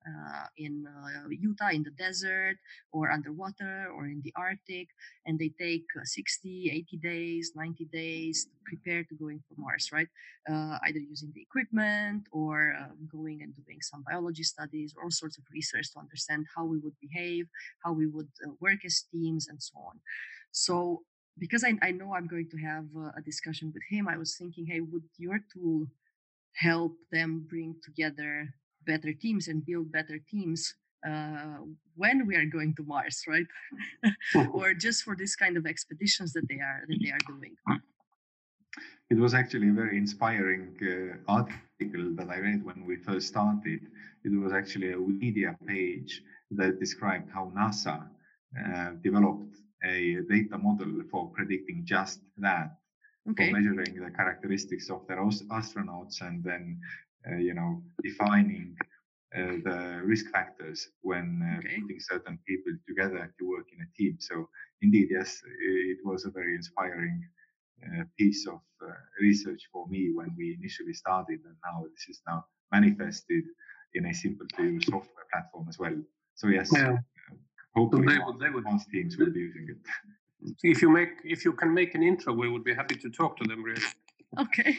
uh, 0.07 0.47
in 0.57 0.85
uh, 0.87 1.29
Utah 1.29 1.69
in 1.69 1.83
the 1.83 1.91
desert 1.91 2.57
or 2.91 3.11
underwater 3.11 3.87
or 3.95 4.05
in 4.05 4.21
the 4.23 4.33
Arctic, 4.35 4.89
and 5.25 5.39
they 5.39 5.51
take 5.59 5.85
uh, 5.99 6.03
60, 6.03 6.71
80 6.71 6.97
days, 6.97 7.51
90 7.55 7.85
days 7.85 8.45
to 8.45 8.57
prepare 8.65 9.03
to 9.03 9.15
going 9.15 9.41
for 9.47 9.59
Mars, 9.59 9.89
right? 9.91 10.07
uh, 10.49 10.77
either 10.87 10.99
using 10.99 11.31
the 11.33 11.41
equipment 11.41 12.27
or 12.31 12.75
uh, 12.79 12.93
going 13.11 13.41
and 13.41 13.53
doing 13.55 13.79
some 13.81 14.03
biology 14.07 14.43
studies, 14.43 14.93
or 14.97 15.05
all 15.05 15.11
sorts 15.11 15.37
of 15.37 15.43
research 15.53 15.91
to 15.93 15.99
understand 15.99 16.45
how 16.55 16.65
we 16.65 16.77
would 16.79 16.95
behave, 17.01 17.47
how 17.83 17.93
we 17.93 18.07
would 18.07 18.27
uh, 18.45 18.51
work 18.59 18.79
as 18.85 19.05
teams, 19.11 19.47
and 19.47 19.61
so 19.61 19.73
on. 19.87 19.99
So, 20.51 21.03
because 21.39 21.63
I, 21.63 21.73
I 21.81 21.91
know 21.91 22.13
I'm 22.13 22.27
going 22.27 22.49
to 22.49 22.57
have 22.57 22.85
a 23.17 23.21
discussion 23.21 23.71
with 23.73 23.83
him, 23.89 24.07
I 24.07 24.17
was 24.17 24.35
thinking, 24.37 24.67
hey, 24.67 24.81
would 24.81 25.03
your 25.17 25.39
tool 25.51 25.87
help 26.55 26.95
them 27.11 27.47
bring 27.49 27.75
together 27.83 28.53
better 28.85 29.13
teams 29.13 29.47
and 29.47 29.65
build 29.65 29.91
better 29.91 30.19
teams? 30.29 30.73
Uh, 31.05 31.57
when 31.95 32.25
we 32.25 32.35
are 32.35 32.45
going 32.45 32.73
to 32.75 32.83
Mars, 32.83 33.23
right? 33.27 33.45
or 34.53 34.73
just 34.73 35.03
for 35.03 35.15
this 35.15 35.35
kind 35.35 35.57
of 35.57 35.65
expeditions 35.65 36.31
that 36.33 36.47
they 36.47 36.55
are 36.55 36.85
that 36.87 36.99
they 37.03 37.11
are 37.11 37.25
doing. 37.27 37.55
It 39.09 39.17
was 39.17 39.33
actually 39.33 39.69
a 39.69 39.73
very 39.73 39.97
inspiring 39.97 40.75
uh, 40.81 41.31
article 41.31 42.15
that 42.15 42.29
I 42.29 42.39
read 42.39 42.63
when 42.63 42.85
we 42.85 42.95
first 42.95 43.27
started. 43.27 43.81
It 44.23 44.31
was 44.31 44.53
actually 44.53 44.91
a 44.93 44.97
Wikipedia 44.97 45.55
page 45.67 46.23
that 46.51 46.79
described 46.79 47.29
how 47.29 47.51
NASA 47.55 48.07
uh, 48.57 48.91
developed 49.03 49.57
a 49.83 50.21
data 50.29 50.57
model 50.57 51.03
for 51.11 51.29
predicting 51.29 51.81
just 51.85 52.21
that, 52.37 52.77
Okay. 53.29 53.51
for 53.51 53.57
measuring 53.57 53.99
the 54.03 54.11
characteristics 54.11 54.89
of 54.89 55.05
their 55.07 55.17
astronauts 55.17 56.21
and 56.21 56.43
then, 56.43 56.79
you 57.31 57.53
know, 57.53 57.81
defining 58.03 58.75
uh, 59.35 59.57
the 59.63 60.01
risk 60.03 60.25
factors 60.31 60.89
when 61.01 61.41
uh, 61.41 61.57
Okay. 61.59 61.79
putting 61.81 61.99
certain 61.99 62.37
people 62.47 62.73
together 62.87 63.33
to 63.39 63.49
work 63.49 63.67
in 63.73 63.79
a 63.81 63.89
team. 63.97 64.17
So, 64.19 64.49
indeed, 64.81 65.07
yes, 65.11 65.41
it 65.91 65.99
was 66.03 66.25
a 66.25 66.31
very 66.31 66.55
inspiring 66.55 67.23
uh, 67.85 68.03
piece 68.17 68.47
of 68.47 68.61
uh, 68.81 68.93
research 69.19 69.61
for 69.71 69.87
me 69.87 70.11
when 70.13 70.29
we 70.37 70.53
initially 70.59 70.93
started, 70.93 71.39
and 71.45 71.55
now 71.65 71.83
this 71.93 72.05
is 72.09 72.21
now 72.27 72.45
manifested 72.71 73.43
in 73.95 74.05
a 74.07 74.13
simple 74.13 74.47
to 74.55 74.63
use 74.63 74.85
software 74.85 75.25
platform 75.31 75.67
as 75.69 75.77
well. 75.79 75.95
So 76.35 76.47
yes, 76.47 76.69
Yeah. 76.71 76.93
uh, 76.93 77.35
hopefully 77.75 78.07
they 78.07 78.17
more 78.17 78.27
would- 78.27 78.39
they 78.41 78.49
would- 78.49 78.65
advanced 78.65 78.89
teams 78.91 79.17
will 79.17 79.31
be 79.31 79.39
using 79.39 79.69
it. 79.69 79.77
If 80.61 80.81
you 80.81 80.89
make, 80.89 81.13
if 81.23 81.45
you 81.45 81.53
can 81.53 81.73
make 81.73 81.95
an 81.95 82.03
intro, 82.03 82.33
we 82.33 82.49
would 82.49 82.63
be 82.63 82.73
happy 82.73 82.95
to 82.95 83.09
talk 83.09 83.37
to 83.37 83.45
them. 83.49 83.63
Really. 83.63 83.81
Okay, 84.39 84.77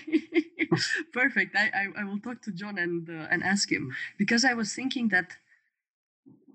perfect. 1.12 1.54
I, 1.56 1.70
I, 1.74 2.00
I 2.00 2.04
will 2.04 2.18
talk 2.18 2.42
to 2.42 2.52
John 2.52 2.78
and 2.78 3.08
uh, 3.08 3.28
and 3.30 3.42
ask 3.42 3.70
him 3.70 3.94
because 4.18 4.44
I 4.44 4.54
was 4.54 4.74
thinking 4.74 5.08
that 5.08 5.36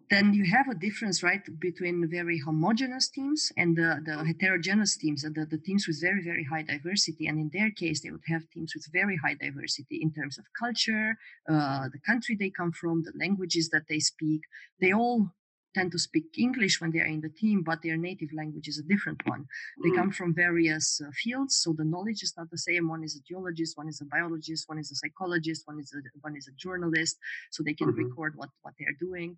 then 0.10 0.34
you 0.34 0.44
have 0.46 0.68
a 0.68 0.76
difference, 0.76 1.22
right, 1.22 1.42
between 1.60 2.10
very 2.10 2.40
homogeneous 2.40 3.10
teams 3.10 3.52
and 3.58 3.78
the, 3.78 4.02
the 4.04 4.26
heterogeneous 4.26 4.98
teams, 4.98 5.22
the, 5.22 5.46
the 5.46 5.58
teams 5.58 5.88
with 5.88 6.02
very 6.02 6.24
very 6.24 6.44
high 6.44 6.64
diversity. 6.64 7.28
And 7.28 7.40
in 7.40 7.50
their 7.54 7.72
case, 7.72 8.02
they 8.02 8.12
would 8.12 8.28
have 8.28 8.50
teams 8.50 8.74
with 8.76 8.88
very 8.92 9.18
high 9.18 9.36
diversity 9.36 10.00
in 10.02 10.12
terms 10.12 10.38
of 10.38 10.46
culture, 10.58 11.16
uh, 11.48 11.88
the 11.94 12.00
country 12.06 12.36
they 12.36 12.50
come 12.50 12.72
from, 12.72 13.04
the 13.04 13.14
languages 13.18 13.70
that 13.70 13.88
they 13.88 14.00
speak. 14.00 14.42
They 14.82 14.92
all 14.92 15.32
tend 15.74 15.92
to 15.92 16.00
speak 16.00 16.26
English 16.38 16.82
when 16.82 16.92
they 16.92 17.00
are 17.00 17.06
in 17.06 17.22
the 17.22 17.30
team, 17.30 17.64
but 17.64 17.82
their 17.82 17.98
native 17.98 18.30
language 18.34 18.68
is 18.68 18.80
a 18.80 18.84
different 18.84 19.22
one. 19.26 19.46
They 19.84 19.92
come 19.92 20.12
from 20.12 20.34
various 20.34 21.02
uh, 21.02 21.12
fields 21.14 21.58
so 21.58 21.74
the 21.74 21.86
knowledge 21.86 22.24
is 22.24 22.34
not 22.38 22.50
the 22.50 22.58
same. 22.58 22.88
One 22.90 23.04
is 23.04 23.16
a 23.16 23.22
geologist 23.22 23.78
one 23.78 23.88
is 23.88 24.02
a 24.02 24.06
biologist 24.06 24.68
one 24.68 24.80
is 24.80 24.92
a 24.92 24.96
psychologist 24.96 25.64
one 25.66 25.80
is 25.80 25.94
a 25.94 26.00
one 26.22 26.36
is 26.36 26.48
a 26.48 26.56
journalist 26.66 27.18
so 27.52 27.64
they 27.64 27.74
can 27.74 27.90
Mhm. 27.90 27.98
record 28.04 28.36
what 28.36 28.50
what 28.62 28.74
they're 28.80 29.00
doing. 29.00 29.38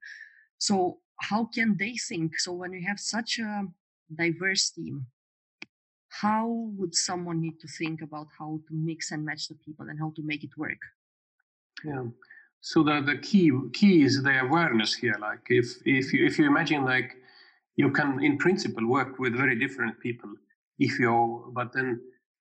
So 0.57 1.01
how 1.29 1.45
can 1.45 1.77
they 1.77 1.95
think? 1.97 2.39
So 2.39 2.53
when 2.53 2.71
you 2.73 2.83
have 2.87 2.99
such 2.99 3.39
a 3.39 3.67
diverse 4.23 4.69
team 4.71 5.07
how 6.21 6.47
would 6.77 6.93
someone 6.93 7.39
need 7.39 7.59
to 7.61 7.67
think 7.67 8.01
about 8.01 8.27
how 8.37 8.59
to 8.67 8.73
mix 8.73 9.11
and 9.11 9.25
match 9.25 9.47
the 9.47 9.55
people 9.55 9.87
and 9.89 9.97
how 9.97 10.11
to 10.15 10.21
make 10.21 10.43
it 10.43 10.57
work? 10.57 10.81
Yeah. 11.85 12.03
So 12.61 12.83
the, 12.83 13.01
the 13.01 13.17
key 13.17 13.51
key 13.73 14.03
is 14.03 14.23
the 14.23 14.41
awareness 14.41 14.93
here. 14.93 15.15
Like 15.19 15.45
if 15.49 15.67
if 15.85 16.13
you 16.13 16.25
if 16.25 16.37
you 16.39 16.45
imagine 16.45 16.85
like 16.85 17.15
you 17.75 17.91
can 17.91 18.23
in 18.23 18.37
principle 18.37 18.87
work 18.87 19.19
with 19.19 19.35
very 19.35 19.57
different 19.57 19.99
people 19.99 20.29
if 20.77 20.99
you 20.99 21.51
but 21.55 21.73
then 21.73 21.99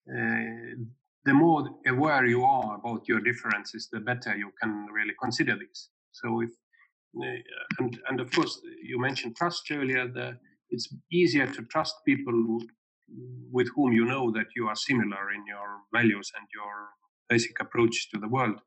uh, 0.08 0.84
the 1.24 1.34
more 1.34 1.68
aware 1.86 2.24
you 2.26 2.42
are 2.44 2.76
about 2.76 3.06
your 3.06 3.20
differences, 3.20 3.88
the 3.92 4.00
better 4.00 4.34
you 4.36 4.50
can 4.60 4.86
really 4.92 5.14
consider 5.20 5.56
this. 5.56 5.90
So 6.12 6.40
if 6.40 6.50
uh, 7.16 7.40
and 7.78 8.00
and 8.08 8.20
of 8.20 8.30
course 8.32 8.60
you 8.82 9.00
mentioned 9.00 9.36
trust 9.36 9.70
earlier. 9.70 10.06
The, 10.08 10.38
it's 10.70 10.88
easier 11.12 11.46
to 11.46 11.62
trust 11.64 11.96
people 12.06 12.60
with 13.50 13.68
whom 13.74 13.92
you 13.92 14.04
know 14.04 14.30
that 14.30 14.46
you 14.54 14.68
are 14.68 14.76
similar 14.76 15.32
in 15.32 15.44
your 15.46 15.78
values 15.92 16.30
and 16.38 16.46
your 16.54 16.90
basic 17.28 17.58
approach 17.58 18.08
to 18.10 18.18
the 18.18 18.28
world. 18.28 18.60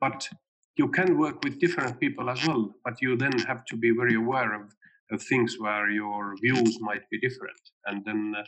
But 0.00 0.28
you 0.76 0.88
can 0.88 1.18
work 1.18 1.42
with 1.42 1.58
different 1.58 1.98
people 1.98 2.28
as 2.30 2.46
well. 2.46 2.74
But 2.84 3.00
you 3.00 3.16
then 3.16 3.38
have 3.46 3.64
to 3.66 3.76
be 3.76 3.90
very 3.90 4.14
aware 4.14 4.54
of, 4.54 4.72
of 5.10 5.22
things 5.22 5.56
where 5.58 5.90
your 5.90 6.34
views 6.42 6.78
might 6.80 7.08
be 7.10 7.18
different. 7.18 7.60
And 7.86 8.04
then 8.04 8.34
uh, 8.38 8.42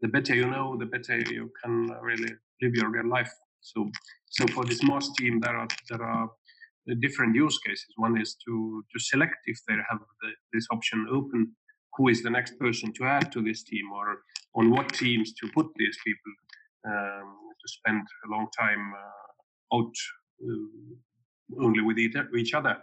the 0.00 0.08
better 0.08 0.34
you 0.34 0.48
know, 0.48 0.76
the 0.78 0.86
better 0.86 1.18
you 1.18 1.50
can 1.62 1.88
really 2.00 2.32
live 2.60 2.74
your 2.74 2.90
real 2.90 3.08
life. 3.08 3.32
So, 3.60 3.90
so 4.26 4.46
for 4.48 4.64
this 4.64 4.82
Mars 4.82 5.10
team, 5.18 5.40
there 5.40 5.56
are 5.56 5.68
there 5.88 6.02
are 6.02 6.24
uh, 6.24 6.94
different 7.00 7.34
use 7.34 7.58
cases. 7.66 7.86
One 7.96 8.20
is 8.20 8.36
to 8.44 8.84
to 8.92 8.98
select 8.98 9.36
if 9.46 9.58
they 9.68 9.74
have 9.90 10.00
the, 10.20 10.30
this 10.52 10.66
option 10.72 11.06
open, 11.10 11.52
who 11.96 12.08
is 12.08 12.22
the 12.22 12.30
next 12.30 12.58
person 12.58 12.92
to 12.94 13.04
add 13.04 13.30
to 13.32 13.42
this 13.42 13.62
team, 13.62 13.92
or 13.92 14.22
on 14.54 14.70
what 14.70 14.92
teams 14.92 15.32
to 15.34 15.48
put 15.54 15.66
these 15.76 15.96
people 16.04 16.32
um, 16.86 17.36
to 17.60 17.68
spend 17.68 18.02
a 18.26 18.30
long 18.30 18.48
time 18.58 18.92
uh, 18.94 19.76
out 19.76 19.94
uh, 20.44 20.96
only 21.60 21.80
with 21.80 21.98
each 21.98 22.54
other. 22.54 22.78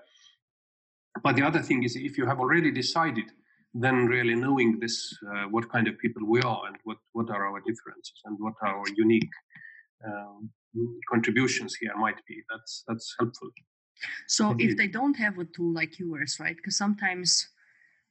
But 1.23 1.35
the 1.35 1.43
other 1.43 1.61
thing 1.61 1.83
is, 1.83 1.95
if 1.95 2.17
you 2.17 2.25
have 2.25 2.39
already 2.39 2.71
decided, 2.71 3.25
then 3.73 4.07
really 4.07 4.35
knowing 4.35 4.79
this, 4.79 5.13
uh, 5.31 5.43
what 5.49 5.69
kind 5.71 5.87
of 5.87 5.97
people 5.99 6.23
we 6.25 6.41
are 6.41 6.61
and 6.67 6.77
what, 6.83 6.97
what 7.13 7.29
are 7.29 7.47
our 7.47 7.59
differences 7.59 8.21
and 8.25 8.37
what 8.39 8.53
our 8.63 8.83
unique 8.95 9.29
um, 10.05 10.49
contributions 11.09 11.75
here 11.75 11.95
might 11.97 12.23
be, 12.27 12.41
that's 12.49 12.83
that's 12.87 13.15
helpful. 13.19 13.49
So 14.27 14.55
if 14.57 14.77
they 14.77 14.87
don't 14.87 15.15
have 15.17 15.37
a 15.39 15.45
tool 15.45 15.73
like 15.73 15.99
yours, 15.99 16.37
right? 16.39 16.55
Because 16.55 16.77
sometimes 16.77 17.47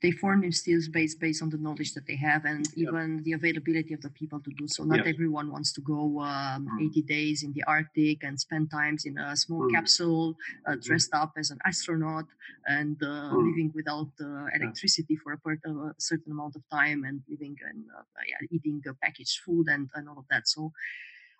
they 0.00 0.12
form 0.12 0.42
these 0.42 0.62
teams 0.62 0.88
based 0.88 1.18
based 1.18 1.42
on 1.42 1.50
the 1.50 1.56
knowledge 1.58 1.92
that 1.94 2.06
they 2.06 2.14
have 2.16 2.44
and 2.44 2.66
even 2.76 3.22
the 3.24 3.32
availability 3.32 3.94
of 3.94 4.00
the 4.00 4.10
people 4.10 4.38
to 4.40 4.50
do 4.56 4.68
so. 4.68 4.84
Not 4.84 5.06
everyone 5.06 5.50
wants 5.50 5.72
to 5.72 5.80
go 5.80 6.20
um, 6.20 6.68
mm. 6.78 6.86
80 6.86 7.02
days 7.02 7.42
in 7.42 7.52
the 7.52 7.64
Arctic 7.64 8.22
and 8.22 8.38
spend 8.38 8.70
times 8.70 9.06
in 9.06 9.18
a 9.18 9.36
small 9.36 9.62
mm. 9.62 9.72
capsule, 9.72 10.36
uh, 10.66 10.72
mm-hmm. 10.72 10.80
dressed 10.80 11.12
up 11.14 11.32
as 11.36 11.50
an 11.50 11.58
astronaut 11.64 12.26
and 12.66 12.96
uh, 13.02 13.34
mm. 13.34 13.46
living 13.48 13.72
without 13.74 14.10
uh, 14.20 14.46
electricity 14.54 15.16
for 15.16 15.32
a, 15.32 15.38
part, 15.38 15.58
of 15.64 15.76
a, 15.76 15.94
certain 15.98 16.30
amount 16.30 16.54
of 16.54 16.62
time 16.70 17.04
and 17.04 17.20
living 17.28 17.56
and 17.68 17.84
uh, 17.96 18.02
yeah, 18.26 18.46
eating 18.52 18.82
packaged 19.02 19.40
food 19.44 19.66
and, 19.68 19.90
and 19.94 20.08
all 20.08 20.18
of 20.18 20.24
that. 20.30 20.46
So 20.46 20.72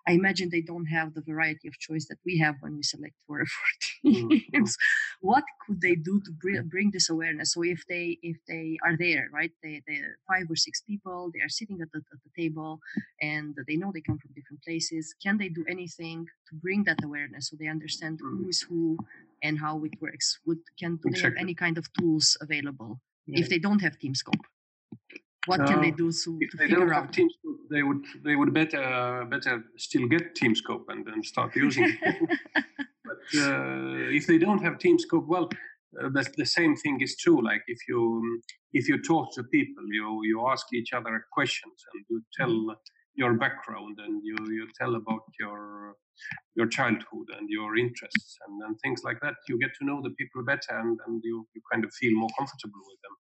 I 0.09 0.13
imagine 0.13 0.49
they 0.49 0.61
don't 0.61 0.87
have 0.87 1.13
the 1.13 1.21
variety 1.21 1.67
of 1.67 1.77
choice 1.77 2.07
that 2.07 2.17
we 2.25 2.39
have 2.39 2.55
when 2.61 2.75
we 2.75 2.83
select 2.83 3.13
for, 3.27 3.45
for 3.55 4.09
mm-hmm. 4.09 4.27
teams. 4.29 4.71
Mm-hmm. 4.73 5.27
What 5.29 5.43
could 5.63 5.81
they 5.81 5.95
do 5.95 6.19
to 6.25 6.31
bring, 6.41 6.67
bring 6.67 6.89
this 6.91 7.09
awareness? 7.11 7.53
So 7.53 7.63
if 7.63 7.81
they 7.87 8.17
if 8.23 8.37
they 8.47 8.77
are 8.85 8.97
there, 8.97 9.25
right, 9.31 9.51
they 9.61 9.83
they 9.87 9.99
five 10.27 10.47
or 10.49 10.55
six 10.55 10.81
people, 10.81 11.29
they 11.33 11.41
are 11.45 11.53
sitting 11.59 11.79
at 11.81 11.91
the, 11.93 12.01
at 12.13 12.19
the 12.25 12.41
table, 12.41 12.79
and 13.21 13.55
they 13.67 13.77
know 13.77 13.91
they 13.93 14.01
come 14.01 14.17
from 14.17 14.31
different 14.33 14.63
places. 14.63 15.13
Can 15.23 15.37
they 15.37 15.49
do 15.49 15.63
anything 15.69 16.25
to 16.49 16.55
bring 16.55 16.83
that 16.85 17.03
awareness 17.03 17.49
so 17.49 17.55
they 17.59 17.67
understand 17.67 18.19
who 18.19 18.39
mm-hmm. 18.39 18.49
is 18.49 18.61
who 18.67 18.97
and 19.43 19.59
how 19.59 19.83
it 19.83 19.93
works? 20.01 20.39
Would 20.47 20.59
can 20.79 20.97
do 21.03 21.11
they 21.11 21.21
have 21.21 21.33
any 21.37 21.53
kind 21.53 21.77
of 21.77 21.85
tools 21.93 22.35
available 22.41 22.99
yeah. 23.27 23.39
if 23.41 23.49
they 23.49 23.59
don't 23.59 23.81
have 23.85 23.99
TeamScope? 23.99 24.45
What 25.49 25.65
can 25.67 25.81
they 25.81 25.91
do 25.91 26.11
to, 26.11 26.37
if 26.39 26.51
to 26.51 26.57
they 26.57 26.63
figure 26.65 26.79
don't 26.79 26.93
out? 26.93 27.05
Have 27.05 27.11
TeamScope, 27.11 27.59
they 27.71 27.83
would 27.83 28.03
they 28.23 28.35
would 28.35 28.53
better 28.53 29.25
better 29.29 29.63
still 29.77 30.07
get 30.07 30.35
TeamScope 30.35 30.85
and 30.89 31.05
then 31.05 31.23
start 31.23 31.55
using 31.55 31.85
it. 32.01 32.29
but 33.07 33.21
uh, 33.35 34.15
if 34.17 34.27
they 34.27 34.37
don't 34.37 34.63
have 34.63 34.75
TeamScope, 34.77 35.27
well, 35.27 35.49
uh, 35.99 36.09
the, 36.09 36.23
the 36.37 36.45
same 36.45 36.75
thing 36.75 37.01
is 37.01 37.17
true. 37.17 37.43
Like 37.43 37.63
if 37.67 37.79
you 37.87 38.41
if 38.73 38.87
you 38.87 39.01
talk 39.01 39.33
to 39.35 39.43
people, 39.43 39.85
you 39.91 40.21
you 40.23 40.47
ask 40.47 40.65
each 40.73 40.93
other 40.93 41.25
questions 41.31 41.77
and 41.93 42.05
you 42.09 42.23
tell 42.37 42.49
mm-hmm. 42.49 42.71
your 43.15 43.33
background 43.33 43.97
and 44.05 44.21
you 44.23 44.37
you 44.57 44.67
tell 44.79 44.95
about 44.95 45.23
your 45.39 45.95
your 46.55 46.67
childhood 46.67 47.27
and 47.37 47.49
your 47.49 47.77
interests 47.77 48.37
and, 48.45 48.61
and 48.63 48.79
things 48.81 49.01
like 49.03 49.19
that. 49.21 49.35
You 49.47 49.57
get 49.59 49.71
to 49.79 49.85
know 49.85 50.01
the 50.01 50.11
people 50.11 50.43
better 50.43 50.77
and, 50.77 50.99
and 51.07 51.21
you, 51.23 51.47
you 51.53 51.61
kind 51.71 51.85
of 51.85 51.93
feel 51.93 52.15
more 52.17 52.29
comfortable 52.37 52.81
with 52.89 52.99
them. 53.03 53.15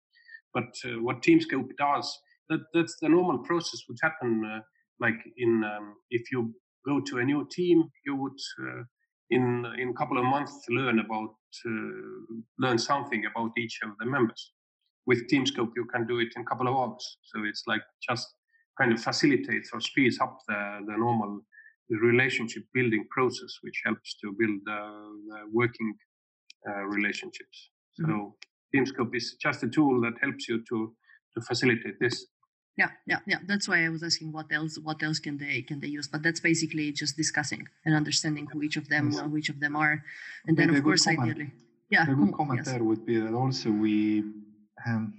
But 0.55 0.71
uh, 0.85 1.01
what 1.01 1.23
TeamScope 1.23 1.71
does, 1.79 2.19
that, 2.49 2.61
that's 2.73 2.97
the 3.01 3.09
normal 3.09 3.39
process 3.39 3.81
would 3.89 3.99
happen. 4.03 4.45
Uh, 4.45 4.61
like 5.01 5.21
in 5.37 5.63
um, 5.65 5.95
if 6.11 6.33
you 6.33 6.55
go 6.87 7.01
to 7.01 7.19
a 7.19 7.25
new 7.25 7.47
team, 7.51 7.85
you 8.07 8.17
would 8.17 8.39
uh, 8.63 8.83
in 9.31 9.65
in 9.79 9.91
a 9.91 9.95
couple 9.95 10.19
of 10.19 10.25
months 10.25 10.55
learn 10.71 10.99
about 10.99 11.31
learn 12.59 12.79
something 12.79 13.25
about 13.31 13.53
each 13.59 13.79
of 13.83 13.91
the 13.99 14.07
members. 14.07 14.53
With 15.07 15.29
TeamScope, 15.31 15.73
you 15.77 15.87
can 15.87 16.07
do 16.07 16.19
it 16.19 16.29
in 16.37 16.43
a 16.43 16.45
couple 16.45 16.69
of 16.69 16.75
hours. 16.77 17.19
So 17.23 17.45
it's 17.45 17.63
like 17.67 17.81
just 18.09 18.27
kind 18.79 18.93
of 18.93 19.01
facilitates 19.01 19.71
or 19.73 19.81
speeds 19.81 20.19
up 20.21 20.39
the, 20.47 20.81
the 20.87 20.97
normal 20.97 21.41
relationship 21.91 22.65
building 22.75 23.07
process, 23.11 23.59
which 23.63 23.81
helps 23.85 24.17
to 24.21 24.35
build 24.39 24.61
uh, 24.71 25.47
working 25.53 25.95
uh, 26.69 26.85
relationships. 26.85 27.71
So 27.95 28.05
mm-hmm. 28.05 28.29
TeamScope 28.75 29.15
is 29.15 29.37
just 29.41 29.63
a 29.63 29.69
tool 29.69 30.01
that 30.03 30.15
helps 30.21 30.49
you 30.49 30.63
to 30.69 30.95
to 31.35 31.41
facilitate 31.41 31.99
this. 32.01 32.27
Yeah, 32.77 32.91
yeah, 33.07 33.19
yeah. 33.27 33.39
That's 33.47 33.69
why 33.69 33.85
I 33.85 33.89
was 33.89 34.03
asking 34.03 34.33
what 34.33 34.47
else 34.53 34.79
what 34.79 35.03
else 35.03 35.19
can 35.19 35.37
they 35.39 35.63
can 35.63 35.81
they 35.81 35.89
use? 35.89 36.09
But 36.09 36.23
that's 36.23 36.41
basically 36.41 36.93
just 36.93 37.17
discussing 37.17 37.67
and 37.85 37.95
understanding 37.95 38.47
who 38.53 38.63
each 38.63 38.77
of 38.77 38.89
them 38.89 39.11
yes. 39.11 39.23
which 39.23 39.49
of 39.49 39.59
them 39.61 39.75
are, 39.75 40.05
and 40.47 40.57
then 40.57 40.71
of 40.71 40.83
course 40.85 41.05
comment. 41.05 41.31
ideally, 41.31 41.51
yeah. 41.91 42.05
A 42.05 42.15
good 42.15 42.33
comment 42.35 42.61
yes. 42.61 42.67
there 42.67 42.85
would 42.85 43.05
be 43.05 43.19
that 43.19 43.35
also 43.35 43.71
we 43.71 44.23
um, 44.87 45.13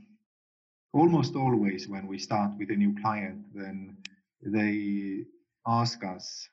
almost 0.93 1.35
always 1.35 1.87
when 1.87 2.07
we 2.07 2.17
start 2.17 2.51
with 2.57 2.71
a 2.71 2.75
new 2.75 2.95
client, 3.01 3.43
then 3.53 3.97
they 4.41 5.25
ask 5.67 6.03
us 6.03 6.47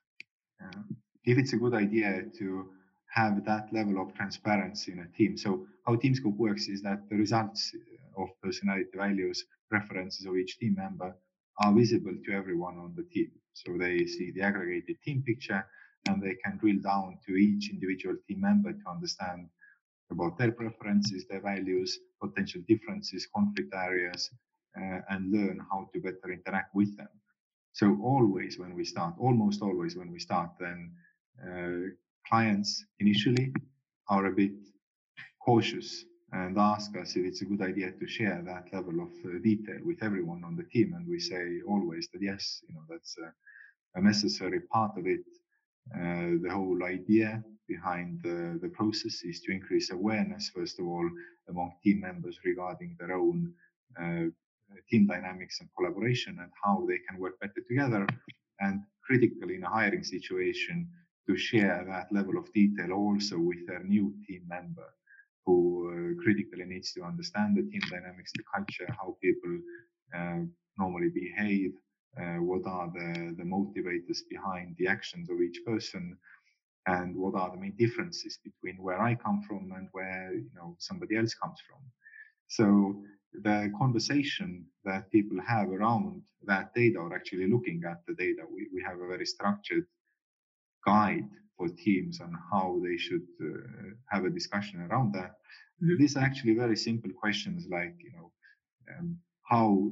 uh, 0.63 0.83
if 1.25 1.39
it's 1.39 1.53
a 1.53 1.57
good 1.57 1.75
idea 1.75 2.25
to 2.39 2.69
have 3.17 3.45
that 3.47 3.73
level 3.73 4.01
of 4.03 4.15
transparency 4.15 4.93
in 4.93 5.01
a 5.01 5.09
team. 5.17 5.37
So 5.39 5.67
how 5.87 5.97
TeamScope 5.97 6.37
works 6.37 6.69
is 6.69 6.83
that 6.83 7.09
the 7.09 7.17
results 7.17 7.75
of 8.17 8.29
personality 8.43 8.97
values, 8.97 9.45
preferences 9.71 10.27
of 10.27 10.37
each 10.37 10.59
team 10.59 10.75
member 10.77 11.15
are 11.63 11.73
visible 11.75 12.17
to 12.25 12.33
everyone 12.33 12.77
on 12.79 12.95
the 12.97 13.05
team. 13.05 13.31
So 13.55 13.77
they 13.79 14.07
see 14.07 14.33
the 14.33 14.43
aggregated 14.43 14.97
team 15.03 15.23
picture 15.27 15.65
and 16.09 16.23
they 16.23 16.37
can 16.45 16.59
drill 16.59 16.81
down 16.83 17.19
to 17.27 17.33
each 17.37 17.71
individual 17.71 18.17
team 18.29 18.41
member 18.41 18.73
to 18.73 18.91
understand 18.91 19.49
about 20.11 20.39
their 20.39 20.53
preferences, 20.53 21.27
their 21.27 21.41
values, 21.41 21.99
potential 22.23 22.63
differences, 22.69 23.27
conflict 23.35 23.75
areas, 23.75 24.31
uh, 24.79 25.01
and 25.11 25.33
learn 25.33 25.61
how 25.71 25.89
to 25.93 26.01
better 26.01 26.33
interact 26.33 26.75
with 26.75 26.97
them. 26.97 27.09
So 27.73 27.99
always 28.03 28.59
when 28.59 28.75
we 28.75 28.85
start, 28.85 29.15
almost 29.19 29.63
always 29.63 29.97
when 29.97 30.11
we 30.13 30.19
start, 30.19 30.51
then 30.61 30.93
uh, 31.43 31.91
clients 32.29 32.85
initially 33.01 33.53
are 34.09 34.27
a 34.27 34.33
bit 34.33 34.53
cautious 35.45 36.05
and 36.33 36.59
ask 36.59 36.97
us 36.97 37.17
if 37.17 37.25
it's 37.25 37.43
a 37.43 37.45
good 37.45 37.63
idea 37.63 37.93
to 37.93 38.07
share 38.07 38.43
that 38.45 38.73
level 38.73 39.01
of 39.01 39.11
uh, 39.25 39.39
detail 39.43 39.79
with 39.85 40.03
everyone 40.03 40.43
on 40.45 40.57
the 40.57 40.65
team. 40.65 40.93
And 40.95 41.07
we 41.09 41.21
say 41.21 41.61
always 41.67 42.09
that 42.13 42.23
yes, 42.23 42.63
you 42.69 42.75
know, 42.75 42.83
that's 42.89 43.17
a, 43.19 43.99
a 43.99 44.03
necessary 44.03 44.61
part 44.61 44.99
of 44.99 45.07
it. 45.07 45.25
Uh, 45.95 46.43
the 46.43 46.51
whole 46.51 46.83
idea 46.85 47.43
behind 47.69 48.21
the, 48.23 48.59
the 48.61 48.69
process 48.69 49.23
is 49.23 49.41
to 49.43 49.53
increase 49.53 49.91
awareness, 49.91 50.51
first 50.55 50.81
of 50.81 50.87
all, 50.87 51.09
among 51.49 51.73
team 51.83 52.01
members 52.01 52.39
regarding 52.45 52.97
their 52.99 53.13
own 53.13 53.53
uh, 54.01 54.25
team 54.91 55.07
dynamics 55.07 55.61
and 55.61 55.69
collaboration 55.77 56.39
and 56.41 56.51
how 56.63 56.85
they 56.89 56.99
can 57.09 57.21
work 57.21 57.39
better 57.41 57.63
together. 57.69 58.07
And 58.61 58.83
critically, 59.07 59.55
in 59.57 59.63
a 59.65 59.71
hiring 59.71 60.03
situation, 60.03 60.89
to 61.29 61.37
share 61.37 61.85
that 61.89 62.13
level 62.13 62.39
of 62.39 62.53
detail 62.53 62.93
also 62.93 63.39
with 63.39 63.67
their 63.67 63.83
new 63.85 64.15
team 64.27 64.43
member 64.49 64.89
who 65.45 65.89
uh, 65.89 66.23
critically 66.23 66.65
needs 66.65 66.93
to 66.93 67.03
understand 67.03 67.57
the 67.57 67.63
team 67.63 67.81
dynamics, 67.89 68.33
the 68.37 68.43
culture, 68.53 68.89
how 68.99 69.17
people 69.23 69.59
uh, 70.15 70.41
normally 70.79 71.09
behave, 71.09 71.73
uh, 72.21 72.39
what 72.43 72.67
are 72.67 72.91
the, 72.93 73.35
the 73.39 73.45
motivators 73.45 74.19
behind 74.29 74.75
the 74.79 74.87
actions 74.87 75.31
of 75.31 75.41
each 75.41 75.61
person, 75.65 76.17
and 76.87 77.17
what 77.17 77.35
are 77.35 77.51
the 77.51 77.57
main 77.57 77.75
differences 77.79 78.39
between 78.43 78.83
where 78.83 79.01
I 79.01 79.15
come 79.15 79.43
from 79.43 79.73
and 79.77 79.89
where 79.93 80.33
you 80.35 80.51
know 80.55 80.77
somebody 80.79 81.17
else 81.17 81.35
comes 81.35 81.59
from. 81.69 81.79
So 82.49 83.03
the 83.43 83.73
conversation 83.79 84.65
that 84.85 85.11
people 85.11 85.39
have 85.47 85.69
around 85.69 86.23
that 86.45 86.75
data 86.75 86.99
or 86.99 87.15
actually 87.15 87.51
looking 87.51 87.83
at 87.89 88.01
the 88.07 88.15
data, 88.15 88.43
we, 88.53 88.69
we 88.73 88.83
have 88.83 89.01
a 89.01 89.07
very 89.07 89.27
structured 89.27 89.85
guide 90.87 91.29
for 91.57 91.69
teams 91.69 92.21
on 92.21 92.33
how 92.51 92.81
they 92.85 92.97
should 92.97 93.27
uh, 93.43 93.91
have 94.11 94.25
a 94.25 94.31
discussion 94.31 94.81
around 94.83 95.13
that. 95.15 95.33
Mm-hmm. 95.83 95.97
These 95.99 96.17
are 96.17 96.25
actually 96.25 96.55
very 96.55 96.77
simple 96.77 97.11
questions 97.13 97.67
like, 97.71 97.95
you 98.03 98.13
know, 98.13 98.33
um, 98.99 99.19
how 99.43 99.91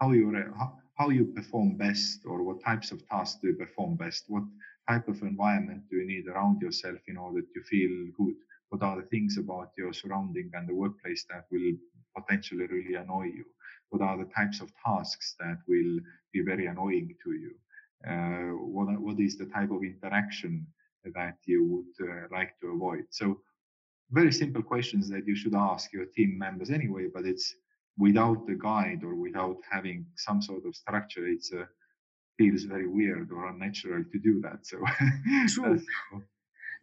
how 0.00 0.12
you 0.12 0.32
how, 0.58 0.78
how 0.98 1.08
you 1.10 1.26
perform 1.26 1.76
best 1.76 2.20
or 2.26 2.42
what 2.42 2.62
types 2.64 2.90
of 2.90 3.06
tasks 3.08 3.38
do 3.40 3.48
you 3.48 3.54
perform 3.54 3.96
best 3.96 4.24
what 4.28 4.44
type 4.88 5.08
of 5.08 5.20
environment 5.22 5.82
do 5.90 5.96
you 5.96 6.06
need 6.06 6.26
around 6.28 6.60
yourself 6.60 6.98
in 7.08 7.16
order 7.16 7.40
to 7.40 7.60
feel 7.70 7.90
good 8.16 8.34
what 8.70 8.82
are 8.82 8.96
the 9.00 9.08
things 9.08 9.36
about 9.38 9.70
your 9.78 9.92
surrounding 9.92 10.50
and 10.54 10.68
the 10.68 10.74
workplace 10.74 11.24
that 11.30 11.44
will 11.50 11.72
potentially 12.16 12.66
really 12.66 12.94
annoy 12.94 13.24
you 13.24 13.44
what 13.90 14.02
are 14.02 14.16
the 14.18 14.30
types 14.34 14.60
of 14.60 14.70
tasks 14.84 15.34
that 15.38 15.58
will 15.68 15.98
be 16.32 16.42
very 16.42 16.66
annoying 16.66 17.14
to 17.22 17.32
you 17.32 17.52
what, 18.04 19.00
what 19.00 19.20
is 19.20 19.36
the 19.36 19.46
type 19.46 19.70
of 19.70 19.82
interaction 19.82 20.66
that 21.14 21.36
you 21.44 21.64
would 21.64 22.08
uh, 22.08 22.26
like 22.30 22.58
to 22.60 22.68
avoid? 22.68 23.04
So 23.10 23.40
very 24.10 24.32
simple 24.32 24.62
questions 24.62 25.08
that 25.10 25.26
you 25.26 25.34
should 25.34 25.54
ask 25.54 25.92
your 25.92 26.06
team 26.06 26.38
members 26.38 26.70
anyway, 26.70 27.06
but 27.12 27.24
it's 27.24 27.54
without 27.98 28.46
the 28.46 28.54
guide 28.54 29.02
or 29.02 29.14
without 29.14 29.56
having 29.70 30.06
some 30.16 30.40
sort 30.42 30.64
of 30.66 30.76
structure, 30.76 31.26
it 31.26 31.44
uh, 31.56 31.64
feels 32.38 32.64
very 32.64 32.86
weird 32.86 33.30
or 33.32 33.48
unnatural 33.48 34.04
to 34.12 34.18
do 34.18 34.40
that. 34.42 34.66
So 34.66 34.78
true. 35.48 35.82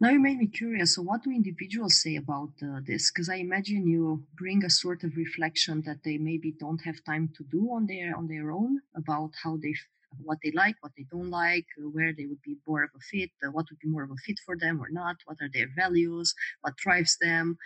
now 0.02 0.10
you 0.10 0.20
made 0.20 0.40
me 0.40 0.48
curious. 0.48 0.96
So 0.96 1.04
what 1.04 1.24
do 1.24 1.32
individuals 1.32 2.02
say 2.02 2.16
about 2.16 2.52
uh, 2.62 2.80
this? 2.86 3.12
Because 3.12 3.30
I 3.30 3.36
imagine 3.36 3.88
you 3.88 4.24
bring 4.36 4.66
a 4.66 4.70
sort 4.70 5.04
of 5.04 5.16
reflection 5.16 5.82
that 5.86 6.04
they 6.04 6.18
maybe 6.18 6.52
don't 6.60 6.82
have 6.82 7.04
time 7.04 7.30
to 7.38 7.44
do 7.52 7.70
on 7.72 7.86
their 7.86 8.18
on 8.18 8.28
their 8.28 8.52
own 8.52 8.82
about 8.96 9.32
how 9.44 9.58
they 9.58 9.76
what 10.22 10.38
they 10.44 10.52
like, 10.52 10.76
what 10.82 10.92
they 10.98 11.06
don't 11.12 11.30
like, 11.30 11.66
uh, 11.80 11.90
where 11.90 12.14
they 12.14 12.26
would 12.26 12.42
be 12.42 12.58
more 12.68 12.84
of 12.84 12.90
a 12.96 13.00
fit, 13.00 13.32
uh, 13.46 13.52
what 13.52 13.66
would 13.70 13.80
be 13.80 13.90
more 13.90 14.04
of 14.04 14.12
a 14.12 14.18
fit 14.26 14.40
for 14.46 14.58
them 14.58 14.82
or 14.82 14.90
not, 14.90 15.16
what 15.26 15.38
are 15.42 15.50
their 15.54 15.68
values, 15.76 16.34
what 16.62 16.76
drives 16.78 17.18
them. 17.22 17.58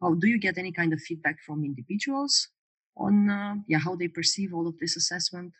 How 0.00 0.14
do 0.14 0.26
you 0.26 0.38
get 0.38 0.58
any 0.58 0.72
kind 0.72 0.92
of 0.92 1.00
feedback 1.00 1.36
from 1.46 1.64
individuals 1.64 2.48
on 2.96 3.30
uh, 3.30 3.54
yeah 3.66 3.78
how 3.78 3.96
they 3.96 4.08
perceive 4.08 4.54
all 4.54 4.66
of 4.66 4.78
this 4.78 4.96
assessment? 4.96 5.52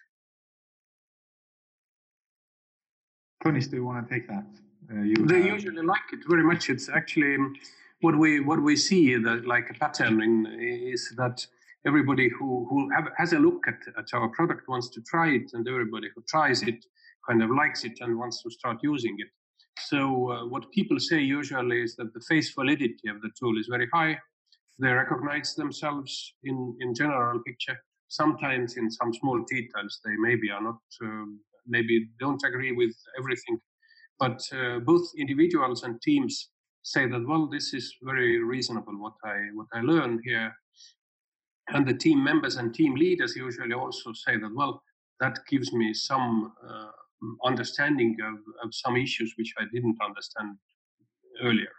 Tonis, 3.42 3.70
do 3.70 3.76
you 3.76 3.84
want 3.84 4.08
to 4.08 4.14
take 4.14 4.26
that? 4.28 4.46
Uh, 4.90 5.02
you, 5.02 5.14
they 5.26 5.42
uh, 5.50 5.54
usually 5.54 5.82
like 5.82 6.12
it 6.12 6.20
very 6.28 6.42
much. 6.42 6.70
It's 6.70 6.88
actually 6.88 7.34
um, 7.36 7.54
what 8.00 8.16
we 8.18 8.40
what 8.40 8.62
we 8.62 8.76
see 8.76 9.16
that 9.16 9.46
like 9.46 9.70
a 9.70 9.74
pattern 9.74 10.22
in, 10.22 10.46
is 10.60 11.12
that 11.16 11.46
everybody 11.86 12.28
who 12.28 12.66
who 12.68 12.90
have, 12.94 13.08
has 13.16 13.32
a 13.32 13.38
look 13.38 13.66
at, 13.66 13.80
at 13.98 14.08
our 14.12 14.28
product 14.30 14.68
wants 14.68 14.88
to 14.90 15.00
try 15.02 15.28
it, 15.28 15.50
and 15.52 15.68
everybody 15.68 16.08
who 16.14 16.22
tries 16.28 16.62
it 16.62 16.84
kind 17.28 17.42
of 17.42 17.50
likes 17.50 17.84
it 17.84 17.98
and 18.00 18.18
wants 18.18 18.42
to 18.42 18.50
start 18.50 18.78
using 18.82 19.16
it. 19.18 19.28
So 19.88 20.30
uh, 20.30 20.46
what 20.46 20.70
people 20.72 20.98
say 21.00 21.20
usually 21.20 21.82
is 21.82 21.96
that 21.96 22.12
the 22.14 22.20
face 22.28 22.52
validity 22.54 23.08
of 23.08 23.20
the 23.22 23.30
tool 23.38 23.58
is 23.58 23.66
very 23.68 23.88
high. 23.92 24.18
They 24.78 24.90
recognize 24.90 25.54
themselves 25.54 26.34
in 26.44 26.76
in 26.80 26.94
general 26.94 27.40
picture. 27.46 27.78
Sometimes 28.08 28.76
in 28.76 28.90
some 28.90 29.12
small 29.12 29.44
details 29.48 30.00
they 30.04 30.16
maybe 30.28 30.50
are 30.50 30.62
not 30.62 30.80
um, 31.02 31.40
maybe 31.66 32.08
don't 32.20 32.42
agree 32.44 32.72
with 32.72 32.94
everything, 33.18 33.58
but 34.18 34.40
uh, 34.52 34.78
both 34.80 35.06
individuals 35.18 35.82
and 35.82 36.00
teams 36.02 36.50
say 36.82 37.08
that 37.08 37.26
well 37.26 37.46
this 37.46 37.72
is 37.72 37.86
very 38.02 38.38
reasonable 38.44 38.96
what 39.04 39.14
I 39.24 39.36
what 39.54 39.68
I 39.72 39.80
learn 39.80 40.20
here 40.22 40.52
and 41.68 41.86
the 41.86 41.94
team 41.94 42.22
members 42.22 42.56
and 42.56 42.74
team 42.74 42.94
leaders 42.94 43.34
usually 43.36 43.74
also 43.74 44.12
say 44.12 44.36
that 44.36 44.54
well 44.54 44.82
that 45.20 45.38
gives 45.48 45.72
me 45.72 45.94
some 45.94 46.52
uh, 46.68 46.90
understanding 47.44 48.16
of, 48.22 48.34
of 48.62 48.74
some 48.74 48.96
issues 48.96 49.32
which 49.38 49.54
i 49.58 49.64
didn't 49.72 49.96
understand 50.04 50.56
earlier. 51.42 51.72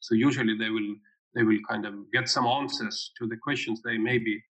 So 0.00 0.14
usually 0.14 0.56
they 0.56 0.70
will 0.70 0.94
they 1.34 1.42
will 1.42 1.58
kind 1.68 1.84
of 1.86 1.94
get 2.12 2.28
some 2.28 2.46
answers 2.46 3.12
to 3.18 3.26
the 3.26 3.36
questions 3.36 3.80
they 3.82 3.98
maybe 3.98 4.42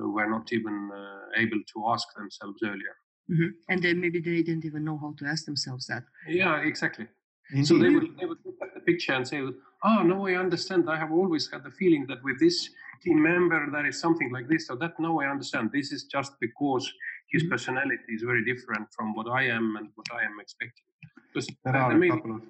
uh, 0.00 0.08
were 0.08 0.28
not 0.28 0.52
even 0.52 0.90
uh, 0.94 1.40
able 1.40 1.58
to 1.72 1.88
ask 1.88 2.06
themselves 2.16 2.60
earlier. 2.62 2.96
Mm-hmm. 3.30 3.50
and 3.68 3.82
then 3.82 4.00
maybe 4.00 4.20
they 4.20 4.42
didn't 4.42 4.64
even 4.64 4.84
know 4.84 4.96
how 4.96 5.14
to 5.18 5.26
ask 5.26 5.44
themselves 5.44 5.86
that. 5.88 6.04
Yeah 6.26 6.62
exactly. 6.62 7.06
Indeed. 7.50 7.66
so 7.66 7.78
they 7.78 7.90
would, 7.90 8.16
they 8.18 8.24
would 8.24 8.38
look 8.42 8.56
at 8.62 8.72
the 8.74 8.80
picture 8.80 9.12
and 9.12 9.28
say 9.28 9.42
oh 9.84 10.02
no 10.02 10.26
i 10.26 10.34
understand. 10.34 10.88
I 10.88 10.96
have 10.96 11.12
always 11.12 11.50
had 11.52 11.62
the 11.62 11.70
feeling 11.70 12.06
that 12.08 12.22
with 12.24 12.40
this 12.40 12.70
team 13.02 13.22
member 13.22 13.68
there 13.70 13.86
is 13.86 14.00
something 14.00 14.30
like 14.32 14.48
this 14.48 14.68
or 14.70 14.76
that. 14.76 14.98
No, 14.98 15.20
I 15.20 15.26
understand. 15.26 15.70
This 15.72 15.92
is 15.92 16.04
just 16.04 16.32
because 16.40 16.90
his 17.30 17.42
mm-hmm. 17.42 17.52
personality 17.52 18.12
is 18.16 18.22
very 18.22 18.44
different 18.44 18.88
from 18.96 19.14
what 19.14 19.28
I 19.28 19.44
am 19.44 19.76
and 19.76 19.88
what 19.94 20.06
I 20.12 20.24
am 20.24 20.36
expecting. 20.40 20.84
Because 21.32 21.48
there 21.64 21.76
are 21.76 21.92
the 21.92 21.98
main 21.98 22.12
of... 22.12 22.42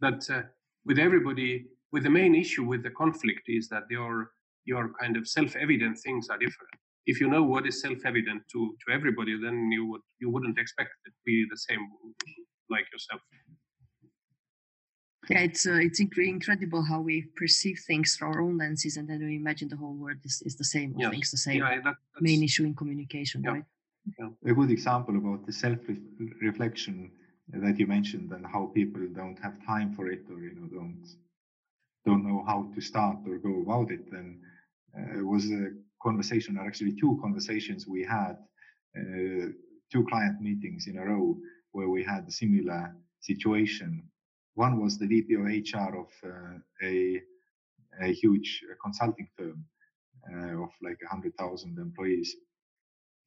that 0.00 0.30
uh, 0.30 0.42
with 0.84 0.98
everybody, 0.98 1.66
with 1.92 2.02
the 2.04 2.10
main 2.10 2.34
issue 2.34 2.64
with 2.64 2.82
the 2.82 2.90
conflict 2.90 3.42
is 3.46 3.68
that 3.68 3.84
your 3.90 4.32
your 4.64 4.92
kind 5.00 5.16
of 5.16 5.26
self-evident 5.26 5.98
things 5.98 6.28
are 6.28 6.38
different. 6.38 6.74
If 7.06 7.20
you 7.20 7.28
know 7.28 7.42
what 7.42 7.66
is 7.66 7.80
self-evident 7.80 8.42
to 8.52 8.76
to 8.82 8.92
everybody, 8.92 9.40
then 9.40 9.70
you 9.72 9.86
would 9.90 10.02
you 10.20 10.30
wouldn't 10.30 10.58
expect 10.58 10.90
it 11.06 11.10
to 11.10 11.22
be 11.24 11.46
the 11.50 11.56
same 11.56 11.82
like 12.70 12.86
yourself 12.92 13.20
yeah 15.30 15.40
it's 15.40 15.66
uh, 15.66 15.74
it's 15.74 16.00
incredible 16.00 16.82
how 16.82 17.00
we 17.00 17.22
perceive 17.36 17.78
things 17.86 18.16
through 18.16 18.28
our 18.28 18.40
own 18.40 18.58
lenses 18.58 18.96
and 18.96 19.08
then 19.08 19.20
we 19.20 19.36
imagine 19.36 19.68
the 19.68 19.76
whole 19.76 19.94
world 19.94 20.18
is, 20.24 20.42
is 20.44 20.56
the 20.56 20.64
same 20.64 20.94
or 20.98 21.10
things 21.10 21.30
the 21.30 21.36
same 21.36 21.60
yeah, 21.60 21.80
that, 21.84 21.96
main 22.20 22.42
issue 22.42 22.64
in 22.64 22.74
communication 22.74 23.42
yeah. 23.42 23.50
right 23.50 23.64
yeah. 24.18 24.28
a 24.50 24.54
good 24.54 24.70
example 24.70 25.16
about 25.16 25.44
the 25.46 25.52
self 25.52 25.78
reflection 26.40 27.10
that 27.48 27.78
you 27.78 27.86
mentioned 27.86 28.30
and 28.32 28.46
how 28.46 28.66
people 28.74 29.02
don't 29.14 29.38
have 29.38 29.54
time 29.66 29.92
for 29.94 30.08
it 30.08 30.22
or 30.30 30.40
you 30.40 30.54
know 30.54 30.66
don't 30.66 31.06
don't 32.06 32.24
know 32.26 32.44
how 32.46 32.70
to 32.74 32.80
start 32.80 33.18
or 33.26 33.38
go 33.38 33.60
about 33.62 33.90
it 33.90 34.10
then 34.10 34.38
uh, 34.96 35.24
was 35.24 35.50
a 35.50 35.70
conversation 36.02 36.56
or 36.58 36.66
actually 36.66 36.92
two 36.92 37.18
conversations 37.20 37.86
we 37.86 38.02
had 38.04 38.36
uh, 38.98 39.46
two 39.92 40.04
client 40.08 40.40
meetings 40.40 40.86
in 40.86 40.98
a 40.98 41.04
row 41.04 41.36
where 41.72 41.88
we 41.88 42.02
had 42.02 42.26
a 42.26 42.30
similar 42.30 42.94
situation 43.20 44.02
one 44.58 44.82
was 44.82 44.98
the 44.98 45.06
VP 45.06 45.34
of 45.34 45.44
HR 45.44 45.92
of 46.04 46.10
uh, 46.24 46.58
a, 46.82 47.22
a 48.02 48.12
huge 48.12 48.60
consulting 48.82 49.28
firm 49.36 49.64
uh, 50.34 50.62
of 50.64 50.70
like 50.82 51.00
100,000 51.00 51.78
employees. 51.78 52.34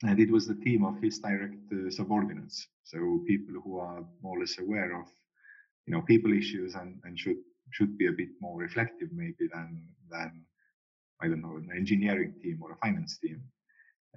And 0.03 0.19
it 0.19 0.29
was 0.29 0.45
the 0.47 0.55
team 0.55 0.83
of 0.83 1.01
his 1.01 1.19
direct 1.19 1.55
uh, 1.71 1.89
subordinates. 1.89 2.67
So 2.83 2.97
people 3.27 3.55
who 3.63 3.79
are 3.79 4.03
more 4.21 4.37
or 4.37 4.41
less 4.41 4.57
aware 4.59 4.99
of, 4.99 5.07
you 5.85 5.93
know, 5.93 6.01
people 6.01 6.33
issues 6.33 6.75
and, 6.75 6.99
and 7.05 7.17
should 7.17 7.37
should 7.71 7.97
be 7.97 8.07
a 8.07 8.11
bit 8.21 8.29
more 8.41 8.59
reflective 8.59 9.09
maybe 9.13 9.47
than 9.53 9.69
than 10.09 10.29
I 11.21 11.27
don't 11.27 11.41
know 11.41 11.55
an 11.55 11.69
engineering 11.73 12.33
team 12.41 12.59
or 12.61 12.73
a 12.73 12.81
finance 12.83 13.17
team. 13.19 13.41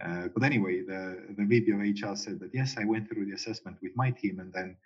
Uh, 0.04 0.26
but 0.34 0.42
anyway, 0.42 0.82
the 0.82 1.02
the 1.38 1.44
VP 1.44 1.70
of 1.72 1.80
HR 1.80 2.16
said 2.16 2.40
that 2.40 2.50
yes, 2.52 2.74
I 2.76 2.84
went 2.84 3.08
through 3.08 3.26
the 3.26 3.36
assessment 3.38 3.76
with 3.82 3.92
my 3.94 4.10
team, 4.10 4.40
and 4.40 4.52
then 4.52 4.76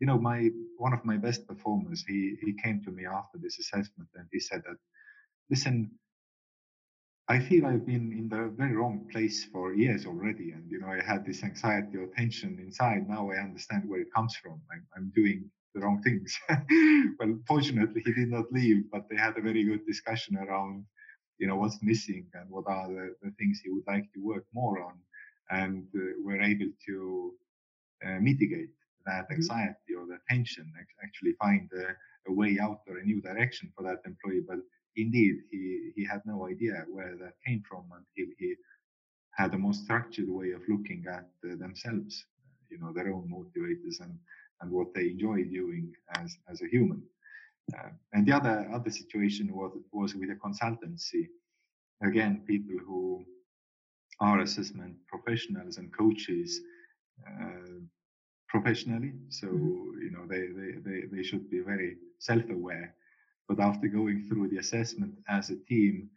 you 0.00 0.06
know, 0.06 0.18
my 0.18 0.50
one 0.78 0.92
of 0.92 1.04
my 1.04 1.16
best 1.16 1.46
performers, 1.46 2.04
he 2.06 2.36
he 2.42 2.52
came 2.62 2.82
to 2.84 2.90
me 2.90 3.06
after 3.06 3.38
this 3.38 3.58
assessment 3.58 4.08
and 4.14 4.26
he 4.32 4.40
said 4.40 4.62
that, 4.66 4.76
listen, 5.50 5.90
I 7.28 7.40
feel 7.40 7.66
I've 7.66 7.86
been 7.86 8.12
in 8.12 8.28
the 8.28 8.52
very 8.56 8.76
wrong 8.76 9.08
place 9.10 9.44
for 9.44 9.74
years 9.74 10.06
already, 10.06 10.52
and 10.52 10.70
you 10.70 10.78
know, 10.80 10.88
I 10.88 11.02
had 11.02 11.26
this 11.26 11.42
anxiety 11.42 11.96
or 11.98 12.06
tension 12.16 12.58
inside. 12.60 13.08
Now 13.08 13.30
I 13.30 13.36
understand 13.36 13.88
where 13.88 14.00
it 14.00 14.14
comes 14.14 14.36
from. 14.36 14.60
I'm, 14.72 14.86
I'm 14.96 15.12
doing 15.14 15.50
the 15.74 15.80
wrong 15.80 16.02
things. 16.02 16.38
well, 17.18 17.38
fortunately, 17.48 18.02
he 18.04 18.12
did 18.12 18.30
not 18.30 18.52
leave, 18.52 18.84
but 18.92 19.08
they 19.08 19.16
had 19.16 19.36
a 19.36 19.42
very 19.42 19.64
good 19.64 19.84
discussion 19.86 20.36
around, 20.36 20.84
you 21.38 21.48
know, 21.48 21.56
what's 21.56 21.78
missing 21.82 22.26
and 22.34 22.48
what 22.48 22.64
are 22.68 22.88
the, 22.88 23.14
the 23.22 23.32
things 23.38 23.60
he 23.64 23.70
would 23.70 23.86
like 23.88 24.04
to 24.14 24.20
work 24.24 24.44
more 24.54 24.80
on, 24.84 24.94
and 25.50 25.84
uh, 25.96 26.14
we're 26.22 26.42
able 26.42 26.70
to 26.86 27.32
uh, 28.06 28.18
mitigate 28.20 28.70
that 29.06 29.24
mm-hmm. 29.24 29.34
anxiety 29.34 29.94
or 29.98 30.06
the 30.06 30.18
tension, 30.28 30.72
actually 31.02 31.34
find 31.40 31.70
a, 31.72 32.30
a, 32.30 32.32
way 32.32 32.58
out 32.60 32.80
or 32.88 32.98
a 32.98 33.04
new 33.04 33.20
direction 33.20 33.72
for 33.76 33.82
that 33.84 34.00
employee. 34.04 34.42
But 34.46 34.58
indeed, 34.96 35.36
he, 35.50 35.92
he 35.94 36.04
had 36.04 36.22
no 36.26 36.46
idea 36.48 36.84
where 36.88 37.16
that 37.16 37.34
came 37.46 37.62
from 37.68 37.84
until 37.92 38.32
he 38.38 38.54
had 39.32 39.54
a 39.54 39.58
more 39.58 39.74
structured 39.74 40.28
way 40.28 40.52
of 40.52 40.62
looking 40.68 41.04
at 41.08 41.28
uh, 41.44 41.56
themselves, 41.56 42.24
you 42.70 42.78
know, 42.78 42.92
their 42.92 43.12
own 43.12 43.30
motivators 43.30 44.00
and, 44.00 44.18
and 44.60 44.70
what 44.70 44.94
they 44.94 45.08
enjoy 45.08 45.44
doing 45.44 45.92
as, 46.16 46.36
as 46.48 46.62
a 46.62 46.68
human. 46.68 47.02
Uh, 47.76 47.90
and 48.12 48.26
the 48.26 48.32
other 48.32 48.68
other 48.72 48.90
situation 48.90 49.52
was 49.52 49.72
was 49.90 50.14
with 50.14 50.30
a 50.30 50.36
consultancy. 50.36 51.26
Again, 52.00 52.44
people 52.46 52.76
who 52.86 53.26
are 54.20 54.40
assessment 54.40 54.94
professionals 55.08 55.78
and 55.78 55.92
coaches 55.92 56.60
uh, 57.26 57.80
professionally. 58.48 59.12
So, 59.28 59.46
mm-hmm. 59.46 60.02
you 60.02 60.10
know, 60.10 60.26
they, 60.28 60.48
they, 60.58 60.78
they, 60.84 61.06
they 61.06 61.22
should 61.22 61.50
be 61.50 61.60
very 61.60 61.96
self-aware. 62.18 62.94
But 63.48 63.60
after 63.60 63.86
going 63.88 64.26
through 64.28 64.48
the 64.48 64.58
assessment 64.58 65.14
as 65.28 65.50
a 65.50 65.56
team, 65.56 66.10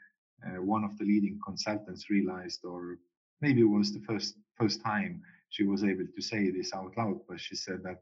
uh, 0.46 0.62
one 0.62 0.84
of 0.84 0.98
the 0.98 1.06
leading 1.06 1.40
consultants 1.46 2.10
realized, 2.10 2.62
or 2.64 2.98
maybe 3.42 3.62
it 3.62 3.66
was 3.66 3.94
the 3.94 4.00
first 4.02 4.36
first 4.58 4.82
time 4.84 5.22
she 5.50 5.64
was 5.64 5.84
able 5.84 6.06
to 6.16 6.22
say 6.22 6.50
this 6.50 6.74
out 6.74 6.98
loud, 6.98 7.20
but 7.28 7.40
she 7.40 7.56
said 7.56 7.82
that, 7.84 8.02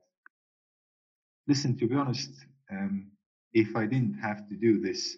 listen, 1.47 1.77
to 1.77 1.87
be 1.87 1.95
honest, 1.95 2.31
um, 2.71 3.11
if 3.53 3.75
I 3.75 3.85
didn't 3.85 4.19
have 4.19 4.47
to 4.49 4.55
do 4.55 4.79
this 4.79 5.17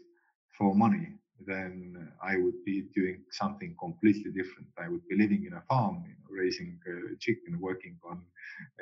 for 0.58 0.76
money, 0.76 1.08
then 1.46 2.12
I 2.24 2.38
would 2.38 2.64
be 2.66 2.84
doing 2.96 3.24
something 3.32 3.76
completely 3.80 4.32
different. 4.32 4.68
I 4.78 4.90
would 4.90 5.08
be 5.08 5.18
living 5.18 5.46
in 5.46 5.54
a 5.54 5.62
farm, 5.62 6.04
you 6.08 6.16
know, 6.20 6.30
raising 6.30 6.80
uh, 6.88 7.16
chicken, 7.20 7.60
working 7.60 7.98
on 8.10 8.22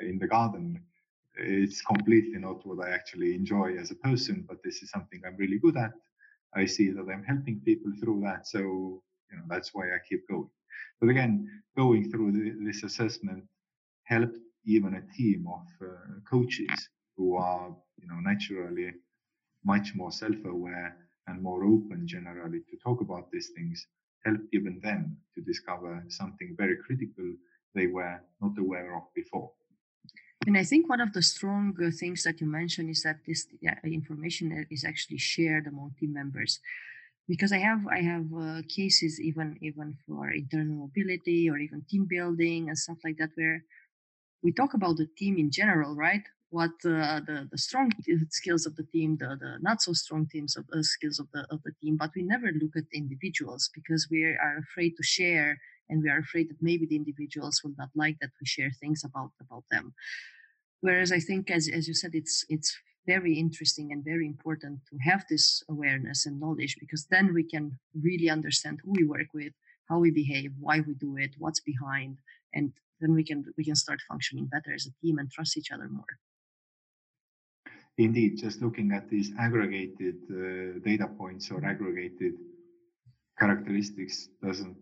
in 0.00 0.18
the 0.18 0.26
garden. 0.26 0.82
It's 1.36 1.82
completely 1.82 2.38
not 2.40 2.66
what 2.66 2.84
I 2.86 2.90
actually 2.90 3.34
enjoy 3.34 3.76
as 3.76 3.90
a 3.90 3.96
person, 3.96 4.44
but 4.48 4.58
this 4.64 4.82
is 4.82 4.90
something 4.90 5.22
I'm 5.26 5.36
really 5.36 5.58
good 5.58 5.76
at. 5.76 5.92
I 6.54 6.66
see 6.66 6.90
that 6.90 7.08
I'm 7.08 7.24
helping 7.24 7.60
people 7.60 7.92
through 8.00 8.22
that, 8.24 8.46
so 8.46 8.58
you 9.30 9.36
know 9.36 9.44
that's 9.48 9.70
why 9.74 9.84
I 9.88 9.98
keep 10.08 10.28
going. 10.28 10.50
But 11.00 11.10
again, 11.10 11.48
going 11.76 12.10
through 12.10 12.32
the, 12.32 12.64
this 12.64 12.82
assessment 12.82 13.44
helped 14.04 14.38
even 14.64 14.94
a 14.94 15.16
team 15.16 15.46
of 15.52 15.66
uh, 15.88 16.20
coaches 16.30 16.88
who 17.16 17.36
are 17.36 17.74
you 18.00 18.08
know 18.08 18.20
naturally 18.20 18.92
much 19.64 19.94
more 19.94 20.12
self-aware 20.12 20.96
and 21.28 21.42
more 21.42 21.64
open 21.64 22.06
generally 22.06 22.60
to 22.70 22.76
talk 22.82 23.00
about 23.00 23.30
these 23.30 23.50
things 23.56 23.86
helped 24.24 24.48
even 24.52 24.80
them 24.82 25.16
to 25.34 25.40
discover 25.40 26.04
something 26.08 26.54
very 26.56 26.76
critical 26.84 27.28
they 27.74 27.86
were 27.86 28.20
not 28.40 28.58
aware 28.58 28.96
of 28.96 29.04
before. 29.14 29.50
And 30.46 30.56
I 30.56 30.64
think 30.64 30.88
one 30.88 31.00
of 31.00 31.12
the 31.12 31.22
strong 31.22 31.76
uh, 31.82 31.90
things 31.90 32.22
that 32.22 32.40
you 32.40 32.46
mentioned 32.46 32.90
is 32.90 33.02
that 33.02 33.18
this 33.26 33.46
information 33.84 34.66
is 34.70 34.84
actually 34.84 35.18
shared 35.18 35.66
among 35.66 35.94
team 35.98 36.12
members. 36.14 36.60
Because 37.28 37.52
I 37.52 37.58
have 37.58 37.86
I 37.86 38.00
have 38.00 38.26
uh, 38.32 38.62
cases 38.68 39.20
even 39.20 39.58
even 39.60 39.98
for 40.06 40.30
internal 40.30 40.76
mobility 40.86 41.50
or 41.50 41.58
even 41.58 41.84
team 41.90 42.06
building 42.08 42.68
and 42.68 42.78
stuff 42.78 42.98
like 43.04 43.18
that 43.18 43.32
where 43.34 43.64
we 44.42 44.52
talk 44.52 44.72
about 44.72 44.96
the 44.96 45.08
team 45.18 45.36
in 45.36 45.50
general, 45.50 45.94
right? 45.94 46.22
What 46.50 46.70
uh, 46.84 47.20
the 47.28 47.46
the 47.50 47.58
strong 47.58 47.92
skills 48.30 48.64
of 48.64 48.74
the 48.76 48.84
team, 48.84 49.18
the, 49.18 49.36
the 49.38 49.58
not 49.60 49.82
so 49.82 49.92
strong 49.92 50.26
teams 50.26 50.56
of 50.56 50.64
uh, 50.74 50.82
skills 50.82 51.18
of 51.18 51.28
the 51.34 51.46
of 51.50 51.62
the 51.62 51.72
team, 51.82 51.96
but 51.98 52.10
we 52.16 52.22
never 52.22 52.50
look 52.52 52.74
at 52.74 52.84
individuals 52.94 53.68
because 53.74 54.08
we 54.10 54.24
are 54.24 54.56
afraid 54.58 54.96
to 54.96 55.02
share, 55.02 55.58
and 55.90 56.02
we 56.02 56.08
are 56.08 56.20
afraid 56.20 56.48
that 56.48 56.62
maybe 56.62 56.86
the 56.86 56.96
individuals 56.96 57.60
will 57.62 57.74
not 57.76 57.90
like 57.94 58.16
that 58.20 58.30
we 58.40 58.46
share 58.46 58.70
things 58.80 59.04
about 59.04 59.32
about 59.42 59.64
them. 59.70 59.92
Whereas 60.80 61.12
I 61.12 61.20
think, 61.20 61.50
as 61.50 61.68
as 61.68 61.86
you 61.86 61.94
said, 61.94 62.14
it's 62.14 62.46
it's 62.48 62.74
very 63.06 63.34
interesting 63.34 63.92
and 63.92 64.04
very 64.04 64.26
important 64.26 64.80
to 64.90 64.96
have 64.98 65.24
this 65.28 65.62
awareness 65.68 66.26
and 66.26 66.38
knowledge 66.40 66.76
because 66.78 67.06
then 67.06 67.32
we 67.34 67.42
can 67.42 67.78
really 68.02 68.28
understand 68.30 68.80
who 68.84 68.92
we 68.92 69.04
work 69.04 69.28
with, 69.34 69.52
how 69.88 69.98
we 69.98 70.10
behave, 70.10 70.52
why 70.60 70.80
we 70.80 70.94
do 70.94 71.16
it, 71.16 71.30
what's 71.38 71.60
behind, 71.60 72.18
and 72.54 72.72
then 73.00 73.12
we 73.14 73.24
can 73.24 73.44
we 73.56 73.64
can 73.64 73.74
start 73.74 74.00
functioning 74.08 74.46
better 74.46 74.72
as 74.74 74.86
a 74.86 74.94
team 75.00 75.18
and 75.18 75.30
trust 75.30 75.56
each 75.56 75.72
other 75.72 75.88
more. 75.88 76.18
Indeed, 77.98 78.38
just 78.38 78.62
looking 78.62 78.92
at 78.92 79.10
these 79.10 79.32
aggregated 79.38 80.16
uh, 80.30 80.78
data 80.84 81.08
points 81.08 81.50
or 81.50 81.64
aggregated 81.64 82.34
characteristics 83.38 84.28
doesn't 84.42 84.76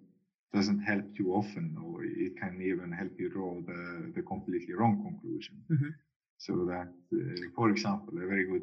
doesn't 0.52 0.80
help 0.80 1.04
too 1.16 1.32
often, 1.34 1.76
or 1.84 2.04
it 2.04 2.36
can 2.40 2.62
even 2.62 2.92
help 2.92 3.12
you 3.18 3.28
draw 3.28 3.60
the, 3.66 4.12
the 4.14 4.22
completely 4.22 4.74
wrong 4.74 5.02
conclusion. 5.02 5.56
Mm-hmm. 5.70 5.90
So 6.38 6.52
that, 6.66 6.88
uh, 7.12 7.50
for 7.54 7.68
example, 7.70 8.14
a 8.22 8.26
very 8.26 8.46
good 8.46 8.62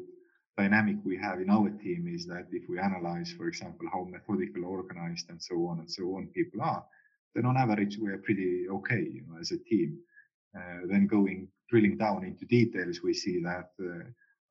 dynamic 0.56 0.96
we 1.04 1.16
have 1.18 1.40
in 1.40 1.50
our 1.50 1.70
team 1.70 2.08
is 2.08 2.26
that 2.26 2.46
if 2.50 2.64
we 2.68 2.78
analyze, 2.78 3.32
for 3.36 3.46
example, 3.48 3.86
how 3.92 4.04
methodical, 4.04 4.64
organized, 4.64 5.30
and 5.30 5.40
so 5.42 5.54
on 5.68 5.80
and 5.80 5.90
so 5.90 6.04
on 6.16 6.28
people 6.28 6.62
are, 6.62 6.84
then 7.34 7.44
on 7.44 7.56
average 7.56 7.98
we 7.98 8.10
are 8.10 8.18
pretty 8.18 8.66
okay, 8.70 9.02
you 9.16 9.22
know, 9.28 9.38
as 9.40 9.52
a 9.52 9.58
team. 9.58 9.98
Uh, 10.56 10.86
then 10.88 11.06
going 11.06 11.48
drilling 11.68 11.96
down 11.96 12.24
into 12.24 12.44
details, 12.46 13.00
we 13.02 13.12
see 13.12 13.42
that 13.42 13.70
uh, 13.80 14.04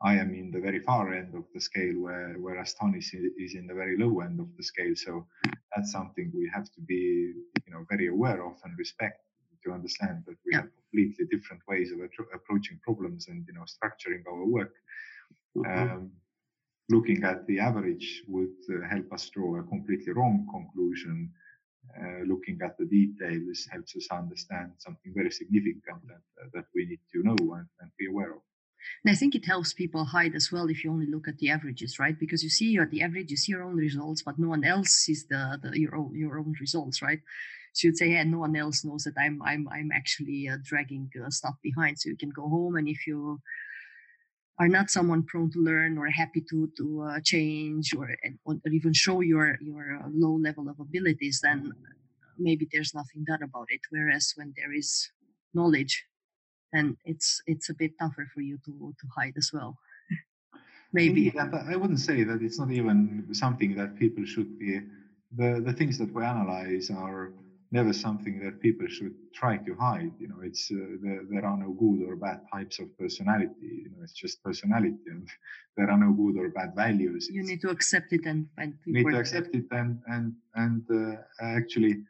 I 0.04 0.16
am 0.16 0.34
in 0.34 0.52
the 0.52 0.60
very 0.60 0.80
far 0.80 1.14
end 1.14 1.34
of 1.34 1.46
the 1.54 1.62
scale, 1.62 1.96
where 2.00 2.36
whereas 2.38 2.76
Tonis 2.76 3.14
is 3.38 3.56
in 3.56 3.68
the 3.68 3.74
very 3.74 3.98
low 3.98 4.20
end 4.20 4.40
of 4.40 4.50
the 4.58 4.64
scale. 4.64 4.96
So 4.96 5.26
that's 5.74 5.92
something 5.92 6.32
we 6.34 6.50
have 6.54 6.66
to 6.76 6.82
be, 6.82 7.34
you 7.66 7.72
know, 7.72 7.86
very 7.90 8.08
aware 8.08 8.46
of 8.46 8.58
and 8.64 8.78
respect 8.78 9.22
to 9.66 9.72
understand 9.72 10.24
that 10.28 10.38
we 10.46 10.54
have 10.56 10.68
completely 10.76 11.26
different 11.32 11.62
ways 11.68 11.92
of 11.92 12.00
approaching 12.34 12.80
problems 12.84 13.28
and 13.30 13.46
you 13.48 13.54
know 13.54 13.66
structuring 13.76 14.24
our 14.28 14.46
work. 14.46 14.74
Mm-hmm. 15.56 15.92
Um, 15.92 16.12
looking 16.90 17.24
at 17.24 17.48
the 17.48 17.60
average 17.60 18.24
would 18.28 18.58
uh, 18.70 18.86
help 18.90 19.12
us 19.14 19.30
draw 19.30 19.58
a 19.58 19.64
completely 19.64 20.12
wrong 20.12 20.46
conclusion 20.52 21.32
uh, 22.02 22.24
looking 22.26 22.60
at 22.64 22.78
the 22.78 22.86
details 22.86 23.68
helps 23.72 23.96
us 23.96 24.08
understand 24.12 24.72
something 24.78 25.14
very 25.14 25.32
significant 25.32 26.02
that, 26.08 26.24
uh, 26.42 26.48
that 26.54 26.66
we 26.74 26.86
need 26.86 27.00
to 27.12 27.22
know 27.24 27.36
and, 27.56 27.68
and, 27.82 27.92
be 27.98 28.08
aware 28.08 28.34
of. 28.34 28.42
And 29.04 29.12
I 29.12 29.16
think 29.16 29.36
it 29.36 29.46
helps 29.46 29.74
people 29.74 30.06
hide 30.06 30.36
as 30.36 30.52
well 30.52 30.70
if 30.70 30.84
you 30.84 30.92
only 30.92 31.06
look 31.06 31.28
at 31.28 31.38
the 31.38 31.50
averages, 31.50 32.00
right? 32.00 32.18
Because 32.18 32.44
you 32.44 32.50
see 32.50 32.78
at 32.78 32.92
the 32.92 33.02
average, 33.02 33.32
you 33.32 33.38
see 33.38 33.52
your 33.52 33.64
own 33.64 33.76
results, 33.76 34.24
but 34.24 34.40
no 34.40 34.50
one 34.50 34.64
else 34.64 34.90
sees 34.90 35.26
the, 35.28 35.60
the 35.62 35.80
your 35.80 35.96
own 35.96 36.16
your 36.16 36.40
own 36.40 36.54
results, 36.60 37.02
right? 37.02 37.20
So 37.74 37.88
you'd 37.88 37.98
say, 37.98 38.12
yeah, 38.12 38.24
no 38.24 38.40
one 38.40 38.56
else 38.56 38.86
knows 38.86 39.04
that 39.04 39.16
I'm 39.20 39.42
I'm 39.42 39.68
I'm 39.70 39.92
actually 39.94 40.50
uh, 40.50 40.58
dragging 40.64 41.10
uh, 41.24 41.30
stuff 41.30 41.56
behind. 41.62 42.00
So 42.00 42.10
you 42.10 42.18
can 42.18 42.30
go 42.30 42.48
home, 42.48 42.76
and 42.76 42.88
if 42.88 43.08
you 43.08 43.42
are 44.60 44.68
not 44.68 44.90
someone 44.90 45.24
prone 45.24 45.52
to 45.52 45.60
learn 45.60 45.98
or 45.98 46.08
happy 46.08 46.42
to 46.50 46.70
to 46.78 47.02
uh, 47.02 47.20
change 47.24 47.94
or, 47.96 48.16
or 48.46 48.56
even 48.72 48.94
show 48.94 49.22
your 49.22 49.58
your 49.62 50.00
uh, 50.04 50.10
low 50.14 50.36
level 50.38 50.70
of 50.70 50.80
abilities 50.80 51.40
then 51.44 51.74
maybe 52.38 52.68
there's 52.72 52.94
nothing 52.94 53.24
done 53.26 53.44
about 53.44 53.68
it 53.70 53.82
whereas 53.90 54.34
when 54.36 54.54
there 54.56 54.74
is 54.74 55.10
knowledge 55.54 56.06
then 56.74 56.98
it's 57.06 57.42
it's 57.46 57.70
a 57.70 57.74
bit 57.74 57.92
tougher 58.00 58.28
for 58.34 58.42
you 58.42 58.58
to 58.66 58.94
to 59.00 59.08
hide 59.16 59.36
as 59.38 59.52
well 59.54 59.78
maybe 60.92 61.28
Indeed, 61.28 61.64
i 61.74 61.76
wouldn't 61.76 62.00
say 62.00 62.24
that 62.24 62.42
it's 62.42 62.60
not 62.60 62.72
even 62.72 63.28
something 63.32 63.76
that 63.76 63.96
people 63.98 64.26
should 64.26 64.60
be 64.60 64.82
the 65.36 65.62
the 65.66 65.74
things 65.74 65.98
that 65.98 66.14
we 66.14 66.24
analyze 66.24 66.90
are 66.90 67.32
never 67.74 67.92
something 67.92 68.40
that 68.40 68.62
people 68.62 68.88
should 68.88 69.16
try 69.34 69.58
to 69.58 69.74
hide. 69.76 70.12
You 70.20 70.28
know, 70.28 70.42
it's 70.44 70.72
uh, 70.72 70.78
there, 71.02 71.22
there, 71.30 71.46
are 71.46 71.58
no 71.58 71.72
good 71.72 72.08
or 72.08 72.16
bad 72.16 72.42
types 72.54 72.78
of 72.80 72.96
personality. 73.00 73.72
You 73.84 73.90
know, 73.90 74.04
it's 74.04 74.14
just 74.14 74.44
personality, 74.44 75.06
and 75.08 75.28
there 75.76 75.90
are 75.90 75.98
no 75.98 76.12
good 76.14 76.38
or 76.40 76.50
bad 76.50 76.76
values. 76.76 77.28
You 77.32 77.42
it's, 77.42 77.50
need 77.50 77.62
to 77.62 77.70
accept 77.70 78.14
it 78.14 78.26
and 78.26 78.48
and 78.58 78.76
need 78.86 79.10
to 79.10 79.18
accept 79.18 79.56
it, 79.56 79.66
and 79.72 80.00
and 80.08 80.34
and 80.56 80.84
uh, 80.92 81.16
actually. 81.42 82.04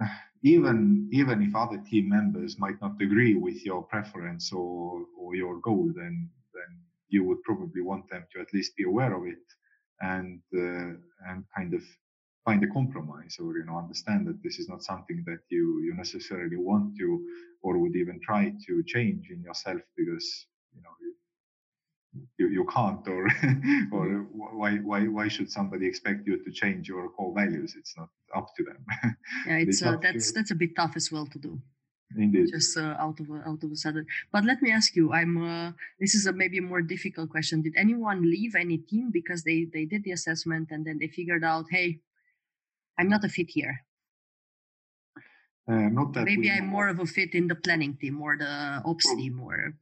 Even 0.54 1.08
even 1.20 1.42
if 1.42 1.54
other 1.56 1.80
team 1.90 2.06
members 2.10 2.52
might 2.64 2.80
not 2.82 2.94
agree 3.06 3.34
with 3.46 3.60
your 3.66 3.82
preference 3.94 4.52
or, 4.52 5.06
or 5.20 5.34
your 5.36 5.56
goal, 5.68 5.86
then 6.00 6.30
then 6.56 6.70
you 7.08 7.24
would 7.24 7.42
probably 7.44 7.82
want 7.82 8.08
them 8.10 8.24
to 8.32 8.40
at 8.40 8.52
least 8.54 8.76
be 8.76 8.84
aware 8.84 9.14
of 9.18 9.24
it 9.34 9.46
and 10.02 10.40
uh, 10.64 10.92
and 11.28 11.44
kind 11.56 11.74
of 11.74 11.82
find 12.46 12.62
a 12.64 12.68
compromise 12.78 13.36
or 13.42 13.58
you 13.58 13.66
know 13.66 13.78
understand 13.84 14.26
that 14.28 14.42
this 14.44 14.58
is 14.60 14.68
not 14.72 14.82
something 14.90 15.24
that 15.26 15.42
you 15.50 15.64
you 15.86 15.94
necessarily 15.96 16.58
want 16.70 16.96
to 16.98 17.08
or 17.64 17.78
would 17.78 17.96
even 17.96 18.20
try 18.28 18.52
to 18.66 18.72
change 18.94 19.24
in 19.34 19.40
yourself 19.48 19.82
because 19.96 20.26
you 20.76 20.82
know 20.84 20.94
you, 22.38 22.48
you 22.48 22.64
can't 22.72 23.06
or 23.08 23.28
or 23.92 24.26
why 24.32 24.76
why 24.76 25.00
why 25.06 25.28
should 25.28 25.50
somebody 25.50 25.86
expect 25.86 26.26
you 26.26 26.42
to 26.44 26.50
change 26.50 26.88
your 26.88 27.08
core 27.10 27.34
values 27.34 27.74
it's 27.78 27.96
not 27.96 28.08
up 28.34 28.48
to 28.56 28.64
them 28.64 28.80
yeah 29.46 29.58
it's, 29.58 29.80
it's 29.80 29.82
uh, 29.82 29.96
that's 30.02 30.28
to... 30.28 30.34
that's 30.34 30.50
a 30.50 30.54
bit 30.54 30.74
tough 30.76 30.94
as 30.96 31.10
well 31.12 31.26
to 31.26 31.38
do 31.38 31.60
Indeed. 32.14 32.46
Just 32.52 32.78
uh, 32.78 32.94
out 33.00 33.18
of 33.18 33.26
out 33.30 33.62
of 33.64 33.70
a 33.70 33.76
sudden. 33.76 34.06
But 34.32 34.44
let 34.44 34.62
me 34.62 34.70
ask 34.70 34.94
you. 34.94 35.12
I'm. 35.12 35.42
Uh, 35.42 35.72
this 35.98 36.14
is 36.14 36.26
a 36.26 36.32
maybe 36.32 36.58
a 36.58 36.62
more 36.62 36.80
difficult 36.80 37.30
question. 37.30 37.62
Did 37.62 37.74
anyone 37.76 38.22
leave 38.22 38.54
any 38.54 38.78
team 38.78 39.10
because 39.10 39.42
they 39.42 39.66
they 39.72 39.84
did 39.84 40.04
the 40.04 40.12
assessment 40.12 40.70
and 40.70 40.86
then 40.86 40.98
they 40.98 41.08
figured 41.08 41.42
out, 41.42 41.66
hey, 41.68 41.98
I'm 42.96 43.08
not 43.08 43.24
a 43.24 43.28
fit 43.28 43.50
here. 43.50 43.84
Uh, 45.68 45.90
not 45.90 46.12
that 46.12 46.24
maybe 46.24 46.48
I'm 46.48 46.68
more 46.68 46.88
of 46.88 47.00
a 47.00 47.06
fit 47.06 47.34
in 47.34 47.48
the 47.48 47.56
planning 47.56 47.96
team 48.00 48.22
or 48.22 48.36
the 48.36 48.82
ops 48.84 49.06
team 49.16 49.40
or. 49.40 49.74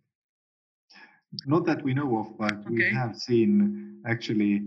Not 1.46 1.64
that 1.66 1.82
we 1.82 1.94
know 1.94 2.18
of, 2.18 2.38
but 2.38 2.52
okay. 2.52 2.70
we 2.70 2.90
have 2.92 3.16
seen 3.16 4.00
actually 4.06 4.62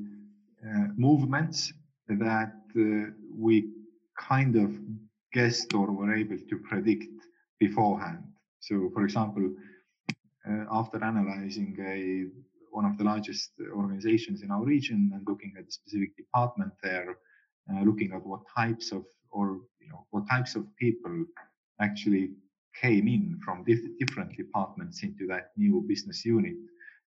uh, 0.65 0.87
movements 0.95 1.73
that 2.07 2.53
uh, 2.75 3.11
we 3.35 3.69
kind 4.17 4.55
of 4.55 4.71
guessed 5.33 5.73
or 5.73 5.91
were 5.91 6.13
able 6.15 6.37
to 6.37 6.57
predict 6.69 7.05
beforehand. 7.59 8.23
So, 8.59 8.89
for 8.93 9.03
example, 9.03 9.53
uh, 10.49 10.65
after 10.71 11.03
analyzing 11.03 11.77
a 11.79 12.25
one 12.71 12.85
of 12.85 12.97
the 12.97 13.03
largest 13.03 13.51
organizations 13.73 14.43
in 14.43 14.51
our 14.51 14.63
region 14.63 15.11
and 15.13 15.25
looking 15.27 15.53
at 15.57 15.65
the 15.65 15.71
specific 15.71 16.15
department 16.15 16.71
there, 16.83 17.17
uh, 17.71 17.81
looking 17.81 18.11
at 18.13 18.25
what 18.25 18.41
types 18.55 18.91
of 18.91 19.03
or 19.31 19.59
you 19.81 19.89
know 19.89 20.05
what 20.11 20.23
types 20.29 20.55
of 20.55 20.63
people 20.77 21.25
actually 21.81 22.31
came 22.81 23.07
in 23.07 23.39
from 23.43 23.63
diff- 23.63 23.97
different 23.99 24.35
departments 24.37 25.03
into 25.03 25.27
that 25.27 25.51
new 25.57 25.83
business 25.87 26.25
unit, 26.25 26.55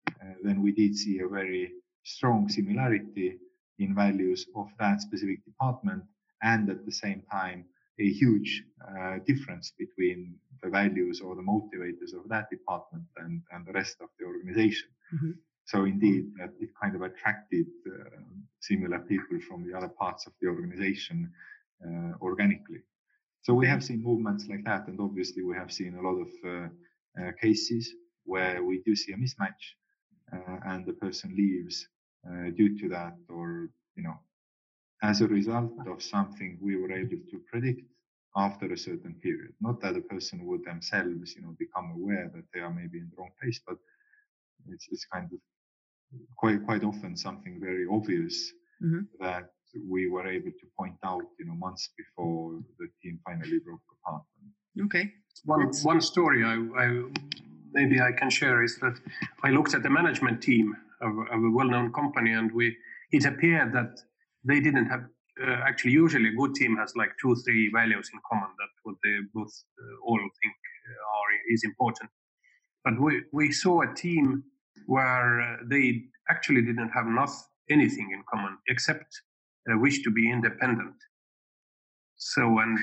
uh, 0.08 0.34
then 0.42 0.62
we 0.62 0.72
did 0.72 0.94
see 0.96 1.20
a 1.20 1.28
very 1.28 1.72
strong 2.04 2.48
similarity 2.48 3.38
in 3.78 3.94
values 3.94 4.46
of 4.56 4.68
that 4.78 5.00
specific 5.00 5.44
department, 5.44 6.02
and 6.42 6.68
at 6.70 6.84
the 6.84 6.92
same 6.92 7.22
time 7.30 7.64
a 7.98 8.10
huge 8.10 8.64
uh, 8.88 9.18
difference 9.26 9.72
between 9.78 10.34
the 10.62 10.70
values 10.70 11.20
or 11.20 11.34
the 11.36 11.42
motivators 11.42 12.14
of 12.18 12.28
that 12.28 12.48
department 12.50 13.04
and, 13.18 13.42
and 13.52 13.66
the 13.66 13.72
rest 13.72 13.96
of 14.00 14.08
the 14.18 14.24
organization. 14.24 14.88
Mm-hmm. 15.14 15.32
So 15.66 15.84
indeed, 15.84 16.32
that 16.38 16.52
it 16.60 16.70
kind 16.82 16.94
of 16.96 17.02
attracted 17.02 17.66
uh, 17.86 18.20
similar 18.60 18.98
people 19.00 19.38
from 19.46 19.66
the 19.66 19.76
other 19.76 19.88
parts 19.88 20.26
of 20.26 20.32
the 20.40 20.48
organization 20.48 21.30
uh, 21.86 22.12
organically. 22.20 22.80
So 23.42 23.54
we 23.54 23.66
have 23.66 23.82
seen 23.82 24.02
movements 24.02 24.46
like 24.48 24.64
that, 24.64 24.86
and 24.88 25.00
obviously 25.00 25.42
we 25.42 25.56
have 25.56 25.72
seen 25.72 25.94
a 25.94 26.02
lot 26.02 26.18
of 26.20 26.28
uh, 26.46 27.32
cases 27.40 27.94
where 28.24 28.62
we 28.62 28.82
do 28.84 28.94
see 28.94 29.12
a 29.12 29.16
mismatch, 29.16 29.62
and 30.66 30.84
the 30.86 30.92
person 30.92 31.34
leaves 31.34 31.88
due 32.56 32.78
to 32.78 32.88
that, 32.90 33.16
or 33.28 33.70
you 33.96 34.02
know, 34.02 34.18
as 35.02 35.20
a 35.20 35.26
result 35.26 35.72
of 35.86 36.02
something 36.02 36.58
we 36.60 36.76
were 36.76 36.92
able 36.92 37.18
to 37.30 37.38
predict 37.50 37.82
after 38.36 38.72
a 38.72 38.78
certain 38.78 39.14
period. 39.22 39.52
Not 39.60 39.80
that 39.80 39.96
a 39.96 40.02
person 40.02 40.44
would 40.46 40.64
themselves, 40.64 41.34
you 41.34 41.42
know, 41.42 41.56
become 41.58 41.90
aware 41.96 42.30
that 42.34 42.44
they 42.52 42.60
are 42.60 42.72
maybe 42.72 42.98
in 42.98 43.10
the 43.10 43.16
wrong 43.16 43.30
place, 43.40 43.60
but 43.66 43.76
it's, 44.68 44.86
it's 44.90 45.06
kind 45.06 45.28
of 45.32 45.40
quite 46.36 46.64
quite 46.64 46.84
often 46.84 47.16
something 47.16 47.58
very 47.60 47.86
obvious 47.90 48.52
mm-hmm. 48.82 49.02
that 49.20 49.50
we 49.88 50.08
were 50.08 50.26
able 50.26 50.50
to 50.50 50.66
point 50.78 50.94
out, 51.04 51.22
you 51.38 51.46
know, 51.46 51.54
months 51.54 51.90
before 51.96 52.60
the 52.78 52.88
team 53.02 53.18
finally 53.24 53.58
broke 53.64 53.80
apart. 53.96 54.22
Okay. 54.84 55.12
One 55.44 55.64
That's... 55.64 55.84
one 55.84 56.00
story 56.00 56.44
I, 56.44 56.54
I, 56.82 57.02
maybe 57.72 58.00
I 58.00 58.12
can 58.12 58.30
share 58.30 58.62
is 58.62 58.78
that 58.78 58.98
I 59.42 59.50
looked 59.50 59.74
at 59.74 59.82
the 59.82 59.90
management 59.90 60.42
team 60.42 60.76
of, 61.00 61.12
of 61.30 61.44
a 61.44 61.50
well-known 61.50 61.92
company, 61.92 62.32
and 62.32 62.52
we 62.52 62.76
it 63.12 63.24
appeared 63.24 63.72
that 63.72 64.00
they 64.44 64.60
didn't 64.60 64.86
have. 64.86 65.04
Uh, 65.42 65.52
actually, 65.66 65.92
usually 65.92 66.28
a 66.28 66.32
good 66.32 66.54
team 66.54 66.76
has 66.76 66.94
like 66.96 67.12
two, 67.20 67.34
three 67.44 67.70
values 67.72 68.10
in 68.12 68.20
common 68.30 68.50
that 68.58 68.72
what 68.82 68.96
they 69.02 69.16
both 69.32 69.52
uh, 69.80 70.06
all 70.06 70.18
think 70.18 70.54
are 70.90 71.30
is 71.54 71.64
important. 71.64 72.10
But 72.84 73.00
we, 73.00 73.22
we 73.32 73.52
saw 73.52 73.82
a 73.82 73.94
team 73.94 74.44
where 74.86 75.40
uh, 75.40 75.56
they 75.64 76.02
actually 76.28 76.62
didn't 76.62 76.90
have 76.90 77.06
enough 77.06 77.34
anything 77.70 78.10
in 78.12 78.22
common 78.32 78.58
except 78.68 79.06
a 79.06 79.29
wish 79.68 80.02
to 80.02 80.10
be 80.10 80.30
independent. 80.30 80.94
So, 82.16 82.58
and 82.58 82.78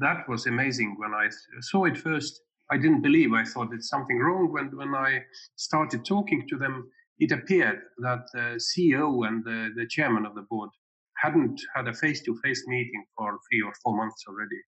that 0.00 0.28
was 0.28 0.46
amazing 0.46 0.96
when 0.98 1.14
I 1.14 1.28
saw 1.60 1.84
it 1.84 1.96
first. 1.96 2.40
I 2.70 2.76
didn't 2.76 3.02
believe. 3.02 3.32
I 3.32 3.44
thought 3.44 3.72
it's 3.72 3.88
something 3.88 4.18
wrong. 4.18 4.52
When 4.52 4.76
when 4.76 4.94
I 4.94 5.20
started 5.56 6.04
talking 6.04 6.46
to 6.48 6.56
them, 6.56 6.90
it 7.18 7.30
appeared 7.30 7.80
that 7.98 8.24
the 8.32 8.60
CEO 8.68 9.26
and 9.26 9.44
the, 9.44 9.70
the 9.76 9.86
chairman 9.86 10.26
of 10.26 10.34
the 10.34 10.46
board 10.50 10.70
hadn't 11.18 11.60
had 11.76 11.86
a 11.86 11.94
face-to-face 11.94 12.64
meeting 12.66 13.04
for 13.16 13.38
three 13.48 13.62
or 13.62 13.72
four 13.82 13.96
months 13.96 14.24
already, 14.26 14.60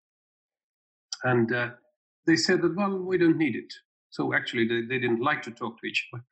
and 1.23 1.51
uh, 1.53 1.69
they 2.27 2.35
said 2.35 2.61
that 2.61 2.75
well, 2.75 2.97
we 2.97 3.17
don't 3.17 3.37
need 3.37 3.55
it. 3.55 3.73
So 4.11 4.33
actually, 4.33 4.67
they, 4.67 4.81
they 4.87 4.99
didn't 4.99 5.19
like 5.21 5.41
to 5.43 5.51
talk 5.51 5.79
to 5.81 5.87
each 5.87 6.07
other. 6.13 6.23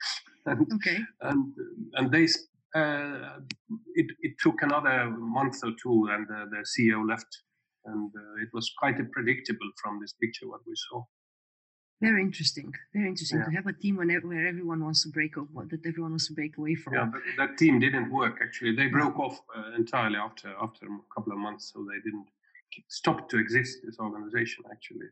and, 0.45 0.73
okay. 0.75 0.99
And 1.21 1.53
and 1.95 2.11
they 2.11 2.27
uh, 2.75 3.39
it 3.95 4.07
it 4.21 4.33
took 4.41 4.61
another 4.61 5.09
month 5.09 5.57
or 5.63 5.71
two, 5.81 6.09
and 6.11 6.27
the, 6.27 6.45
the 6.51 6.65
CEO 6.73 7.07
left, 7.07 7.43
and 7.85 8.11
uh, 8.15 8.41
it 8.41 8.49
was 8.53 8.71
quite 8.77 8.97
predictable 9.11 9.69
from 9.81 9.99
this 10.01 10.13
picture 10.13 10.47
what 10.47 10.61
we 10.67 10.73
saw. 10.75 11.03
Very 12.01 12.21
interesting. 12.21 12.73
Very 12.93 13.07
interesting 13.07 13.39
yeah. 13.39 13.45
to 13.45 13.51
have 13.51 13.67
a 13.67 13.73
team 13.73 13.95
where 13.95 14.47
everyone 14.47 14.83
wants 14.83 15.03
to 15.03 15.09
break 15.09 15.37
off, 15.37 15.47
that 15.69 15.85
everyone 15.85 16.11
wants 16.11 16.27
to 16.27 16.33
break 16.33 16.57
away 16.57 16.75
from. 16.75 16.95
Yeah, 16.95 17.05
but 17.05 17.21
that 17.37 17.57
team 17.57 17.79
didn't 17.79 18.11
work 18.11 18.39
actually. 18.41 18.75
They 18.75 18.87
broke 18.87 19.17
off 19.17 19.39
uh, 19.55 19.71
entirely 19.77 20.17
after 20.17 20.53
after 20.61 20.85
a 20.85 21.13
couple 21.15 21.31
of 21.31 21.39
months, 21.39 21.71
so 21.73 21.85
they 21.89 21.99
didn't 22.03 22.27
stop 22.89 23.29
to 23.29 23.37
exist. 23.37 23.77
This 23.85 23.99
organization 23.99 24.65
actually 24.71 25.07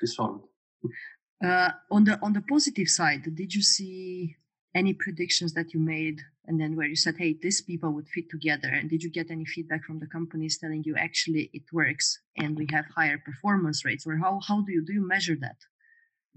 dissolved. 0.00 0.44
Uh, 1.44 1.70
on 1.90 2.04
the 2.04 2.18
on 2.22 2.32
the 2.34 2.42
positive 2.42 2.88
side, 2.88 3.22
did 3.34 3.54
you 3.54 3.62
see 3.62 4.36
any 4.74 4.92
predictions 4.92 5.54
that 5.54 5.72
you 5.74 5.80
made 5.80 6.20
and 6.48 6.60
then 6.60 6.74
where 6.74 6.86
you 6.86 6.96
said 6.96 7.14
hey 7.18 7.36
these 7.40 7.60
people 7.62 7.90
would 7.92 8.08
fit 8.08 8.28
together. 8.30 8.68
And 8.68 8.90
did 8.90 9.02
you 9.02 9.10
get 9.10 9.30
any 9.30 9.44
feedback 9.44 9.84
from 9.84 9.98
the 10.00 10.06
companies 10.06 10.58
telling 10.58 10.82
you 10.84 10.96
actually 10.96 11.50
it 11.52 11.66
works 11.72 12.18
and 12.36 12.56
we 12.56 12.66
have 12.70 12.86
higher 12.96 13.18
performance 13.18 13.84
rates 13.84 14.06
or 14.06 14.16
how 14.16 14.40
how 14.48 14.62
do 14.62 14.72
you 14.72 14.82
do 14.84 14.92
you 14.92 15.06
measure 15.06 15.36
that? 15.40 15.60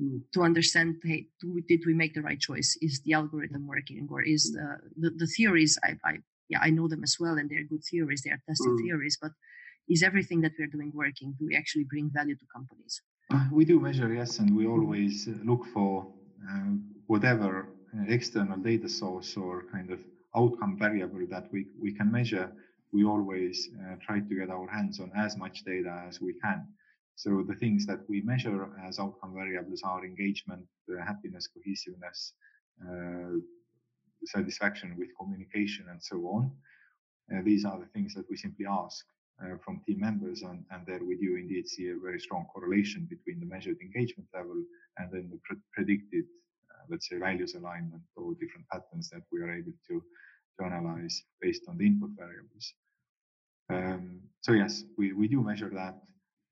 Mm. 0.01 0.21
to 0.33 0.41
understand 0.41 0.95
hey 1.03 1.27
do, 1.41 1.61
did 1.67 1.81
we 1.85 1.93
make 1.93 2.13
the 2.13 2.21
right 2.21 2.39
choice? 2.39 2.77
Is 2.81 3.01
the 3.05 3.13
algorithm 3.13 3.67
working 3.67 4.07
or 4.11 4.21
is 4.21 4.43
the 4.55 4.67
the, 5.01 5.09
the 5.21 5.27
theories 5.27 5.77
I, 5.83 5.91
I 6.09 6.13
yeah 6.49 6.61
i 6.61 6.69
know 6.69 6.87
them 6.87 7.03
as 7.03 7.17
well 7.19 7.35
and 7.39 7.49
they're 7.49 7.71
good 7.73 7.83
theories 7.91 8.21
they 8.21 8.31
are 8.31 8.43
tested 8.47 8.73
mm. 8.73 8.83
theories 8.83 9.17
but 9.21 9.31
is 9.89 10.03
everything 10.03 10.41
that 10.41 10.53
we're 10.57 10.67
doing 10.67 10.91
working? 10.93 11.35
Do 11.37 11.45
we 11.47 11.55
actually 11.55 11.83
bring 11.83 12.09
value 12.13 12.35
to 12.35 12.45
companies? 12.55 13.01
Uh, 13.33 13.45
we 13.51 13.65
do 13.65 13.79
measure 13.79 14.11
yes 14.13 14.39
and 14.39 14.55
we 14.55 14.65
always 14.65 15.27
look 15.43 15.65
for 15.73 16.07
uh, 16.49 16.71
whatever 17.07 17.67
external 18.07 18.57
data 18.57 18.89
source 18.89 19.35
or 19.37 19.65
kind 19.71 19.91
of 19.91 19.99
outcome 20.35 20.77
variable 20.77 21.25
that 21.29 21.51
we, 21.51 21.65
we 21.81 21.91
can 21.91 22.11
measure, 22.11 22.51
we 22.91 23.03
always 23.05 23.69
uh, 23.81 23.95
try 24.01 24.19
to 24.19 24.35
get 24.35 24.49
our 24.49 24.67
hands 24.67 24.99
on 24.99 25.11
as 25.15 25.37
much 25.37 25.63
data 25.63 26.03
as 26.07 26.21
we 26.21 26.33
can. 26.33 26.67
So 27.15 27.43
the 27.47 27.55
things 27.55 27.85
that 27.85 27.99
we 28.09 28.21
measure 28.21 28.69
as 28.87 28.99
outcome 28.99 29.33
variables 29.33 29.81
are 29.83 30.05
engagement, 30.05 30.65
uh, 30.89 31.03
happiness, 31.03 31.47
cohesiveness, 31.47 32.33
uh, 32.81 33.39
satisfaction 34.25 34.95
with 34.97 35.09
communication, 35.19 35.85
and 35.89 36.01
so 36.01 36.17
on. 36.27 36.51
Uh, 37.31 37.41
these 37.43 37.65
are 37.65 37.79
the 37.79 37.85
things 37.87 38.13
that 38.13 38.29
we 38.29 38.37
simply 38.37 38.65
ask 38.65 39.05
uh, 39.43 39.55
from 39.63 39.81
team 39.85 39.99
members, 39.99 40.41
and, 40.41 40.63
and 40.71 40.85
there 40.85 41.03
we 41.03 41.15
do 41.15 41.35
indeed 41.35 41.67
see 41.67 41.89
a 41.89 41.95
very 41.95 42.19
strong 42.19 42.45
correlation 42.53 43.07
between 43.09 43.39
the 43.39 43.45
measured 43.45 43.77
engagement 43.81 44.27
level 44.33 44.63
and 44.97 45.11
then 45.11 45.29
the 45.31 45.39
pre- 45.43 45.57
predicted 45.73 46.25
let's 46.89 47.09
say, 47.09 47.17
values 47.17 47.55
alignment 47.55 48.03
or 48.15 48.33
different 48.33 48.67
patterns 48.71 49.09
that 49.09 49.23
we 49.31 49.39
are 49.41 49.51
able 49.51 49.73
to, 49.87 50.03
to 50.59 50.65
analyze 50.65 51.23
based 51.41 51.63
on 51.67 51.77
the 51.77 51.85
input 51.85 52.11
variables. 52.17 52.73
Um, 53.69 54.21
so 54.41 54.53
yes, 54.53 54.83
we, 54.97 55.13
we 55.13 55.27
do 55.27 55.41
measure 55.41 55.71
that. 55.73 55.95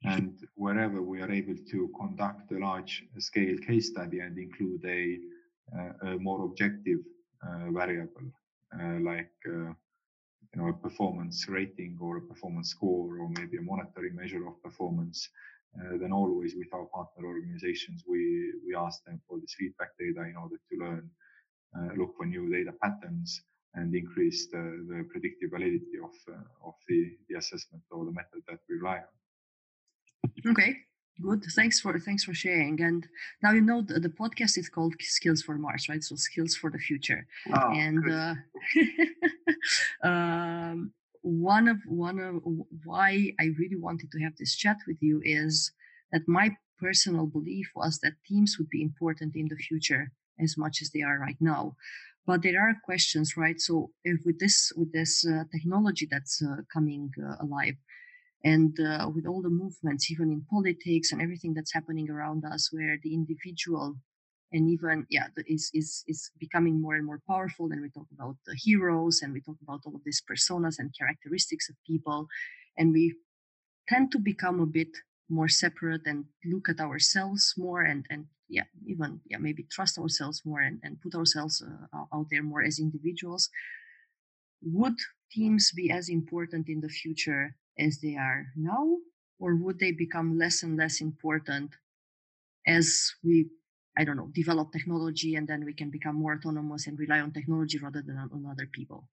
And 0.04 0.40
wherever 0.56 1.02
we 1.02 1.22
are 1.22 1.32
able 1.32 1.56
to 1.72 1.92
conduct 2.00 2.52
a 2.52 2.58
large 2.58 3.04
scale 3.18 3.58
case 3.58 3.90
study 3.90 4.20
and 4.20 4.38
include 4.38 4.86
a, 4.86 5.18
uh, 5.78 6.12
a 6.12 6.18
more 6.18 6.46
objective 6.46 7.00
uh, 7.46 7.72
variable, 7.72 8.32
uh, 8.80 9.00
like 9.02 9.32
uh, 9.48 9.74
you 10.54 10.56
know 10.56 10.70
a 10.70 10.74
performance 10.74 11.48
rating 11.50 11.98
or 12.02 12.18
a 12.18 12.22
performance 12.22 12.70
score 12.70 13.20
or 13.20 13.30
maybe 13.38 13.58
a 13.58 13.62
monetary 13.62 14.12
measure 14.12 14.48
of 14.48 14.62
performance, 14.64 15.30
uh, 15.78 15.98
then 16.02 16.12
always 16.12 16.56
with 16.58 16.74
our 16.74 16.86
partner 16.86 17.28
organizations, 17.28 18.04
we, 18.08 18.54
we 18.66 18.76
ask 18.76 19.04
them 19.06 19.22
for 19.28 19.40
this 19.40 19.56
feedback 19.58 19.90
data 20.00 20.28
in 20.28 20.36
order 20.36 20.56
to 20.70 20.78
learn, 20.78 21.10
uh, 21.78 21.94
look 21.96 22.16
for 22.18 22.26
new 22.26 22.50
data 22.50 22.72
patterns 22.82 23.42
and 23.76 23.94
increase 23.94 24.48
the, 24.48 24.86
the 24.90 25.06
predictive 25.12 25.52
validity 25.52 25.98
of, 26.04 26.34
uh, 26.34 26.68
of 26.68 26.74
the, 26.88 27.12
the 27.30 27.38
assessment 27.38 27.84
or 27.92 28.06
the 28.06 28.12
method 28.12 28.42
that 28.48 28.60
we 28.68 28.76
rely 28.78 28.98
on. 28.98 30.52
Okay, 30.52 30.78
good. 31.22 31.44
Thanks 31.56 31.80
for 31.80 32.00
thanks 32.00 32.24
for 32.24 32.34
sharing. 32.34 32.82
And 32.82 33.08
now 33.44 33.52
you 33.52 33.62
know 33.62 33.82
the, 33.82 34.00
the 34.00 34.10
podcast 34.10 34.58
is 34.58 34.70
called 34.70 34.96
Skills 35.00 35.42
for 35.42 35.58
Mars, 35.58 35.88
right? 35.90 36.04
So 36.04 36.16
skills 36.16 36.56
for 36.56 36.70
the 36.70 36.80
future. 36.80 37.28
Oh, 37.54 37.72
and 37.72 38.12
uh, 38.12 38.36
um, 40.08 40.92
one 41.30 41.68
of 41.68 41.78
one 41.88 42.20
of 42.20 42.42
why 42.84 43.34
I 43.40 43.46
really 43.60 43.76
wanted 43.76 44.12
to 44.12 44.20
have 44.22 44.36
this 44.38 44.56
chat 44.56 44.78
with 44.88 44.98
you 45.02 45.22
is 45.24 45.72
that 46.12 46.28
my 46.28 46.56
personal 46.80 47.28
belief 47.28 47.70
was 47.76 48.00
that 48.00 48.14
teams 48.28 48.56
would 48.58 48.70
be 48.70 48.82
important 48.82 49.36
in 49.36 49.48
the 49.50 49.56
future 49.56 50.12
as 50.40 50.58
much 50.58 50.82
as 50.82 50.90
they 50.92 51.02
are 51.02 51.20
right 51.20 51.38
now. 51.40 51.76
But 52.26 52.42
there 52.42 52.62
are 52.62 52.76
questions 52.84 53.36
right? 53.38 53.60
So 53.60 53.92
if 54.04 54.22
with 54.26 54.40
this 54.40 54.72
with 54.76 54.92
this 54.92 55.26
uh, 55.26 55.44
technology 55.52 56.08
that's 56.10 56.42
uh, 56.42 56.62
coming 56.74 57.12
uh, 57.22 57.36
alive 57.46 57.76
and 58.44 58.80
uh, 58.80 59.10
with 59.14 59.26
all 59.28 59.42
the 59.42 59.50
movements 59.50 60.10
even 60.10 60.32
in 60.32 60.46
politics 60.50 61.12
and 61.12 61.22
everything 61.22 61.54
that's 61.54 61.74
happening 61.74 62.10
around 62.10 62.46
us 62.46 62.70
where 62.72 62.98
the 63.04 63.14
individual 63.14 63.98
and 64.52 64.70
even 64.70 65.06
yeah 65.10 65.28
is 65.48 65.70
is 65.74 66.04
is 66.08 66.32
becoming 66.40 66.82
more 66.82 66.96
and 66.96 67.06
more 67.06 67.22
powerful 67.28 67.72
and 67.72 67.82
we 67.82 67.90
talk 67.90 68.08
about 68.14 68.36
the 68.46 68.56
heroes 68.56 69.22
and 69.22 69.34
we 69.34 69.42
talk 69.42 69.58
about 69.62 69.82
all 69.86 69.96
of 69.96 70.04
these 70.04 70.22
personas 70.30 70.80
and 70.80 70.94
characteristics 70.98 71.70
of 71.70 71.76
people 71.86 72.28
and 72.78 72.94
we 72.94 73.16
tend 73.88 74.12
to 74.12 74.20
become 74.20 74.60
a 74.60 74.66
bit 74.66 74.90
more 75.30 75.48
separate 75.48 76.02
and 76.06 76.26
look 76.46 76.70
at 76.70 76.80
ourselves 76.80 77.54
more 77.58 77.82
and 77.82 78.06
and 78.10 78.26
yeah 78.48 78.64
even 78.86 79.20
yeah 79.30 79.38
maybe 79.38 79.64
trust 79.72 79.98
ourselves 79.98 80.42
more 80.46 80.62
and, 80.62 80.80
and 80.84 81.00
put 81.02 81.16
ourselves 81.16 81.62
uh, 81.62 82.06
out 82.14 82.26
there 82.32 82.44
more 82.44 82.64
as 82.64 82.80
individuals. 82.80 83.50
Would 84.62 84.98
teams 85.32 85.72
be 85.72 85.92
as 85.92 86.10
important 86.10 86.68
in 86.68 86.82
the 86.82 86.90
future 86.90 87.56
as 87.78 88.00
they 88.02 88.16
are 88.16 88.48
now 88.56 88.98
or 89.40 89.56
would 89.56 89.80
they 89.80 89.92
become 89.92 90.38
less 90.38 90.64
and 90.64 90.76
less 90.76 91.00
important 91.00 91.72
as 92.68 93.14
we 93.24 93.48
I 93.98 94.04
don't 94.04 94.18
know, 94.18 94.30
develop 94.34 94.72
technology 94.72 95.36
and 95.36 95.48
then 95.48 95.66
we 95.66 95.74
can 95.74 95.90
become 95.90 96.16
more 96.16 96.34
autonomous 96.34 96.88
and 96.88 96.98
rely 96.98 97.20
on 97.20 97.32
technology 97.32 97.78
rather 97.80 98.02
than 98.02 98.18
on, 98.18 98.46
other 98.50 98.68
people? 98.72 99.08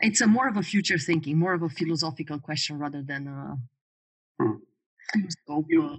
It's 0.00 0.20
a 0.20 0.26
more 0.26 0.48
of 0.48 0.56
a 0.56 0.62
future 0.62 0.98
thinking, 0.98 1.38
more 1.38 1.54
of 1.54 1.62
a 1.62 1.68
philosophical 1.68 2.38
question 2.40 2.78
rather 2.78 3.02
than 3.02 3.28
a 3.28 3.56
mm. 4.42 4.58
scope. 5.28 5.66
You, 5.68 5.98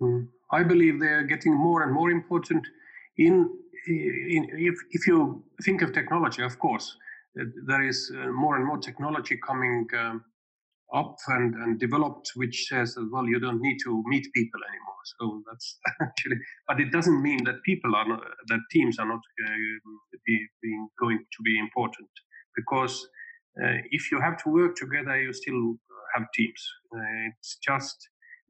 mm. 0.00 0.28
I 0.50 0.62
believe 0.62 1.00
they're 1.00 1.22
getting 1.22 1.54
more 1.54 1.84
and 1.84 1.92
more 1.92 2.10
important. 2.10 2.66
In, 3.18 3.48
in 3.86 4.48
if 4.52 4.74
if 4.90 5.06
you 5.06 5.44
think 5.62 5.82
of 5.82 5.92
technology, 5.92 6.42
of 6.42 6.58
course, 6.58 6.96
there 7.66 7.82
is 7.82 8.12
uh, 8.14 8.26
more 8.32 8.56
and 8.56 8.66
more 8.66 8.78
technology 8.78 9.38
coming 9.46 9.86
um, 9.96 10.24
up 10.92 11.16
and, 11.28 11.54
and 11.54 11.78
developed, 11.78 12.32
which 12.34 12.66
says 12.66 12.98
well, 13.12 13.26
you 13.26 13.38
don't 13.38 13.60
need 13.60 13.78
to 13.84 14.02
meet 14.06 14.26
people 14.34 14.60
anymore 14.68 14.95
so 15.18 15.42
that's 15.48 15.78
actually, 16.02 16.36
but 16.68 16.80
it 16.80 16.90
doesn't 16.92 17.22
mean 17.22 17.44
that 17.44 17.62
people 17.64 17.94
are 17.94 18.08
not, 18.08 18.20
that 18.48 18.60
teams 18.70 18.98
are 18.98 19.06
not 19.06 19.20
uh, 19.46 19.56
be, 20.26 20.46
being 20.62 20.88
going 21.00 21.18
to 21.18 21.42
be 21.44 21.58
important 21.58 22.08
because 22.56 23.06
uh, 23.62 23.78
if 23.90 24.10
you 24.10 24.20
have 24.20 24.36
to 24.44 24.50
work 24.50 24.74
together, 24.76 25.20
you 25.20 25.32
still 25.32 25.76
have 26.14 26.26
teams. 26.34 26.62
Uh, 26.94 27.30
it's 27.38 27.58
just 27.62 27.96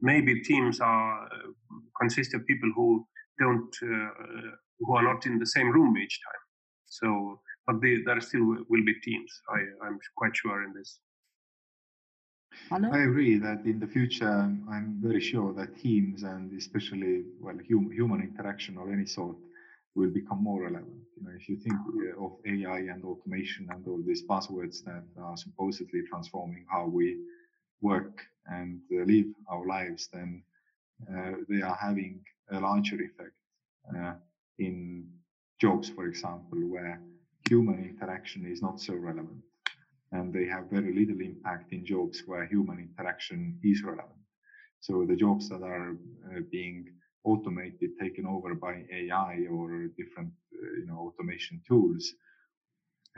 maybe 0.00 0.40
teams 0.42 0.80
are 0.80 1.24
uh, 1.24 1.78
consist 2.00 2.34
of 2.34 2.46
people 2.46 2.70
who 2.74 3.06
don't 3.38 3.74
uh, 3.82 4.50
who 4.80 4.94
are 4.96 5.02
not 5.02 5.26
in 5.26 5.38
the 5.38 5.46
same 5.46 5.70
room 5.72 5.96
each 5.96 6.18
time. 6.26 6.42
So, 6.86 7.40
but 7.66 7.80
they, 7.82 7.98
there 8.04 8.20
still 8.20 8.46
will 8.68 8.84
be 8.84 8.94
teams. 9.02 9.30
I, 9.50 9.86
I'm 9.86 9.98
quite 10.16 10.36
sure 10.36 10.62
in 10.62 10.72
this. 10.76 11.00
Hello? 12.70 12.90
I 12.92 13.04
agree 13.04 13.38
that 13.38 13.64
in 13.64 13.78
the 13.78 13.86
future, 13.86 14.50
I'm 14.68 14.98
very 15.00 15.20
sure 15.20 15.52
that 15.54 15.78
teams 15.78 16.24
and 16.24 16.52
especially 16.58 17.24
well 17.40 17.58
hum, 17.70 17.90
human 17.92 18.20
interaction 18.22 18.76
of 18.78 18.90
any 18.90 19.06
sort 19.06 19.36
will 19.94 20.10
become 20.10 20.42
more 20.42 20.62
relevant. 20.62 21.02
You 21.16 21.24
know, 21.24 21.32
if 21.36 21.48
you 21.48 21.56
think 21.56 21.76
uh, 21.76 22.24
of 22.24 22.32
AI 22.44 22.78
and 22.92 23.04
automation 23.04 23.68
and 23.70 23.86
all 23.86 24.02
these 24.04 24.24
buzzwords 24.24 24.84
that 24.84 25.04
are 25.18 25.36
supposedly 25.36 26.02
transforming 26.10 26.66
how 26.70 26.86
we 26.86 27.18
work 27.80 28.24
and 28.46 28.80
uh, 28.92 29.04
live 29.04 29.26
our 29.48 29.66
lives, 29.66 30.08
then 30.12 30.42
uh, 31.10 31.32
they 31.48 31.62
are 31.62 31.76
having 31.80 32.24
a 32.50 32.60
larger 32.60 32.96
effect 32.96 33.36
uh, 33.96 34.14
in 34.58 35.08
jobs, 35.60 35.88
for 35.88 36.06
example, 36.06 36.58
where 36.68 37.00
human 37.48 37.78
interaction 37.84 38.44
is 38.46 38.60
not 38.60 38.80
so 38.80 38.94
relevant. 38.94 39.42
And 40.16 40.32
they 40.32 40.46
have 40.46 40.70
very 40.70 40.92
little 41.00 41.20
impact 41.20 41.72
in 41.72 41.84
jobs 41.84 42.22
where 42.26 42.46
human 42.46 42.78
interaction 42.86 43.58
is 43.62 43.82
relevant. 43.82 44.22
So 44.80 45.04
the 45.04 45.16
jobs 45.16 45.48
that 45.50 45.62
are 45.62 45.92
uh, 45.92 46.40
being 46.50 46.86
automated, 47.24 47.90
taken 48.00 48.26
over 48.26 48.54
by 48.54 48.74
AI 48.92 49.46
or 49.50 49.88
different, 50.00 50.32
uh, 50.54 50.72
you 50.80 50.86
know, 50.86 50.98
automation 51.08 51.60
tools, 51.68 52.04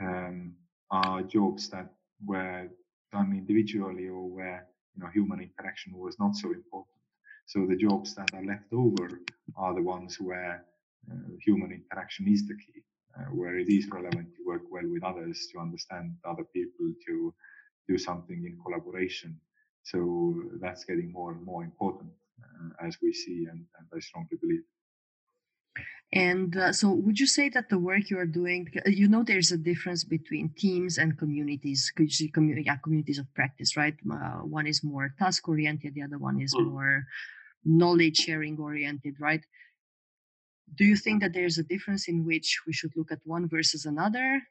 um, 0.01 0.53
are 0.91 1.21
jobs 1.23 1.69
that 1.69 1.89
were 2.25 2.67
done 3.11 3.33
individually 3.33 4.07
or 4.09 4.27
where 4.29 4.67
you 4.95 5.03
know 5.03 5.09
human 5.13 5.39
interaction 5.41 5.97
was 5.97 6.17
not 6.19 6.35
so 6.35 6.49
important. 6.51 6.97
So 7.45 7.65
the 7.65 7.75
jobs 7.75 8.15
that 8.15 8.29
are 8.33 8.45
left 8.45 8.71
over 8.73 9.21
are 9.55 9.73
the 9.75 9.83
ones 9.83 10.17
where 10.19 10.65
uh, 11.11 11.15
human 11.45 11.71
interaction 11.71 12.27
is 12.27 12.47
the 12.47 12.55
key, 12.55 12.83
uh, 13.17 13.29
where 13.31 13.57
it 13.57 13.69
is 13.69 13.87
relevant 13.89 14.27
to 14.35 14.41
work 14.45 14.63
well 14.69 14.87
with 14.87 15.03
others, 15.03 15.47
to 15.51 15.59
understand 15.59 16.15
other 16.25 16.45
people, 16.53 16.93
to 17.07 17.33
do 17.87 17.97
something 17.97 18.45
in 18.45 18.57
collaboration. 18.63 19.39
So 19.83 20.43
that's 20.61 20.83
getting 20.85 21.11
more 21.11 21.31
and 21.31 21.43
more 21.43 21.63
important 21.63 22.11
uh, 22.41 22.87
as 22.87 22.97
we 23.01 23.13
see, 23.13 23.47
and, 23.49 23.65
and 23.77 23.87
I 23.95 23.99
strongly 23.99 24.37
believe. 24.39 24.63
And 26.11 26.57
uh, 26.57 26.73
so, 26.73 26.91
would 26.91 27.19
you 27.19 27.27
say 27.27 27.49
that 27.49 27.69
the 27.69 27.77
work 27.77 28.09
you 28.09 28.17
are 28.17 28.25
doing, 28.25 28.67
you 28.87 29.07
know, 29.07 29.23
there's 29.23 29.51
a 29.51 29.57
difference 29.57 30.03
between 30.03 30.49
teams 30.57 30.97
and 30.97 31.17
communities, 31.17 31.91
community, 32.33 32.63
yeah, 32.65 32.77
communities 32.77 33.19
of 33.19 33.31
practice, 33.35 33.77
right? 33.77 33.93
Uh, 34.11 34.39
one 34.41 34.65
is 34.65 34.83
more 34.83 35.13
task 35.19 35.47
oriented, 35.47 35.93
the 35.93 36.01
other 36.01 36.17
one 36.17 36.41
is 36.41 36.53
mm. 36.55 36.65
more 36.65 37.03
knowledge 37.63 38.17
sharing 38.17 38.57
oriented, 38.57 39.15
right? 39.19 39.45
Do 40.75 40.85
you 40.85 40.95
think 40.95 41.21
that 41.21 41.33
there's 41.33 41.57
a 41.57 41.63
difference 41.63 42.07
in 42.07 42.25
which 42.25 42.61
we 42.65 42.73
should 42.73 42.91
look 42.95 43.11
at 43.11 43.19
one 43.25 43.47
versus 43.47 43.85
another? 43.85 44.41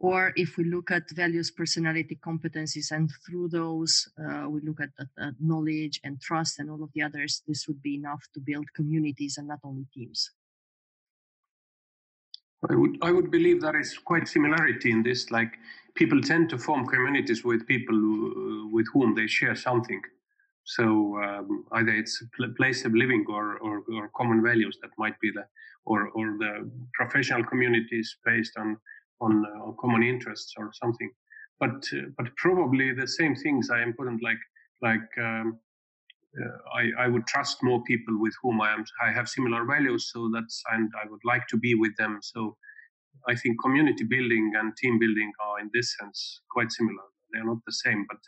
Or 0.00 0.32
if 0.34 0.56
we 0.56 0.64
look 0.64 0.90
at 0.90 1.10
values, 1.10 1.50
personality, 1.50 2.18
competencies, 2.24 2.90
and 2.90 3.10
through 3.26 3.48
those 3.48 4.08
uh, 4.18 4.48
we 4.48 4.62
look 4.62 4.80
at, 4.80 4.88
knowledge 5.38 6.00
and 6.04 6.18
trust 6.20 6.58
and 6.58 6.70
all 6.70 6.82
of 6.82 6.90
the 6.94 7.02
others, 7.02 7.42
this 7.46 7.68
would 7.68 7.82
be 7.82 7.96
enough 7.96 8.24
to 8.32 8.40
build 8.40 8.64
communities 8.74 9.36
and 9.36 9.48
not 9.48 9.58
only 9.62 9.86
teams? 9.92 10.30
I 12.70 12.74
would 12.74 12.98
I 13.02 13.10
would 13.10 13.30
believe 13.30 13.60
there 13.60 13.80
is 13.80 13.96
quite 13.98 14.28
similarity 14.28 14.90
in 14.90 15.02
this. 15.02 15.30
Like 15.30 15.52
people 15.94 16.20
tend 16.20 16.50
to 16.50 16.58
form 16.58 16.86
communities 16.86 17.44
with 17.44 17.66
people 17.66 17.98
with 18.70 18.86
whom 18.92 19.14
they 19.14 19.26
share 19.26 19.56
something. 19.56 20.00
So 20.64 21.16
um, 21.22 21.64
either 21.72 21.90
it's 21.90 22.22
a 22.22 22.48
place 22.56 22.84
of 22.84 22.94
living 22.94 23.24
or, 23.28 23.58
or, 23.58 23.82
or 23.92 24.10
common 24.16 24.42
values 24.42 24.78
that 24.82 24.90
might 24.98 25.18
be 25.20 25.30
the 25.30 25.44
or 25.86 26.08
or 26.10 26.36
the 26.38 26.70
professional 26.94 27.42
communities 27.44 28.16
based 28.24 28.52
on 28.58 28.76
on, 29.20 29.44
uh, 29.44 29.64
on 29.64 29.76
common 29.80 30.02
interests 30.02 30.54
or 30.56 30.70
something. 30.74 31.10
But 31.58 31.84
uh, 31.92 32.10
but 32.16 32.34
probably 32.36 32.92
the 32.92 33.08
same 33.08 33.34
things 33.34 33.70
are 33.70 33.82
important. 33.82 34.22
Like 34.22 34.38
like 34.82 35.08
um, 35.18 35.58
uh, 36.38 36.56
I, 36.74 37.04
I 37.04 37.08
would 37.08 37.26
trust 37.26 37.58
more 37.62 37.82
people 37.84 38.20
with 38.20 38.34
whom 38.42 38.60
I 38.60 38.72
am 38.72 38.84
I 39.02 39.10
have 39.10 39.28
similar 39.28 39.64
values 39.64 40.10
so 40.12 40.30
that's 40.32 40.62
and 40.72 40.90
I 41.02 41.08
would 41.10 41.24
like 41.24 41.46
to 41.48 41.56
be 41.56 41.74
with 41.74 41.96
them 41.96 42.18
so 42.22 42.56
I 43.28 43.34
think 43.34 43.60
community 43.60 44.04
building 44.04 44.52
and 44.56 44.76
team 44.76 44.98
building 44.98 45.32
are 45.44 45.60
in 45.60 45.70
this 45.74 45.96
sense 45.98 46.40
quite 46.50 46.70
similar 46.70 47.02
they're 47.32 47.44
not 47.44 47.58
the 47.66 47.72
same 47.72 48.06
but 48.08 48.18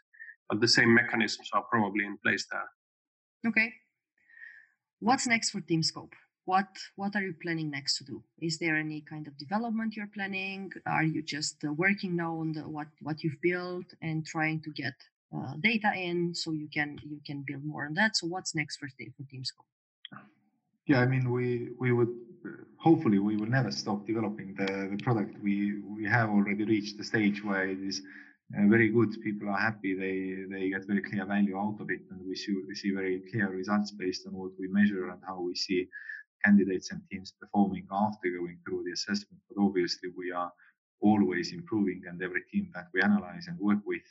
but 0.52 0.60
the 0.60 0.68
same 0.68 0.92
mechanisms 0.92 1.48
are 1.54 1.62
probably 1.62 2.04
in 2.04 2.18
place 2.18 2.46
there. 2.52 2.68
Okay. 3.48 3.72
What's 5.00 5.26
next 5.26 5.48
for 5.50 5.62
teamscope? 5.62 6.12
What 6.44 6.68
what 6.96 7.16
are 7.16 7.22
you 7.22 7.34
planning 7.42 7.70
next 7.70 7.96
to 7.98 8.04
do? 8.04 8.22
Is 8.38 8.58
there 8.58 8.76
any 8.76 9.00
kind 9.00 9.26
of 9.26 9.38
development 9.38 9.96
you're 9.96 10.14
planning? 10.14 10.70
Are 10.84 11.04
you 11.04 11.22
just 11.22 11.64
uh, 11.64 11.72
working 11.72 12.16
now 12.16 12.32
on 12.42 12.52
the 12.52 12.64
what 12.76 12.88
what 13.00 13.22
you've 13.22 13.40
built 13.40 13.86
and 14.02 14.26
trying 14.26 14.60
to 14.64 14.70
get 14.82 14.96
uh, 15.34 15.54
data 15.58 15.90
in 15.96 16.34
so 16.34 16.52
you 16.52 16.68
can 16.76 16.98
you 17.02 17.20
can 17.26 17.44
build 17.46 17.64
more 17.64 17.86
on 17.86 17.94
that? 17.94 18.14
So 18.18 18.26
what's 18.26 18.54
next 18.54 18.76
for 18.76 18.88
for 19.16 19.24
teamscope? 19.32 19.70
Yeah 20.90 21.00
i 21.04 21.06
mean 21.06 21.30
we 21.36 21.46
we 21.82 21.92
would 21.96 22.12
hopefully 22.76 23.18
we 23.28 23.36
will 23.36 23.52
never 23.58 23.70
stop 23.70 24.06
developing 24.06 24.48
the, 24.60 24.70
the 24.92 24.98
product. 25.02 25.32
We 25.42 25.54
we 25.96 26.04
have 26.16 26.28
already 26.36 26.64
reached 26.74 26.98
the 26.98 27.04
stage 27.12 27.38
where 27.48 27.66
it 27.74 27.80
is 27.90 28.02
very 28.68 28.88
good 28.88 29.10
people 29.22 29.48
are 29.48 29.58
happy 29.58 29.94
they 29.94 30.44
they 30.54 30.68
get 30.70 30.86
very 30.86 31.02
clear 31.02 31.24
value 31.26 31.56
out 31.58 31.78
of 31.80 31.90
it 31.90 32.02
and 32.10 32.20
we 32.26 32.34
see 32.34 32.54
we 32.68 32.74
see 32.74 32.92
very 32.92 33.22
clear 33.30 33.48
results 33.50 33.90
based 33.92 34.26
on 34.26 34.34
what 34.34 34.52
we 34.58 34.68
measure 34.68 35.08
and 35.08 35.20
how 35.26 35.40
we 35.40 35.54
see 35.54 35.88
candidates 36.44 36.90
and 36.92 37.00
teams 37.10 37.32
performing 37.40 37.86
after 37.90 38.28
going 38.38 38.58
through 38.64 38.82
the 38.84 38.92
assessment 38.92 39.40
but 39.48 39.62
obviously 39.62 40.10
we 40.16 40.32
are 40.32 40.52
always 41.00 41.52
improving 41.52 42.02
and 42.08 42.22
every 42.22 42.42
team 42.52 42.70
that 42.74 42.86
we 42.94 43.00
analyze 43.02 43.46
and 43.48 43.58
work 43.58 43.78
with 43.86 44.02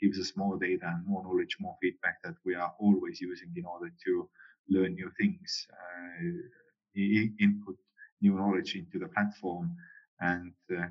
gives 0.00 0.18
us 0.18 0.32
more 0.36 0.58
data 0.58 0.86
and 0.86 1.06
more 1.06 1.22
knowledge, 1.22 1.56
more 1.60 1.76
feedback 1.82 2.22
that 2.22 2.34
we 2.44 2.54
are 2.54 2.72
always 2.78 3.20
using 3.20 3.52
in 3.56 3.64
order 3.64 3.92
to 4.04 4.28
learn 4.70 4.94
new 4.94 5.10
things, 5.20 5.66
uh, 5.72 7.00
input 7.40 7.76
new 8.20 8.34
knowledge 8.34 8.74
into 8.74 8.98
the 8.98 9.08
platform, 9.08 9.74
and 10.20 10.52
uh, 10.76 10.86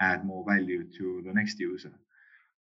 add 0.00 0.24
more 0.24 0.44
value 0.48 0.84
to 0.96 1.22
the 1.26 1.32
next 1.32 1.58
user. 1.60 1.92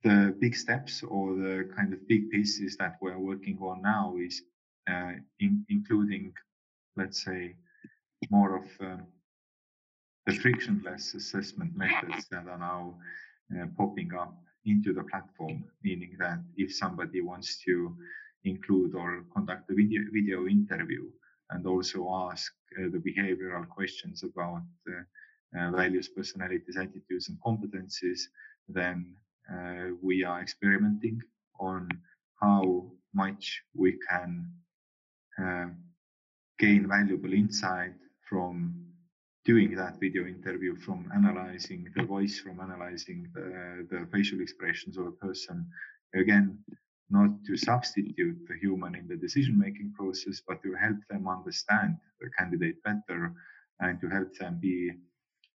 The 0.03 0.35
big 0.39 0.55
steps 0.55 1.03
or 1.03 1.35
the 1.35 1.69
kind 1.75 1.93
of 1.93 2.07
big 2.07 2.29
pieces 2.29 2.77
that 2.77 2.97
we're 3.01 3.19
working 3.19 3.57
on 3.61 3.81
now 3.81 4.15
is 4.17 4.41
uh, 4.89 5.13
in, 5.39 5.65
including, 5.69 6.33
let's 6.95 7.23
say, 7.23 7.55
more 8.29 8.55
of 8.57 8.65
um, 8.79 9.07
the 10.25 10.33
frictionless 10.35 11.13
assessment 11.15 11.75
methods 11.75 12.27
that 12.29 12.47
are 12.47 12.57
now 12.57 12.95
uh, 13.55 13.65
popping 13.77 14.13
up 14.13 14.35
into 14.65 14.93
the 14.93 15.03
platform, 15.03 15.63
meaning 15.83 16.15
that 16.19 16.39
if 16.55 16.73
somebody 16.73 17.21
wants 17.21 17.61
to 17.65 17.95
include 18.45 18.95
or 18.95 19.25
conduct 19.33 19.69
a 19.69 19.73
video, 19.73 20.01
video 20.13 20.47
interview 20.47 21.09
and 21.49 21.65
also 21.65 22.07
ask 22.31 22.53
uh, 22.77 22.83
the 22.91 22.99
behavioral 22.99 23.67
questions 23.67 24.23
about 24.23 24.63
uh, 24.87 25.59
uh, 25.59 25.71
values, 25.71 26.07
personalities, 26.09 26.77
attitudes, 26.77 27.29
and 27.29 27.37
competencies, 27.45 28.21
then 28.67 29.15
we 30.01 30.23
are 30.23 30.41
experimenting 30.41 31.21
on 31.59 31.89
how 32.41 32.91
much 33.13 33.61
we 33.75 33.97
can 34.09 34.45
uh, 35.43 35.67
gain 36.57 36.87
valuable 36.87 37.33
insight 37.33 37.93
from 38.27 38.85
doing 39.45 39.75
that 39.75 39.99
video 39.99 40.25
interview, 40.27 40.75
from 40.75 41.09
analyzing 41.15 41.87
the 41.95 42.03
voice, 42.03 42.39
from 42.39 42.59
analyzing 42.59 43.27
the, 43.33 43.87
the 43.89 44.07
facial 44.11 44.41
expressions 44.41 44.97
of 44.97 45.07
a 45.07 45.11
person. 45.11 45.65
Again, 46.13 46.59
not 47.09 47.31
to 47.45 47.57
substitute 47.57 48.37
the 48.47 48.57
human 48.61 48.95
in 48.95 49.07
the 49.07 49.15
decision 49.15 49.57
making 49.57 49.93
process, 49.97 50.41
but 50.47 50.61
to 50.61 50.73
help 50.75 50.97
them 51.09 51.27
understand 51.27 51.97
the 52.21 52.29
candidate 52.37 52.83
better 52.83 53.33
and 53.79 53.99
to 54.01 54.07
help 54.09 54.37
them 54.37 54.59
be 54.61 54.91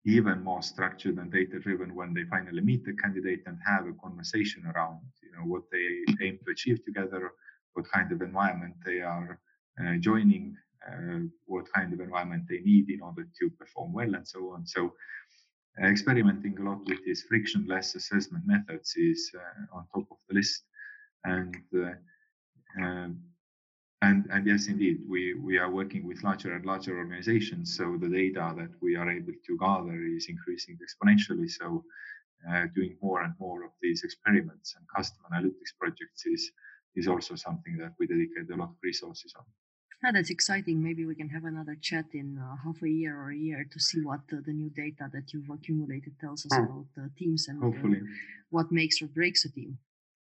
even 0.06 0.42
more 0.44 0.62
structured 0.62 1.16
and 1.18 1.32
data 1.32 1.58
driven 1.58 1.94
when 1.94 2.12
they 2.12 2.24
finally 2.24 2.60
meet 2.60 2.84
the 2.84 2.94
candidate 2.94 3.42
and 3.46 3.58
have 3.66 3.86
a 3.86 3.92
conversation 3.94 4.62
around 4.66 5.00
you 5.22 5.32
know 5.32 5.46
what 5.46 5.62
they 5.72 6.26
aim 6.26 6.38
to 6.44 6.50
achieve 6.50 6.84
together 6.84 7.32
what 7.74 7.90
kind 7.90 8.12
of 8.12 8.20
environment 8.22 8.74
they 8.84 9.00
are 9.00 9.38
uh, 9.80 9.96
joining 9.98 10.56
uh, 10.86 11.20
what 11.46 11.64
kind 11.72 11.92
of 11.92 12.00
environment 12.00 12.44
they 12.48 12.60
need 12.60 12.90
in 12.90 13.00
order 13.00 13.26
to 13.38 13.50
perform 13.58 13.92
well 13.92 14.14
and 14.14 14.26
so 14.26 14.52
on. 14.52 14.66
So 14.66 14.92
uh, 15.82 15.86
experimenting 15.86 16.58
a 16.58 16.62
lot 16.62 16.80
with 16.86 16.98
these 17.04 17.24
frictionless 17.28 17.94
assessment 17.94 18.44
methods 18.46 18.94
is 18.96 19.30
uh, 19.34 19.76
on 19.76 19.86
top 19.94 20.06
of 20.10 20.18
the 20.28 20.34
list. 20.34 20.62
And 21.24 21.56
um, 22.80 23.18
and, 24.04 24.26
and 24.32 24.46
yes, 24.46 24.68
indeed, 24.68 24.98
we, 25.08 25.34
we 25.34 25.58
are 25.58 25.70
working 25.70 26.06
with 26.06 26.22
larger 26.22 26.54
and 26.56 26.64
larger 26.64 26.96
organizations. 26.96 27.76
So 27.76 27.84
the 28.00 28.08
data 28.08 28.44
that 28.58 28.72
we 28.80 28.96
are 28.96 29.10
able 29.10 29.36
to 29.46 29.58
gather 29.58 29.98
is 30.18 30.26
increasing 30.28 30.78
exponentially. 30.86 31.50
So 31.50 31.84
uh, 32.50 32.64
doing 32.74 32.96
more 33.02 33.22
and 33.22 33.34
more 33.38 33.64
of 33.64 33.70
these 33.82 34.04
experiments 34.04 34.74
and 34.76 34.84
custom 34.94 35.22
analytics 35.32 35.72
projects 35.80 36.26
is, 36.26 36.50
is 36.94 37.08
also 37.08 37.34
something 37.34 37.76
that 37.78 37.92
we 37.98 38.06
dedicate 38.06 38.50
a 38.52 38.56
lot 38.56 38.70
of 38.70 38.76
resources 38.82 39.32
on. 39.38 39.44
Yeah, 40.02 40.12
that's 40.12 40.30
exciting. 40.30 40.82
Maybe 40.82 41.06
we 41.06 41.14
can 41.14 41.30
have 41.30 41.44
another 41.44 41.76
chat 41.80 42.04
in 42.12 42.38
uh, 42.38 42.56
half 42.62 42.82
a 42.82 42.88
year 42.88 43.18
or 43.18 43.30
a 43.30 43.36
year 43.36 43.66
to 43.72 43.80
see 43.80 44.00
what 44.02 44.20
uh, 44.32 44.36
the 44.44 44.52
new 44.52 44.68
data 44.68 45.08
that 45.14 45.32
you've 45.32 45.48
accumulated 45.48 46.12
tells 46.20 46.44
us 46.44 46.52
mm. 46.52 46.64
about 46.64 46.86
the 46.94 47.10
teams 47.18 47.48
and 47.48 47.62
uh, 47.62 47.66
hopefully 47.66 48.00
what 48.50 48.70
makes 48.70 49.00
or 49.00 49.06
breaks 49.06 49.46
a 49.46 49.50
team. 49.50 49.78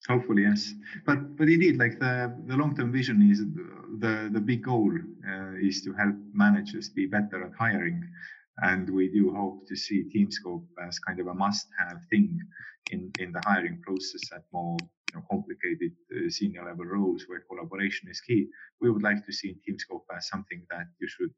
Hopefully, 0.09 0.43
yes. 0.43 0.75
But 1.07 1.37
but 1.37 1.49
indeed, 1.49 1.77
like 1.77 2.01
the 2.01 2.35
the 2.47 2.57
long 2.57 2.75
term 2.75 2.91
vision 2.93 3.23
is 3.31 3.39
the 4.01 4.29
the 4.33 4.41
big 4.41 4.63
goal 4.65 4.93
uh, 5.29 5.53
is 5.61 5.83
to 5.83 5.93
help 5.93 6.17
managers 6.33 6.89
be 6.89 7.07
better 7.07 7.45
at 7.45 7.53
hiring, 7.57 8.03
and 8.59 8.91
we 8.91 9.09
do 9.09 9.33
hope 9.33 9.67
to 9.69 9.77
see 9.77 10.11
TeamScope 10.11 10.67
as 10.87 10.99
kind 10.99 11.21
of 11.21 11.29
a 11.29 11.35
must 11.35 11.69
have 11.79 11.99
thing 12.11 12.41
in 12.91 13.13
in 13.21 13.31
the 13.31 13.43
hiring 13.47 13.81
process 13.83 14.23
at 14.35 14.43
more 14.53 14.77
you 14.81 15.21
know, 15.21 15.25
complicated 15.31 15.93
uh, 16.17 16.29
senior 16.29 16.65
level 16.65 16.85
roles 16.85 17.25
where 17.29 17.45
collaboration 17.49 18.09
is 18.11 18.21
key. 18.21 18.49
We 18.81 18.91
would 18.91 19.05
like 19.05 19.25
to 19.27 19.33
see 19.33 19.57
TeamScope 19.63 20.07
as 20.17 20.27
something 20.29 20.67
that 20.71 20.87
you 21.01 21.07
should 21.07 21.33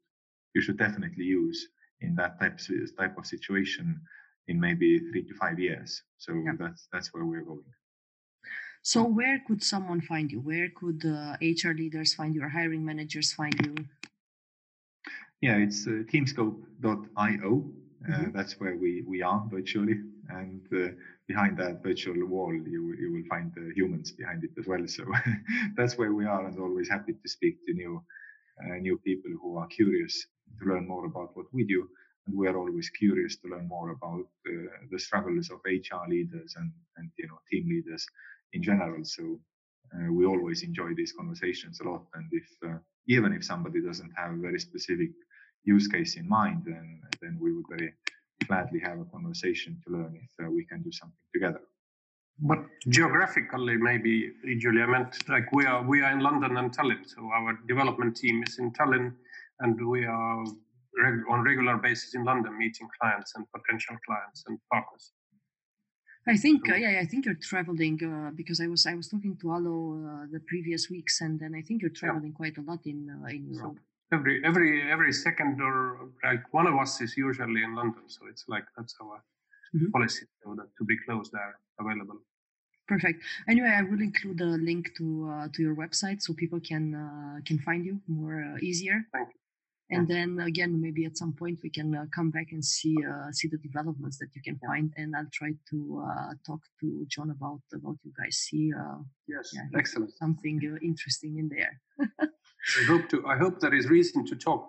you 0.55 0.61
should 0.61 0.77
definitely 0.77 1.25
use 1.25 1.67
in 2.01 2.15
that 2.15 2.39
type 2.39 2.59
type 2.97 3.15
of 3.17 3.27
situation 3.27 4.01
in 4.47 4.59
maybe 4.59 4.99
three 5.11 5.23
to 5.23 5.35
five 5.35 5.59
years. 5.59 6.01
So 6.17 6.33
yeah. 6.33 6.53
that's 6.57 6.87
that's 6.91 7.13
where 7.13 7.25
we're 7.25 7.45
going. 7.45 7.71
So 8.85 9.03
where 9.03 9.39
could 9.39 9.63
someone 9.63 9.99
find 9.99 10.31
you? 10.31 10.39
Where 10.39 10.69
could 10.69 11.03
uh, 11.03 11.37
HR 11.41 11.73
leaders 11.73 12.13
find 12.13 12.35
you 12.35 12.43
or 12.43 12.49
hiring 12.49 12.85
managers 12.85 13.33
find 13.33 13.55
you? 13.65 13.73
Yeah, 15.41 15.57
it's 15.57 15.87
uh, 15.87 16.03
teamscope.io. 16.05 17.71
Uh, 18.07 18.11
mm-hmm. 18.11 18.31
That's 18.31 18.59
where 18.59 18.77
we, 18.77 19.01
we 19.07 19.23
are 19.23 19.43
virtually. 19.49 20.01
And 20.29 20.61
uh, 20.71 20.93
behind 21.27 21.57
that 21.57 21.81
virtual 21.81 22.27
wall, 22.27 22.53
you, 22.53 22.93
you 22.99 23.11
will 23.11 23.23
find 23.27 23.51
the 23.55 23.73
humans 23.75 24.11
behind 24.11 24.43
it 24.43 24.51
as 24.59 24.67
well. 24.67 24.87
So 24.87 25.03
that's 25.75 25.97
where 25.97 26.13
we 26.13 26.25
are 26.25 26.45
and 26.45 26.59
always 26.59 26.87
happy 26.87 27.13
to 27.13 27.27
speak 27.27 27.65
to 27.65 27.73
new, 27.73 28.03
uh, 28.63 28.75
new 28.75 28.99
people 28.99 29.31
who 29.41 29.57
are 29.57 29.67
curious 29.67 30.27
to 30.59 30.65
learn 30.69 30.87
more 30.87 31.07
about 31.07 31.35
what 31.35 31.47
we 31.51 31.63
do. 31.65 31.89
And 32.27 32.37
we 32.37 32.47
are 32.47 32.55
always 32.55 32.91
curious 32.91 33.35
to 33.37 33.47
learn 33.47 33.67
more 33.67 33.89
about 33.89 34.27
uh, 34.47 34.51
the 34.91 34.99
struggles 34.99 35.49
of 35.49 35.59
HR 35.65 36.07
leaders 36.07 36.53
and, 36.55 36.71
and 36.97 37.09
you 37.17 37.27
know 37.27 37.39
team 37.51 37.67
leaders 37.67 38.05
in 38.53 38.63
general. 38.63 39.03
So 39.03 39.39
uh, 39.93 40.11
we 40.11 40.25
always 40.25 40.63
enjoy 40.63 40.93
these 40.95 41.13
conversations 41.13 41.79
a 41.79 41.89
lot. 41.89 42.03
And 42.13 42.27
if 42.31 42.47
uh, 42.65 42.77
even 43.07 43.33
if 43.33 43.43
somebody 43.43 43.81
doesn't 43.81 44.11
have 44.15 44.31
a 44.31 44.37
very 44.37 44.59
specific 44.59 45.11
use 45.63 45.87
case 45.87 46.15
in 46.15 46.27
mind, 46.27 46.63
then 46.65 47.01
then 47.21 47.37
we 47.39 47.53
would 47.53 47.65
very 47.69 47.93
gladly 48.47 48.79
have 48.79 48.99
a 48.99 49.05
conversation 49.05 49.81
to 49.85 49.93
learn 49.93 50.13
if 50.21 50.45
uh, 50.45 50.49
we 50.49 50.65
can 50.65 50.81
do 50.81 50.91
something 50.91 51.25
together. 51.33 51.61
But 52.39 52.59
geographically, 52.89 53.77
maybe 53.77 54.31
Iulia 54.45 54.89
meant 54.89 55.15
like 55.29 55.51
we 55.53 55.65
are 55.65 55.81
we 55.81 56.01
are 56.01 56.11
in 56.11 56.19
London 56.19 56.57
and 56.57 56.75
Tallinn, 56.75 57.07
so 57.07 57.21
our 57.33 57.57
development 57.67 58.17
team 58.17 58.43
is 58.45 58.59
in 58.59 58.71
Tallinn, 58.73 59.13
and 59.61 59.87
we 59.87 60.05
are 60.05 60.43
reg- 61.01 61.23
on 61.29 61.43
regular 61.43 61.77
basis 61.77 62.13
in 62.13 62.25
London 62.25 62.57
meeting 62.57 62.89
clients 62.99 63.33
and 63.35 63.45
potential 63.55 63.95
clients 64.05 64.43
and 64.47 64.59
partners. 64.71 65.13
I 66.27 66.37
think 66.37 66.67
uh, 66.69 66.75
yeah, 66.75 66.99
I 67.01 67.05
think 67.05 67.25
you're 67.25 67.35
traveling 67.35 67.99
uh, 68.03 68.31
because 68.35 68.59
I 68.59 68.67
was 68.67 68.85
I 68.87 68.95
was 68.95 69.07
talking 69.07 69.37
to 69.41 69.51
Alo 69.51 69.77
uh, 69.93 70.25
the 70.31 70.39
previous 70.47 70.89
weeks, 70.89 71.21
and 71.21 71.39
then 71.39 71.53
I 71.53 71.61
think 71.61 71.81
you're 71.81 71.97
traveling 72.01 72.33
yeah. 72.33 72.41
quite 72.41 72.57
a 72.57 72.61
lot 72.61 72.79
in 72.85 73.09
uh, 73.09 73.27
in 73.27 73.53
Europe. 73.53 73.77
So 74.09 74.17
every 74.17 74.43
every 74.43 74.91
every 74.91 75.13
second 75.13 75.61
or 75.61 76.09
like 76.23 76.41
one 76.51 76.65
of 76.65 76.75
us 76.75 76.99
is 77.01 77.15
usually 77.15 77.63
in 77.63 77.75
London, 77.75 78.03
so 78.07 78.21
it's 78.27 78.45
like 78.47 78.65
that's 78.75 78.95
our 79.01 79.23
mm-hmm. 79.75 79.91
policy 79.91 80.25
so 80.43 80.55
that 80.55 80.69
to 80.77 80.83
be 80.83 80.97
close 81.05 81.29
there 81.29 81.59
available. 81.79 82.19
Perfect. 82.87 83.23
Anyway, 83.47 83.69
I 83.69 83.83
will 83.83 84.01
include 84.01 84.41
a 84.41 84.57
link 84.69 84.95
to 84.97 85.29
uh, 85.31 85.47
to 85.53 85.61
your 85.61 85.75
website 85.75 86.23
so 86.23 86.33
people 86.33 86.59
can 86.59 86.95
uh, 86.95 87.41
can 87.45 87.59
find 87.59 87.85
you 87.85 88.01
more 88.07 88.57
easier. 88.61 89.05
Thank 89.13 89.29
you 89.29 89.44
and 89.91 90.07
then 90.07 90.39
again 90.39 90.81
maybe 90.81 91.05
at 91.05 91.17
some 91.17 91.33
point 91.33 91.59
we 91.63 91.69
can 91.69 91.95
uh, 91.95 92.05
come 92.13 92.31
back 92.31 92.47
and 92.51 92.63
see 92.63 92.95
uh, 93.05 93.31
see 93.31 93.47
the 93.47 93.57
developments 93.57 94.17
that 94.17 94.29
you 94.35 94.41
can 94.41 94.57
find 94.65 94.91
and 94.97 95.15
i'll 95.15 95.29
try 95.31 95.51
to 95.69 96.03
uh, 96.07 96.33
talk 96.45 96.61
to 96.79 97.05
john 97.07 97.29
about 97.31 97.61
about 97.73 97.97
you 98.03 98.11
guys 98.17 98.35
see 98.37 98.71
uh, 98.73 98.97
yes. 99.27 99.51
yeah, 99.53 99.61
excellent. 99.77 100.11
something 100.17 100.59
uh, 100.63 100.77
interesting 100.81 101.37
in 101.37 101.49
there. 101.49 101.79
I 102.19 102.83
hope 102.87 103.09
to 103.09 103.25
i 103.27 103.37
hope 103.37 103.59
there 103.59 103.75
is 103.75 103.87
reason 103.87 104.25
to 104.25 104.35
talk 104.35 104.67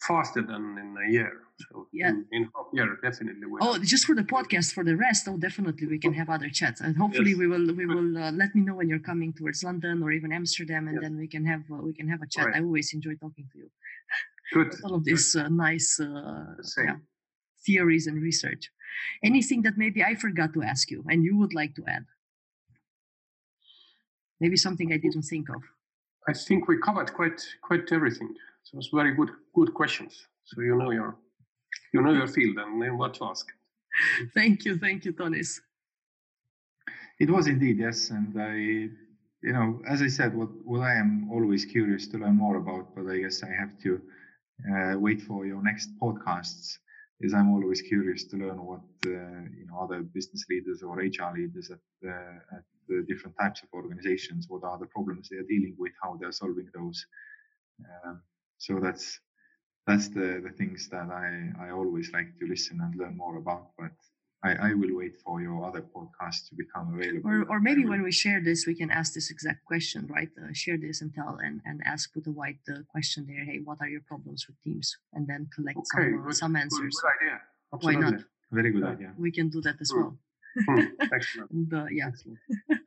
faster 0.00 0.42
than 0.42 0.78
in 0.78 0.96
a 1.06 1.12
year. 1.12 1.32
So 1.68 1.88
yeah. 1.92 2.08
in, 2.08 2.26
in 2.32 2.42
a 2.44 2.76
year 2.76 2.98
definitely 3.02 3.46
oh 3.60 3.78
just 3.78 4.06
for 4.06 4.14
the 4.14 4.22
podcast 4.22 4.72
for 4.72 4.82
the 4.82 4.96
rest 4.96 5.28
oh 5.28 5.36
definitely 5.36 5.86
we 5.86 5.98
can 5.98 6.14
have 6.14 6.30
other 6.30 6.48
chats 6.48 6.80
and 6.80 6.96
hopefully 6.96 7.32
yes. 7.32 7.38
we 7.38 7.46
will 7.46 7.74
we 7.74 7.84
will 7.84 8.16
uh, 8.16 8.32
let 8.32 8.54
me 8.54 8.62
know 8.62 8.76
when 8.76 8.88
you're 8.88 9.06
coming 9.12 9.30
towards 9.34 9.62
london 9.62 10.02
or 10.02 10.10
even 10.10 10.32
amsterdam 10.32 10.88
and 10.88 10.96
yes. 10.96 11.02
then 11.02 11.18
we 11.18 11.28
can 11.28 11.44
have 11.44 11.62
we 11.68 11.92
can 11.92 12.08
have 12.08 12.22
a 12.22 12.26
chat. 12.26 12.46
Right. 12.46 12.56
i 12.56 12.60
always 12.60 12.94
enjoy 12.94 13.14
talking 13.16 13.46
to 13.52 13.58
you 13.58 13.70
Good. 14.52 14.74
all 14.84 14.94
of 14.96 15.04
these 15.04 15.36
uh, 15.36 15.48
nice 15.48 16.00
uh, 16.00 16.44
yeah, 16.78 16.96
theories 17.64 18.06
and 18.06 18.20
research. 18.20 18.70
Anything 19.22 19.62
that 19.62 19.74
maybe 19.76 20.02
I 20.02 20.14
forgot 20.14 20.52
to 20.54 20.62
ask 20.62 20.90
you 20.90 21.04
and 21.08 21.24
you 21.24 21.36
would 21.38 21.54
like 21.54 21.74
to 21.76 21.84
add? 21.86 22.04
Maybe 24.40 24.56
something 24.56 24.92
I 24.92 24.96
didn't 24.96 25.22
think 25.22 25.48
of. 25.50 25.62
I 26.28 26.32
think 26.32 26.68
we 26.68 26.78
covered 26.78 27.12
quite 27.12 27.40
quite 27.62 27.90
everything. 27.92 28.34
So 28.64 28.78
it's 28.78 28.88
very 28.92 29.14
good 29.14 29.30
good 29.54 29.72
questions. 29.74 30.26
So 30.44 30.60
you 30.62 30.76
know 30.76 30.90
your 30.90 31.16
you 31.92 32.02
know 32.02 32.12
your 32.12 32.26
field 32.26 32.56
and 32.58 32.98
what 32.98 33.14
to 33.14 33.24
ask. 33.26 33.46
thank 34.34 34.64
you, 34.64 34.78
thank 34.78 35.04
you, 35.04 35.12
Tonis. 35.12 35.60
It 37.18 37.30
was 37.30 37.46
indeed 37.46 37.78
yes, 37.78 38.10
and 38.10 38.34
I 38.40 38.90
you 39.42 39.52
know, 39.52 39.80
as 39.88 40.02
I 40.02 40.08
said, 40.08 40.34
what, 40.34 40.48
what 40.64 40.80
I 40.80 40.94
am 40.94 41.30
always 41.32 41.64
curious 41.64 42.06
to 42.08 42.18
learn 42.18 42.36
more 42.36 42.56
about, 42.56 42.94
but 42.94 43.10
I 43.10 43.18
guess 43.18 43.42
I 43.42 43.50
have 43.58 43.78
to 43.82 44.00
uh, 44.68 44.98
wait 44.98 45.22
for 45.22 45.46
your 45.46 45.62
next 45.62 45.90
podcasts 45.98 46.78
is 47.20 47.34
I'm 47.34 47.52
always 47.52 47.82
curious 47.82 48.24
to 48.24 48.36
learn 48.36 48.64
what 48.64 48.80
uh, 49.06 49.42
you 49.58 49.66
know 49.68 49.78
other 49.80 50.02
business 50.02 50.44
leaders 50.48 50.82
or 50.82 50.96
HR 50.96 51.32
leaders 51.36 51.70
at, 51.70 52.08
uh, 52.08 52.56
at 52.56 52.64
the 52.88 53.04
different 53.08 53.36
types 53.38 53.62
of 53.62 53.68
organizations, 53.72 54.46
what 54.48 54.64
are 54.64 54.78
the 54.78 54.86
problems 54.86 55.28
they 55.28 55.36
are 55.36 55.50
dealing 55.54 55.74
with, 55.78 55.92
how 56.02 56.16
they're 56.18 56.32
solving 56.32 56.68
those. 56.74 57.04
Um, 58.04 58.22
so 58.58 58.80
that's 58.80 59.20
that's 59.86 60.08
the 60.08 60.40
the 60.44 60.54
things 60.56 60.88
that 60.88 61.08
I 61.10 61.66
I 61.66 61.70
always 61.70 62.12
like 62.12 62.38
to 62.38 62.46
listen 62.46 62.80
and 62.80 62.94
learn 62.96 63.16
more 63.16 63.36
about. 63.36 63.70
But 63.78 63.92
I, 64.42 64.70
I 64.70 64.74
will 64.74 64.96
wait 64.96 65.16
for 65.22 65.42
your 65.42 65.64
other 65.66 65.82
podcast 65.82 66.48
to 66.48 66.54
become 66.54 66.94
available. 66.94 67.28
Or, 67.28 67.44
or 67.50 67.60
maybe 67.60 67.84
when 67.84 68.02
we 68.02 68.10
share 68.10 68.40
this, 68.42 68.66
we 68.66 68.74
can 68.74 68.90
ask 68.90 69.12
this 69.12 69.30
exact 69.30 69.64
question, 69.66 70.06
right? 70.08 70.30
Uh, 70.40 70.52
share 70.54 70.78
this 70.78 71.02
and 71.02 71.12
tell 71.14 71.38
and, 71.44 71.60
and 71.66 71.82
ask 71.84 72.12
put 72.14 72.26
a 72.26 72.30
white 72.30 72.58
uh, 72.70 72.78
question 72.88 73.26
there. 73.26 73.44
Hey, 73.44 73.60
what 73.62 73.78
are 73.82 73.88
your 73.88 74.00
problems 74.00 74.46
with 74.46 74.56
teams? 74.64 74.96
And 75.12 75.26
then 75.26 75.48
collect 75.54 75.76
okay, 75.78 76.10
some, 76.10 76.22
good, 76.22 76.36
some 76.36 76.56
answers. 76.56 76.80
Good, 76.80 77.10
good 77.20 77.26
idea. 77.26 77.40
Absolutely. 77.74 78.04
Why 78.04 78.10
not? 78.10 78.20
Very 78.50 78.72
good 78.72 78.84
idea. 78.84 79.12
We 79.18 79.30
can 79.30 79.50
do 79.50 79.60
that 79.60 79.76
as 79.80 79.92
well. 79.94 80.16
Excellent. 81.12 81.50
and, 81.50 81.74
uh, 81.74 81.84
yeah. 81.90 82.08
Excellent. 82.08 82.38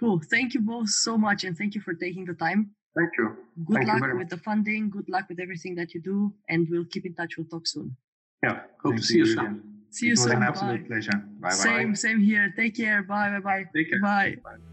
cool. 0.00 0.20
Thank 0.30 0.54
you 0.54 0.60
both 0.60 0.88
so 0.88 1.18
much, 1.18 1.44
and 1.44 1.56
thank 1.56 1.74
you 1.74 1.82
for 1.82 1.92
taking 1.92 2.24
the 2.24 2.34
time. 2.34 2.70
Thank 2.96 3.10
you. 3.18 3.36
Good 3.66 3.74
thank 3.74 3.88
luck 3.88 4.10
you 4.10 4.18
with 4.18 4.30
the 4.30 4.38
funding. 4.38 4.88
Good 4.88 5.08
luck 5.08 5.28
with 5.28 5.38
everything 5.38 5.74
that 5.76 5.92
you 5.92 6.00
do, 6.00 6.32
and 6.48 6.66
we'll 6.70 6.86
keep 6.86 7.04
in 7.04 7.14
touch. 7.14 7.36
We'll 7.36 7.46
talk 7.46 7.66
soon. 7.66 7.96
Yeah. 8.42 8.60
Hope 8.82 8.92
thank 8.92 8.96
to 8.96 9.02
see 9.02 9.18
you 9.18 9.26
soon. 9.26 9.77
See 9.90 10.06
you 10.06 10.12
it 10.12 10.18
was 10.18 10.22
soon. 10.24 10.36
an 10.36 10.42
absolute 10.42 10.82
bye. 10.82 10.86
pleasure. 10.88 11.22
Bye 11.40 11.50
Same, 11.50 11.88
bye. 11.90 11.94
same 11.94 12.20
here. 12.20 12.52
Take 12.56 12.76
care. 12.76 13.02
Bye 13.02 13.30
bye 13.30 13.40
bye. 13.40 13.64
Take 13.74 13.90
care. 13.90 14.00
Bye. 14.00 14.36
bye. 14.44 14.67